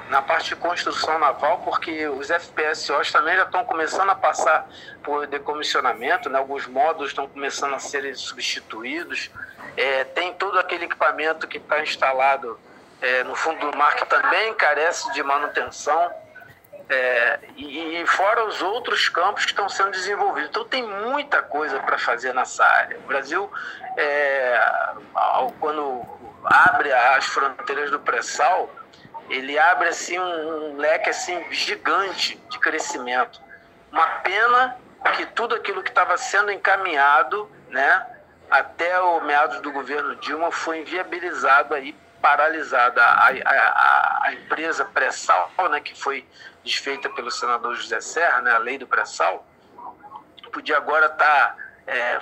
na 0.09 0.21
parte 0.21 0.49
de 0.51 0.55
construção 0.55 1.19
naval, 1.19 1.57
porque 1.65 2.07
os 2.07 2.29
FPSOs 2.29 3.11
também 3.11 3.35
já 3.35 3.43
estão 3.43 3.65
começando 3.65 4.09
a 4.09 4.15
passar 4.15 4.65
por 5.07 5.25
decomissionamento, 5.25 6.29
né? 6.29 6.37
alguns 6.37 6.67
módulos 6.67 7.11
estão 7.11 7.25
começando 7.29 7.73
a 7.73 7.79
serem 7.79 8.13
substituídos. 8.13 9.31
É, 9.77 10.03
tem 10.03 10.33
todo 10.33 10.59
aquele 10.59 10.83
equipamento 10.83 11.47
que 11.47 11.59
está 11.59 11.81
instalado 11.81 12.59
é, 13.01 13.23
no 13.23 13.33
fundo 13.33 13.71
do 13.71 13.77
mar 13.77 13.95
que 13.95 14.05
também 14.05 14.53
carece 14.55 15.09
de 15.13 15.23
manutenção. 15.23 16.11
É, 16.89 17.39
e, 17.55 18.01
e, 18.01 18.05
fora 18.05 18.45
os 18.45 18.61
outros 18.61 19.07
campos 19.07 19.45
que 19.45 19.51
estão 19.51 19.69
sendo 19.69 19.91
desenvolvidos. 19.91 20.49
Então 20.49 20.65
tem 20.65 20.83
muita 20.83 21.41
coisa 21.41 21.79
para 21.79 21.97
fazer 21.97 22.33
nessa 22.33 22.65
área. 22.65 22.97
O 22.97 23.07
Brasil, 23.07 23.49
é, 23.95 24.59
quando 25.61 26.05
abre 26.43 26.91
as 26.91 27.25
fronteiras 27.27 27.89
do 27.91 27.99
pré-sal, 28.01 28.69
ele 29.29 29.57
abre 29.57 29.87
assim 29.87 30.19
um, 30.19 30.73
um 30.73 30.77
leque 30.77 31.09
assim 31.09 31.41
gigante 31.49 32.35
de 32.49 32.59
crescimento. 32.59 33.41
Uma 33.89 34.07
pena 34.19 34.77
que 35.15 35.25
tudo 35.27 35.55
aquilo 35.55 35.83
que 35.83 35.89
estava 35.89 36.17
sendo 36.17 36.51
encaminhado, 36.51 37.49
né, 37.69 38.05
até 38.49 38.99
o 38.99 39.21
meados 39.21 39.61
do 39.61 39.71
governo 39.71 40.15
Dilma 40.17 40.51
foi 40.51 40.81
inviabilizado 40.81 41.73
aí, 41.73 41.95
paralisada 42.21 43.01
a, 43.03 43.29
a, 43.29 44.19
a 44.23 44.33
empresa 44.33 44.85
pré-sal, 44.85 45.51
né, 45.69 45.79
que 45.79 45.99
foi 45.99 46.27
desfeita 46.63 47.09
pelo 47.09 47.31
senador 47.31 47.75
José 47.75 48.01
Serra, 48.01 48.41
né, 48.41 48.51
a 48.51 48.57
lei 48.57 48.77
do 48.77 48.87
pré-sal, 48.87 49.45
podia 50.51 50.77
agora 50.77 51.05
estar 51.07 51.55
tá 51.55 51.55
é, 51.87 52.19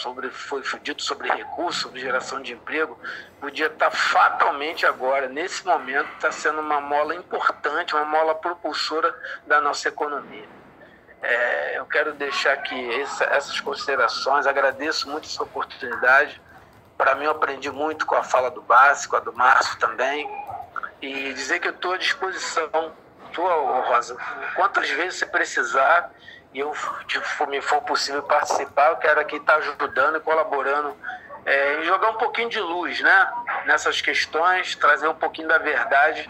sobre, 0.00 0.30
foi 0.30 0.62
dito 0.80 1.02
sobre 1.02 1.28
recurso, 1.28 1.82
sobre 1.82 2.00
geração 2.00 2.40
de 2.40 2.52
emprego, 2.52 2.98
podia 3.40 3.66
estar 3.66 3.90
fatalmente 3.90 4.86
agora, 4.86 5.28
nesse 5.28 5.66
momento, 5.66 6.08
está 6.14 6.32
sendo 6.32 6.60
uma 6.60 6.80
mola 6.80 7.14
importante, 7.14 7.94
uma 7.94 8.06
mola 8.06 8.34
propulsora 8.34 9.14
da 9.46 9.60
nossa 9.60 9.88
economia. 9.88 10.61
É, 11.22 11.78
eu 11.78 11.86
quero 11.86 12.12
deixar 12.14 12.52
aqui 12.52 13.00
essa, 13.00 13.24
essas 13.24 13.60
considerações, 13.60 14.46
agradeço 14.46 15.08
muito 15.08 15.26
essa 15.26 15.42
oportunidade. 15.42 16.42
Para 16.98 17.14
mim, 17.14 17.24
eu 17.24 17.30
aprendi 17.30 17.70
muito 17.70 18.04
com 18.04 18.16
a 18.16 18.24
fala 18.24 18.50
do 18.50 18.60
Básico, 18.60 19.16
a 19.16 19.20
do 19.20 19.32
Márcio 19.32 19.78
também, 19.78 20.28
e 21.00 21.32
dizer 21.32 21.60
que 21.60 21.68
eu 21.68 21.72
estou 21.72 21.92
à 21.92 21.96
disposição, 21.96 22.92
tua, 23.32 23.82
Rosa, 23.82 24.16
quantas 24.56 24.90
vezes 24.90 25.20
você 25.20 25.26
precisar, 25.26 26.10
e 26.52 26.58
eu, 26.58 26.72
tipo, 27.06 27.46
me 27.46 27.60
for 27.62 27.80
possível 27.82 28.22
participar, 28.24 28.90
eu 28.90 28.96
quero 28.96 29.20
aqui 29.20 29.36
estar 29.36 29.56
ajudando 29.56 30.16
e 30.16 30.20
colaborando 30.20 30.96
é, 31.44 31.82
jogar 31.84 32.10
um 32.10 32.18
pouquinho 32.18 32.48
de 32.48 32.60
luz 32.60 33.00
né, 33.00 33.32
nessas 33.64 34.00
questões, 34.00 34.74
trazer 34.76 35.08
um 35.08 35.14
pouquinho 35.14 35.48
da 35.48 35.58
verdade 35.58 36.28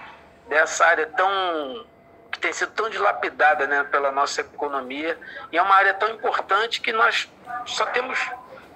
dessa 0.49 0.87
área 0.87 1.07
tão 1.07 1.87
que 2.33 2.39
tem 2.41 2.53
sido 2.53 2.73
tão 2.73 2.89
dilapidada 2.89 3.67
né, 3.67 3.85
pela 3.85 4.11
nossa 4.11 4.41
economia 4.41 5.19
e 5.53 5.59
é 5.59 5.63
uma 5.63 5.75
área 5.75 5.95
tão 5.95 6.09
importante 6.09 6.81
que 6.81 6.93
nós 6.93 7.31
só 7.67 7.85
temos 7.87 8.19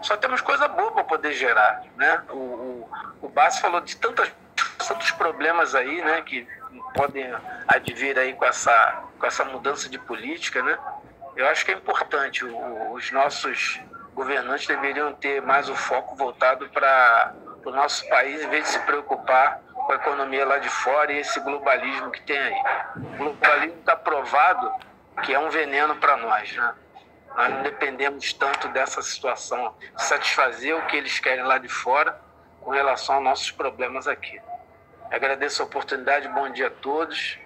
só 0.03 0.17
temos 0.17 0.43
coisa 0.43 0.69
boa 0.69 0.93
para 0.93 1.05
poder 1.05 1.33
gerar, 1.33 1.83
né? 1.97 2.23
O, 2.29 2.37
o, 2.37 2.91
o 3.23 3.33
falou 3.61 3.81
de 3.81 3.97
tantos, 3.97 4.31
tantos 4.87 5.11
problemas 5.13 5.75
aí, 5.75 6.03
né, 6.03 6.21
que 6.21 6.47
podem 6.95 7.35
advir 7.67 8.19
aí 8.19 8.35
com 8.35 8.45
essa 8.45 9.03
com 9.19 9.27
essa 9.27 9.45
mudança 9.45 9.89
de 9.89 9.99
política, 9.99 10.63
né? 10.63 10.79
Eu 11.35 11.49
acho 11.49 11.65
que 11.65 11.73
é 11.73 11.75
importante. 11.75 12.45
O, 12.45 12.93
os 12.93 13.11
nossos 13.11 13.81
governantes 14.15 14.67
deveriam 14.67 15.13
ter 15.15 15.41
mais 15.43 15.69
o 15.69 15.75
foco 15.75 16.15
voltado 16.15 16.69
para 16.69 17.35
o 17.65 17.71
nosso 17.71 18.07
país, 18.09 18.43
em 18.43 18.49
vez 18.49 18.65
de 18.65 18.71
se 18.71 18.79
preocupar 18.81 19.61
com 19.87 19.93
a 19.93 19.97
economia 19.97 20.45
lá 20.45 20.59
de 20.59 20.69
fora 20.69 21.13
e 21.13 21.19
esse 21.19 21.39
globalismo 21.41 22.11
que 22.11 22.21
tem 22.23 22.39
aí. 22.39 22.63
O 22.97 23.17
globalismo 23.17 23.79
está 23.79 23.97
provado 23.97 24.71
que 25.23 25.33
é 25.33 25.39
um 25.39 25.49
veneno 25.49 25.95
para 25.97 26.17
nós, 26.17 26.53
né? 26.55 26.75
Nós 27.37 27.51
não 27.51 27.63
dependemos 27.63 28.33
tanto 28.33 28.69
dessa 28.69 29.01
situação, 29.01 29.75
satisfazer 29.97 30.77
o 30.77 30.87
que 30.87 30.97
eles 30.97 31.21
querem 31.21 31.45
lá 31.45 31.59
de 31.59 31.69
fora 31.69 32.19
com 32.61 32.71
relação 32.71 33.17
aos 33.17 33.25
nossos 33.25 33.51
problemas 33.51 34.09
aqui. 34.09 34.41
Agradeço 35.11 35.63
a 35.63 35.67
oportunidade, 35.67 36.29
bom 36.29 36.51
dia 36.51 36.67
a 36.67 36.71
todos 36.71 37.39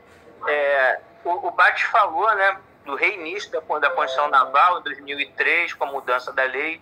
É, 0.47 0.99
o, 1.23 1.47
o 1.47 1.49
Bate 1.49 1.83
falou 1.87 2.27
né, 2.35 2.57
do 2.85 2.93
reinício 2.93 3.49
da, 3.51 3.59
da 3.79 3.89
Constituição 3.89 4.29
Naval 4.29 4.81
em 4.81 4.83
2003, 4.83 5.73
com 5.73 5.85
a 5.85 5.91
mudança 5.91 6.31
da 6.31 6.43
lei 6.43 6.79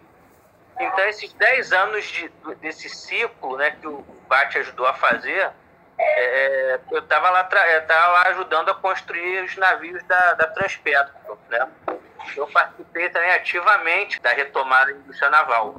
então, 0.79 1.05
esses 1.07 1.31
10 1.33 1.73
anos 1.73 2.05
de, 2.05 2.29
desse 2.55 2.89
ciclo 2.89 3.57
né, 3.57 3.71
que 3.71 3.87
o 3.87 4.01
Bate 4.27 4.57
ajudou 4.57 4.85
a 4.85 4.93
fazer, 4.93 5.51
é, 5.99 6.79
eu 6.91 6.99
estava 6.99 7.29
lá, 7.29 7.47
lá 7.89 8.23
ajudando 8.29 8.69
a 8.69 8.75
construir 8.75 9.43
os 9.43 9.55
navios 9.55 10.03
da, 10.03 10.33
da 10.33 10.47
Transpetro. 10.47 11.13
Né? 11.49 11.67
Eu 12.35 12.47
participei 12.47 13.09
também 13.09 13.31
ativamente 13.31 14.19
da 14.21 14.31
retomada 14.31 14.91
da 14.91 14.99
indústria 14.99 15.29
naval. 15.29 15.75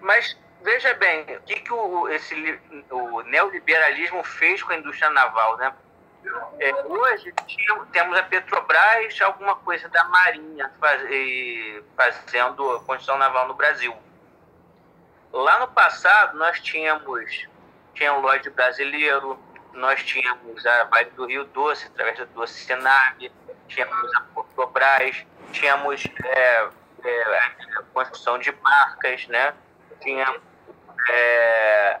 Mas 0.00 0.36
veja 0.62 0.94
bem, 0.94 1.22
o 1.22 1.42
que, 1.42 1.60
que 1.60 1.72
o, 1.72 2.08
esse, 2.08 2.60
o 2.90 3.22
neoliberalismo 3.22 4.22
fez 4.22 4.62
com 4.62 4.72
a 4.72 4.76
indústria 4.76 5.10
naval? 5.10 5.56
Né? 5.56 5.72
É, 6.60 6.74
hoje 6.84 7.32
temos 7.92 8.16
a 8.16 8.22
Petrobras, 8.22 9.20
alguma 9.22 9.56
coisa 9.56 9.88
da 9.88 10.04
Marinha 10.04 10.70
faz, 10.78 11.02
fazendo 11.96 12.80
construção 12.80 13.18
naval 13.18 13.48
no 13.48 13.54
Brasil. 13.54 13.94
Lá 15.32 15.60
no 15.60 15.68
passado 15.68 16.36
nós 16.36 16.60
tínhamos 16.60 17.48
tinha 17.94 18.14
o 18.14 18.20
Lloyd 18.20 18.48
brasileiro, 18.50 19.38
nós 19.74 20.02
tínhamos 20.02 20.64
a 20.64 20.84
Vale 20.84 21.10
do 21.10 21.26
Rio 21.26 21.44
Doce, 21.44 21.86
através 21.86 22.18
da 22.18 22.24
Doce 22.24 22.64
Senab, 22.64 23.30
tínhamos 23.68 24.14
a 24.16 24.20
Petrobras, 24.34 25.26
tínhamos 25.52 26.04
é, 26.24 26.68
é, 27.04 27.38
a 27.38 27.82
construção 27.92 28.38
de 28.38 28.52
marcas, 28.52 29.26
né? 29.28 29.54
Tinha, 30.00 30.34
é, 31.10 32.00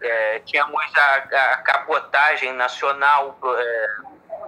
é, 0.00 0.38
tínhamos 0.40 0.80
a, 0.96 1.14
a, 1.14 1.62
cabotagem 1.62 2.52
nacional, 2.54 3.38
é, 3.44 3.96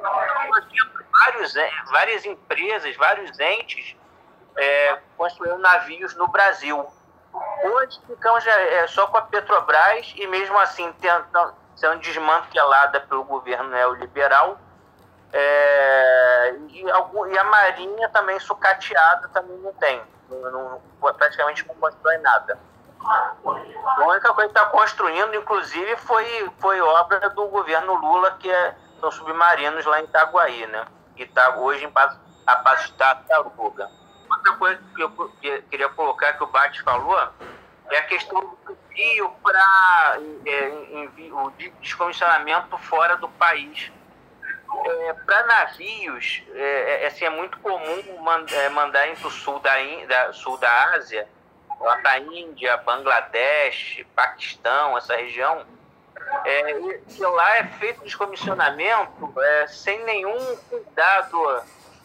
nós 0.02 0.64
tínhamos 0.68 1.04
vários, 1.12 1.56
é, 1.56 1.70
várias 1.90 2.24
empresas, 2.24 2.96
vários 2.96 3.38
entes 3.38 3.96
construindo 5.16 5.58
navios 5.58 6.14
no 6.16 6.28
Brasil. 6.28 6.86
Hoje 7.32 8.00
ficamos 8.06 8.46
é, 8.46 8.86
só 8.86 9.06
com 9.06 9.16
a 9.16 9.22
Petrobras 9.22 10.12
e 10.16 10.26
mesmo 10.26 10.58
assim 10.58 10.92
tentando, 10.94 11.54
sendo 11.76 11.98
desmantelada 11.98 13.00
pelo 13.00 13.24
governo 13.24 13.70
neoliberal 13.70 14.58
é, 15.32 16.54
e, 16.68 16.90
algum, 16.90 17.26
e, 17.26 17.38
a 17.38 17.44
Marinha 17.44 18.08
também 18.08 18.38
sucateada 18.40 19.28
também 19.28 19.56
não 19.58 19.72
tem. 19.74 20.02
Não, 20.28 20.50
não, 20.50 20.82
praticamente 21.00 21.66
não 21.66 21.74
constrói 21.76 22.18
nada. 22.18 22.58
A 23.02 24.04
única 24.06 24.32
coisa 24.34 24.52
que 24.52 24.58
está 24.58 24.68
construindo, 24.70 25.34
inclusive, 25.34 25.96
foi, 25.96 26.50
foi 26.58 26.80
obra 26.80 27.30
do 27.30 27.46
governo 27.46 27.94
Lula, 27.94 28.32
que 28.32 28.50
é, 28.50 28.74
são 29.00 29.10
submarinos 29.10 29.86
lá 29.86 30.00
em 30.00 30.04
Itaguaí, 30.04 30.66
né? 30.66 30.84
Que 31.16 31.22
está 31.22 31.56
hoje 31.56 31.84
em 31.84 31.92
a 32.46 32.56
base 32.56 32.86
de 32.86 32.92
tartaruga. 32.94 33.88
Outra 34.40 34.56
coisa 34.56 34.80
que 34.96 35.02
eu 35.02 35.62
queria 35.70 35.88
colocar 35.90 36.32
que 36.32 36.42
o 36.42 36.46
Bate 36.46 36.82
falou 36.82 37.28
é 37.90 37.98
a 37.98 38.02
questão 38.04 38.40
do 38.64 38.78
envio 38.90 39.28
para 39.42 40.18
é, 40.46 41.28
o 41.30 41.50
descomissionamento 41.78 42.78
fora 42.78 43.18
do 43.18 43.28
país 43.28 43.92
é, 44.86 45.12
para 45.12 45.42
navios, 45.44 46.42
é, 46.54 47.04
é, 47.04 47.06
assim, 47.06 47.26
é 47.26 47.30
muito 47.30 47.58
comum 47.58 48.02
é, 48.50 48.68
mandar 48.70 49.14
para 49.14 49.28
o 49.28 49.30
sul 49.30 49.58
da, 49.58 49.74
da, 50.08 50.32
sul 50.32 50.56
da 50.56 50.94
Ásia, 50.94 51.28
lá 51.78 51.98
para 51.98 52.12
a 52.12 52.18
Índia, 52.18 52.78
Bangladesh, 52.78 54.06
Paquistão, 54.16 54.96
essa 54.96 55.16
região. 55.16 55.66
É, 56.46 56.80
e 56.80 57.20
lá 57.20 57.58
é 57.58 57.64
feito 57.64 58.04
descomissionamento 58.04 59.34
é, 59.38 59.66
sem 59.66 60.02
nenhum 60.04 60.56
cuidado 60.70 61.62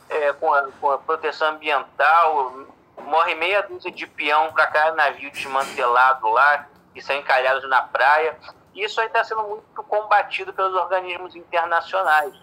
é, 0.10 0.34
com, 0.34 0.53
a, 0.53 0.72
com 0.80 0.91
a 0.91 0.97
proteção 0.97 1.49
ambiental. 1.49 2.53
Morre 2.97 3.36
meia 3.36 3.62
dúzia 3.64 3.91
de 3.91 4.08
peão 4.08 4.51
para 4.53 4.68
cada 4.68 4.93
navio 4.93 5.32
desmantelado 5.32 6.28
lá, 6.30 6.68
que 6.93 7.01
são 7.01 7.16
encalhados 7.16 7.68
na 7.70 7.82
praia. 7.82 8.38
Isso 8.74 8.99
aí 8.99 9.08
está 9.08 9.24
sendo 9.24 9.43
muito 9.43 9.84
combatido 9.84 10.53
pelos 10.53 10.74
organismos 10.74 11.36
internacionais 11.36 12.34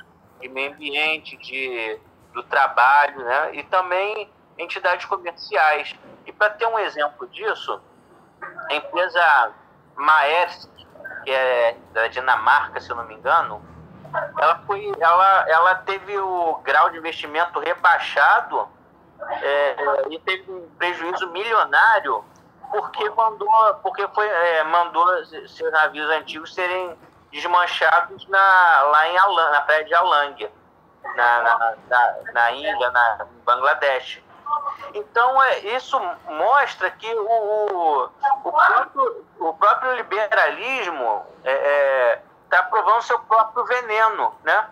de 0.40 0.48
meio 0.48 0.72
ambiente, 0.72 1.36
de, 1.36 1.98
do 2.32 2.42
trabalho, 2.42 3.24
né? 3.24 3.54
e 3.54 3.62
também 3.64 4.30
entidades 4.58 5.04
comerciais. 5.06 5.94
E 6.26 6.32
para 6.32 6.50
ter 6.50 6.66
um 6.66 6.78
exemplo 6.78 7.26
disso, 7.28 7.80
a 8.70 8.74
empresa 8.74 9.52
Maersk, 9.96 10.70
que 11.24 11.30
é 11.30 11.76
da 11.92 12.08
Dinamarca, 12.08 12.80
se 12.80 12.90
eu 12.90 12.96
não 12.96 13.04
me 13.04 13.14
engano, 13.14 13.62
ela, 14.38 14.60
foi, 14.66 14.92
ela, 15.00 15.44
ela 15.48 15.74
teve 15.76 16.18
o 16.18 16.54
grau 16.62 16.90
de 16.90 16.98
investimento 16.98 17.58
rebaixado 17.60 18.68
é, 19.40 19.76
e 20.10 20.18
teve 20.18 20.50
um 20.50 20.68
prejuízo 20.78 21.30
milionário 21.30 22.24
porque 22.70 23.08
mandou, 23.10 23.74
porque 23.82 24.08
foi, 24.08 24.26
é, 24.26 24.64
mandou 24.64 25.06
seus 25.24 25.72
navios 25.72 26.08
antigos 26.10 26.54
serem 26.54 26.96
desmanchados 27.30 28.26
na, 28.28 28.82
lá 28.84 29.08
em 29.08 29.18
Alang, 29.18 29.52
na 29.52 29.60
praia 29.62 29.84
de 29.84 29.94
Alang, 29.94 30.50
na, 31.14 31.42
na, 31.42 31.74
na, 31.88 32.14
na 32.32 32.52
Índia, 32.52 32.90
na 32.90 33.26
Bangladesh. 33.44 34.22
Então, 34.94 35.42
é, 35.42 35.58
isso 35.60 35.98
mostra 36.28 36.90
que 36.90 37.12
o, 37.14 37.26
o, 37.26 38.10
o, 38.44 38.52
próprio, 38.52 39.24
o 39.38 39.54
próprio 39.54 39.94
liberalismo 39.94 41.26
está 41.38 41.50
é, 41.50 41.91
seu 43.02 43.18
próprio 43.20 43.64
veneno, 43.64 44.34
né? 44.42 44.68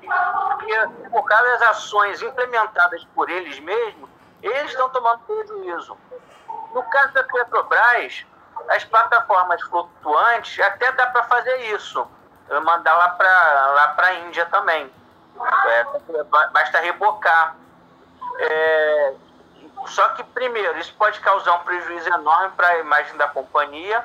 Porque 0.00 1.08
por 1.10 1.24
causa 1.24 1.58
das 1.58 1.62
ações 1.62 2.22
implementadas 2.22 3.04
por 3.14 3.30
eles 3.30 3.58
mesmos, 3.60 4.10
eles 4.42 4.70
estão 4.70 4.88
tomando 4.90 5.20
prejuízo. 5.20 5.96
No 6.72 6.82
caso 6.84 7.12
da 7.12 7.22
Petrobras, 7.22 8.26
as 8.70 8.84
plataformas 8.84 9.62
flutuantes, 9.62 10.58
até 10.60 10.90
dá 10.92 11.06
para 11.06 11.22
fazer 11.24 11.56
isso. 11.74 12.06
Mandar 12.64 12.94
lá 12.94 13.08
para 13.10 13.70
lá 13.70 13.94
a 13.98 14.14
Índia 14.14 14.44
também. 14.46 14.92
É, 15.66 15.84
basta 16.52 16.80
rebocar. 16.80 17.56
É, 18.38 19.14
só 19.86 20.08
que, 20.10 20.24
primeiro, 20.24 20.78
isso 20.78 20.94
pode 20.98 21.20
causar 21.20 21.54
um 21.54 21.58
prejuízo 21.60 22.08
enorme 22.08 22.50
para 22.56 22.68
a 22.68 22.78
imagem 22.78 23.16
da 23.16 23.28
companhia 23.28 24.04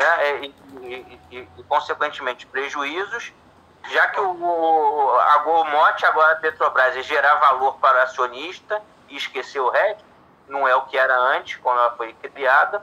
né, 0.00 0.28
é, 0.28 0.40
e, 0.40 0.54
e, 0.80 1.20
e, 1.30 1.48
e, 1.58 1.62
consequentemente, 1.64 2.46
prejuízos, 2.46 3.32
já 3.90 4.08
que 4.08 4.20
o, 4.20 5.18
a 5.18 5.38
Golmote, 5.38 6.06
agora 6.06 6.32
a 6.32 6.36
Petrobras, 6.36 6.96
é 6.96 7.02
gerar 7.02 7.34
valor 7.36 7.74
para 7.78 7.98
o 7.98 8.02
acionista 8.02 8.82
e 9.08 9.16
esquecer 9.16 9.60
o 9.60 9.68
resto, 9.68 10.04
não 10.48 10.66
é 10.66 10.74
o 10.74 10.82
que 10.82 10.96
era 10.96 11.14
antes, 11.36 11.56
quando 11.56 11.78
ela 11.78 11.90
foi 11.96 12.14
criada. 12.14 12.82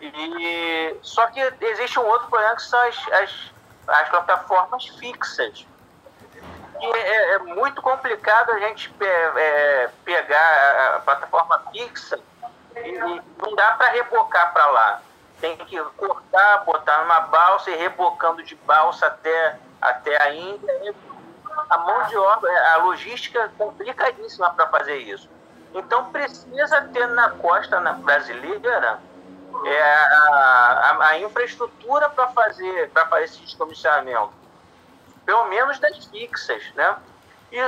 E, 0.00 0.96
só 1.02 1.26
que 1.26 1.40
existe 1.60 1.98
um 1.98 2.06
outro 2.06 2.28
problema 2.28 2.56
que 2.56 2.62
são 2.62 2.80
as, 2.80 3.08
as, 3.12 3.52
as 3.86 4.08
plataformas 4.08 4.88
fixas. 4.88 5.66
E 6.80 6.86
é, 6.86 7.34
é, 7.34 7.38
muito 7.38 7.80
complicado 7.80 8.50
a 8.50 8.58
gente 8.58 8.92
é, 9.00 9.04
é 9.36 9.90
pegar 10.04 10.96
a 10.96 11.00
plataforma 11.00 11.62
fixa 11.70 12.18
e, 12.74 12.88
e 12.88 12.98
não 12.98 13.54
dá 13.54 13.72
para 13.72 13.92
rebocar 13.92 14.52
para 14.52 14.66
lá. 14.66 15.02
Tem 15.42 15.56
que 15.56 15.76
cortar, 15.96 16.64
botar 16.64 17.02
numa 17.02 17.18
balsa 17.22 17.68
e 17.68 17.74
rebocando 17.74 18.44
de 18.44 18.54
balsa 18.54 19.08
até, 19.08 19.58
até 19.80 20.22
a 20.22 20.32
Índia. 20.32 20.94
A 21.68 21.78
mão 21.78 22.06
de 22.06 22.16
obra, 22.16 22.50
a 22.74 22.76
logística 22.76 23.40
é 23.40 23.48
complicadíssima 23.58 24.50
para 24.50 24.68
fazer 24.68 24.98
isso. 24.98 25.28
Então 25.74 26.12
precisa 26.12 26.82
ter 26.92 27.08
na 27.08 27.30
costa 27.30 27.80
brasileira 27.80 29.00
é 29.64 29.82
a, 29.82 30.96
a, 31.00 31.06
a 31.08 31.18
infraestrutura 31.18 32.08
para 32.08 32.28
fazer, 32.28 32.90
fazer 32.90 33.24
esse 33.24 33.40
descomissionamento, 33.40 34.32
pelo 35.26 35.46
menos 35.46 35.80
das 35.80 36.04
fixas, 36.06 36.62
né? 36.76 36.96
E 37.50 37.60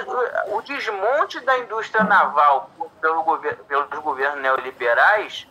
o, 0.55 0.63
desmonte 0.63 1.41
da 1.41 1.59
indústria 1.59 2.05
naval 2.05 2.71
pelo 3.01 3.39
pelos 3.69 3.89
governos 3.99 4.41
neoliberais 4.41 5.47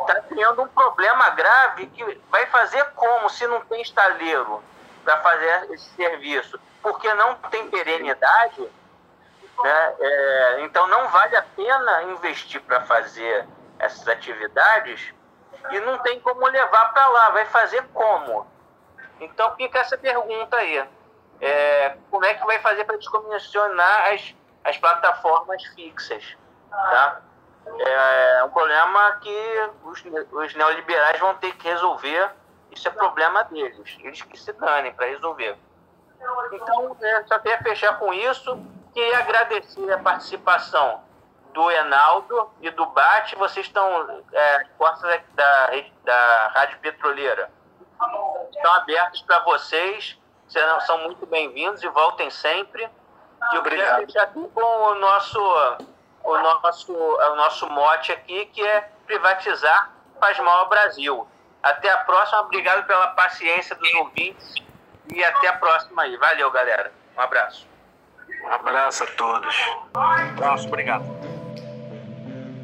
está 0.00 0.20
criando 0.22 0.62
um 0.62 0.68
problema 0.68 1.30
grave 1.30 1.86
que 1.86 2.20
vai 2.30 2.46
fazer 2.46 2.84
como 2.94 3.28
se 3.30 3.46
não 3.46 3.60
tem 3.62 3.80
estaleiro 3.82 4.62
para 5.04 5.18
fazer 5.18 5.70
esse 5.72 5.88
serviço, 5.90 6.58
porque 6.80 7.12
não 7.14 7.34
tem 7.34 7.68
perenidade, 7.70 8.60
né? 9.62 9.94
É, 10.00 10.60
então 10.62 10.86
não 10.86 11.08
vale 11.08 11.36
a 11.36 11.42
pena 11.42 12.02
investir 12.04 12.60
para 12.62 12.80
fazer 12.82 13.46
essas 13.78 14.06
atividades 14.08 15.12
e 15.70 15.80
não 15.80 15.98
tem 15.98 16.20
como 16.20 16.46
levar 16.46 16.92
para 16.92 17.08
lá. 17.08 17.30
Vai 17.30 17.46
fazer 17.46 17.82
como? 17.92 18.46
Então 19.20 19.54
fica 19.56 19.78
essa 19.78 19.96
pergunta 19.96 20.56
aí. 20.56 20.84
É, 21.40 21.96
como 22.10 22.24
é 22.24 22.34
que 22.34 22.44
vai 22.46 22.58
fazer 22.60 22.84
para 22.84 22.96
descomissionar 22.96 24.12
as, 24.12 24.34
as 24.64 24.78
plataformas 24.78 25.64
fixas? 25.74 26.36
Tá? 26.70 27.20
É 27.64 28.44
um 28.44 28.50
problema 28.50 29.12
que 29.20 29.70
os, 29.84 30.02
os 30.32 30.54
neoliberais 30.54 31.18
vão 31.20 31.34
ter 31.36 31.54
que 31.56 31.68
resolver. 31.68 32.30
Isso 32.70 32.88
é 32.88 32.90
problema 32.90 33.44
deles. 33.44 33.98
Eles 34.00 34.22
que 34.22 34.38
se 34.38 34.52
danem 34.52 34.92
para 34.94 35.06
resolver. 35.06 35.56
Então, 36.52 36.96
é, 37.00 37.24
só 37.24 37.38
queria 37.38 37.58
fechar 37.58 37.98
com 37.98 38.12
isso. 38.12 38.58
Queria 38.92 39.18
agradecer 39.18 39.90
a 39.92 39.98
participação 39.98 41.02
do 41.52 41.70
Enaldo 41.70 42.50
e 42.60 42.70
do 42.70 42.86
Bate, 42.86 43.36
vocês 43.36 43.66
estão, 43.66 44.22
é, 44.32 44.64
portas 44.78 45.02
da, 45.34 45.70
da 46.02 46.52
Rádio 46.54 46.78
Petroleira 46.78 47.50
estão 48.50 48.72
abertas 48.74 49.22
para 49.22 49.40
vocês, 49.40 50.18
serão, 50.48 50.80
são 50.80 50.98
muito 50.98 51.26
bem-vindos 51.26 51.82
e 51.82 51.88
voltem 51.88 52.30
sempre. 52.30 52.88
E 53.52 53.56
eu 53.56 53.62
queria 53.62 53.96
fechar 53.96 54.22
aqui 54.24 54.48
com 54.54 54.60
o 54.60 54.94
nosso, 54.96 55.40
o, 56.24 56.38
nosso, 56.38 56.92
o 56.92 57.36
nosso 57.36 57.68
mote 57.68 58.12
aqui, 58.12 58.46
que 58.46 58.64
é 58.64 58.88
privatizar 59.06 59.90
faz 60.20 60.38
mal 60.38 60.60
ao 60.60 60.68
Brasil. 60.68 61.26
Até 61.62 61.90
a 61.90 61.98
próxima, 61.98 62.40
obrigado 62.40 62.86
pela 62.86 63.08
paciência 63.08 63.76
dos 63.76 63.94
ouvintes 63.94 64.54
E 65.12 65.22
até 65.22 65.48
a 65.48 65.52
próxima 65.54 66.02
aí. 66.02 66.16
Valeu, 66.16 66.50
galera. 66.50 66.92
Um 67.16 67.20
abraço. 67.20 67.66
Um 68.44 68.48
abraço 68.48 69.04
a 69.04 69.06
todos. 69.06 69.54
Um 69.96 70.00
abraço, 70.00 70.66
obrigado. 70.66 71.04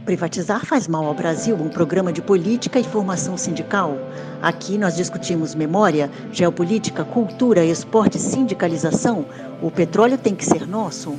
Privatizar 0.04 0.64
faz 0.64 0.88
mal 0.88 1.04
ao 1.04 1.12
Brasil, 1.12 1.54
um 1.54 1.68
programa 1.68 2.12
de 2.12 2.22
política 2.22 2.78
e 2.78 2.84
formação 2.84 3.36
sindical. 3.36 3.92
Aqui 4.40 4.78
nós 4.78 4.96
discutimos 4.96 5.54
memória, 5.54 6.11
geopolítica, 6.32 7.04
cultura, 7.04 7.62
esporte 7.62 8.16
e 8.16 8.20
sindicalização. 8.20 9.26
O 9.61 9.70
petróleo 9.70 10.16
tem 10.16 10.34
que 10.34 10.46
ser 10.46 10.66
nosso. 10.66 11.18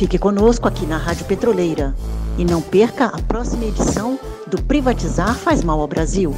Fique 0.00 0.18
conosco 0.18 0.66
aqui 0.66 0.86
na 0.86 0.96
Rádio 0.96 1.26
Petroleira 1.26 1.94
e 2.38 2.44
não 2.46 2.62
perca 2.62 3.04
a 3.04 3.20
próxima 3.20 3.66
edição 3.66 4.18
do 4.46 4.56
Privatizar 4.62 5.34
faz 5.34 5.62
mal 5.62 5.78
ao 5.78 5.86
Brasil. 5.86 6.34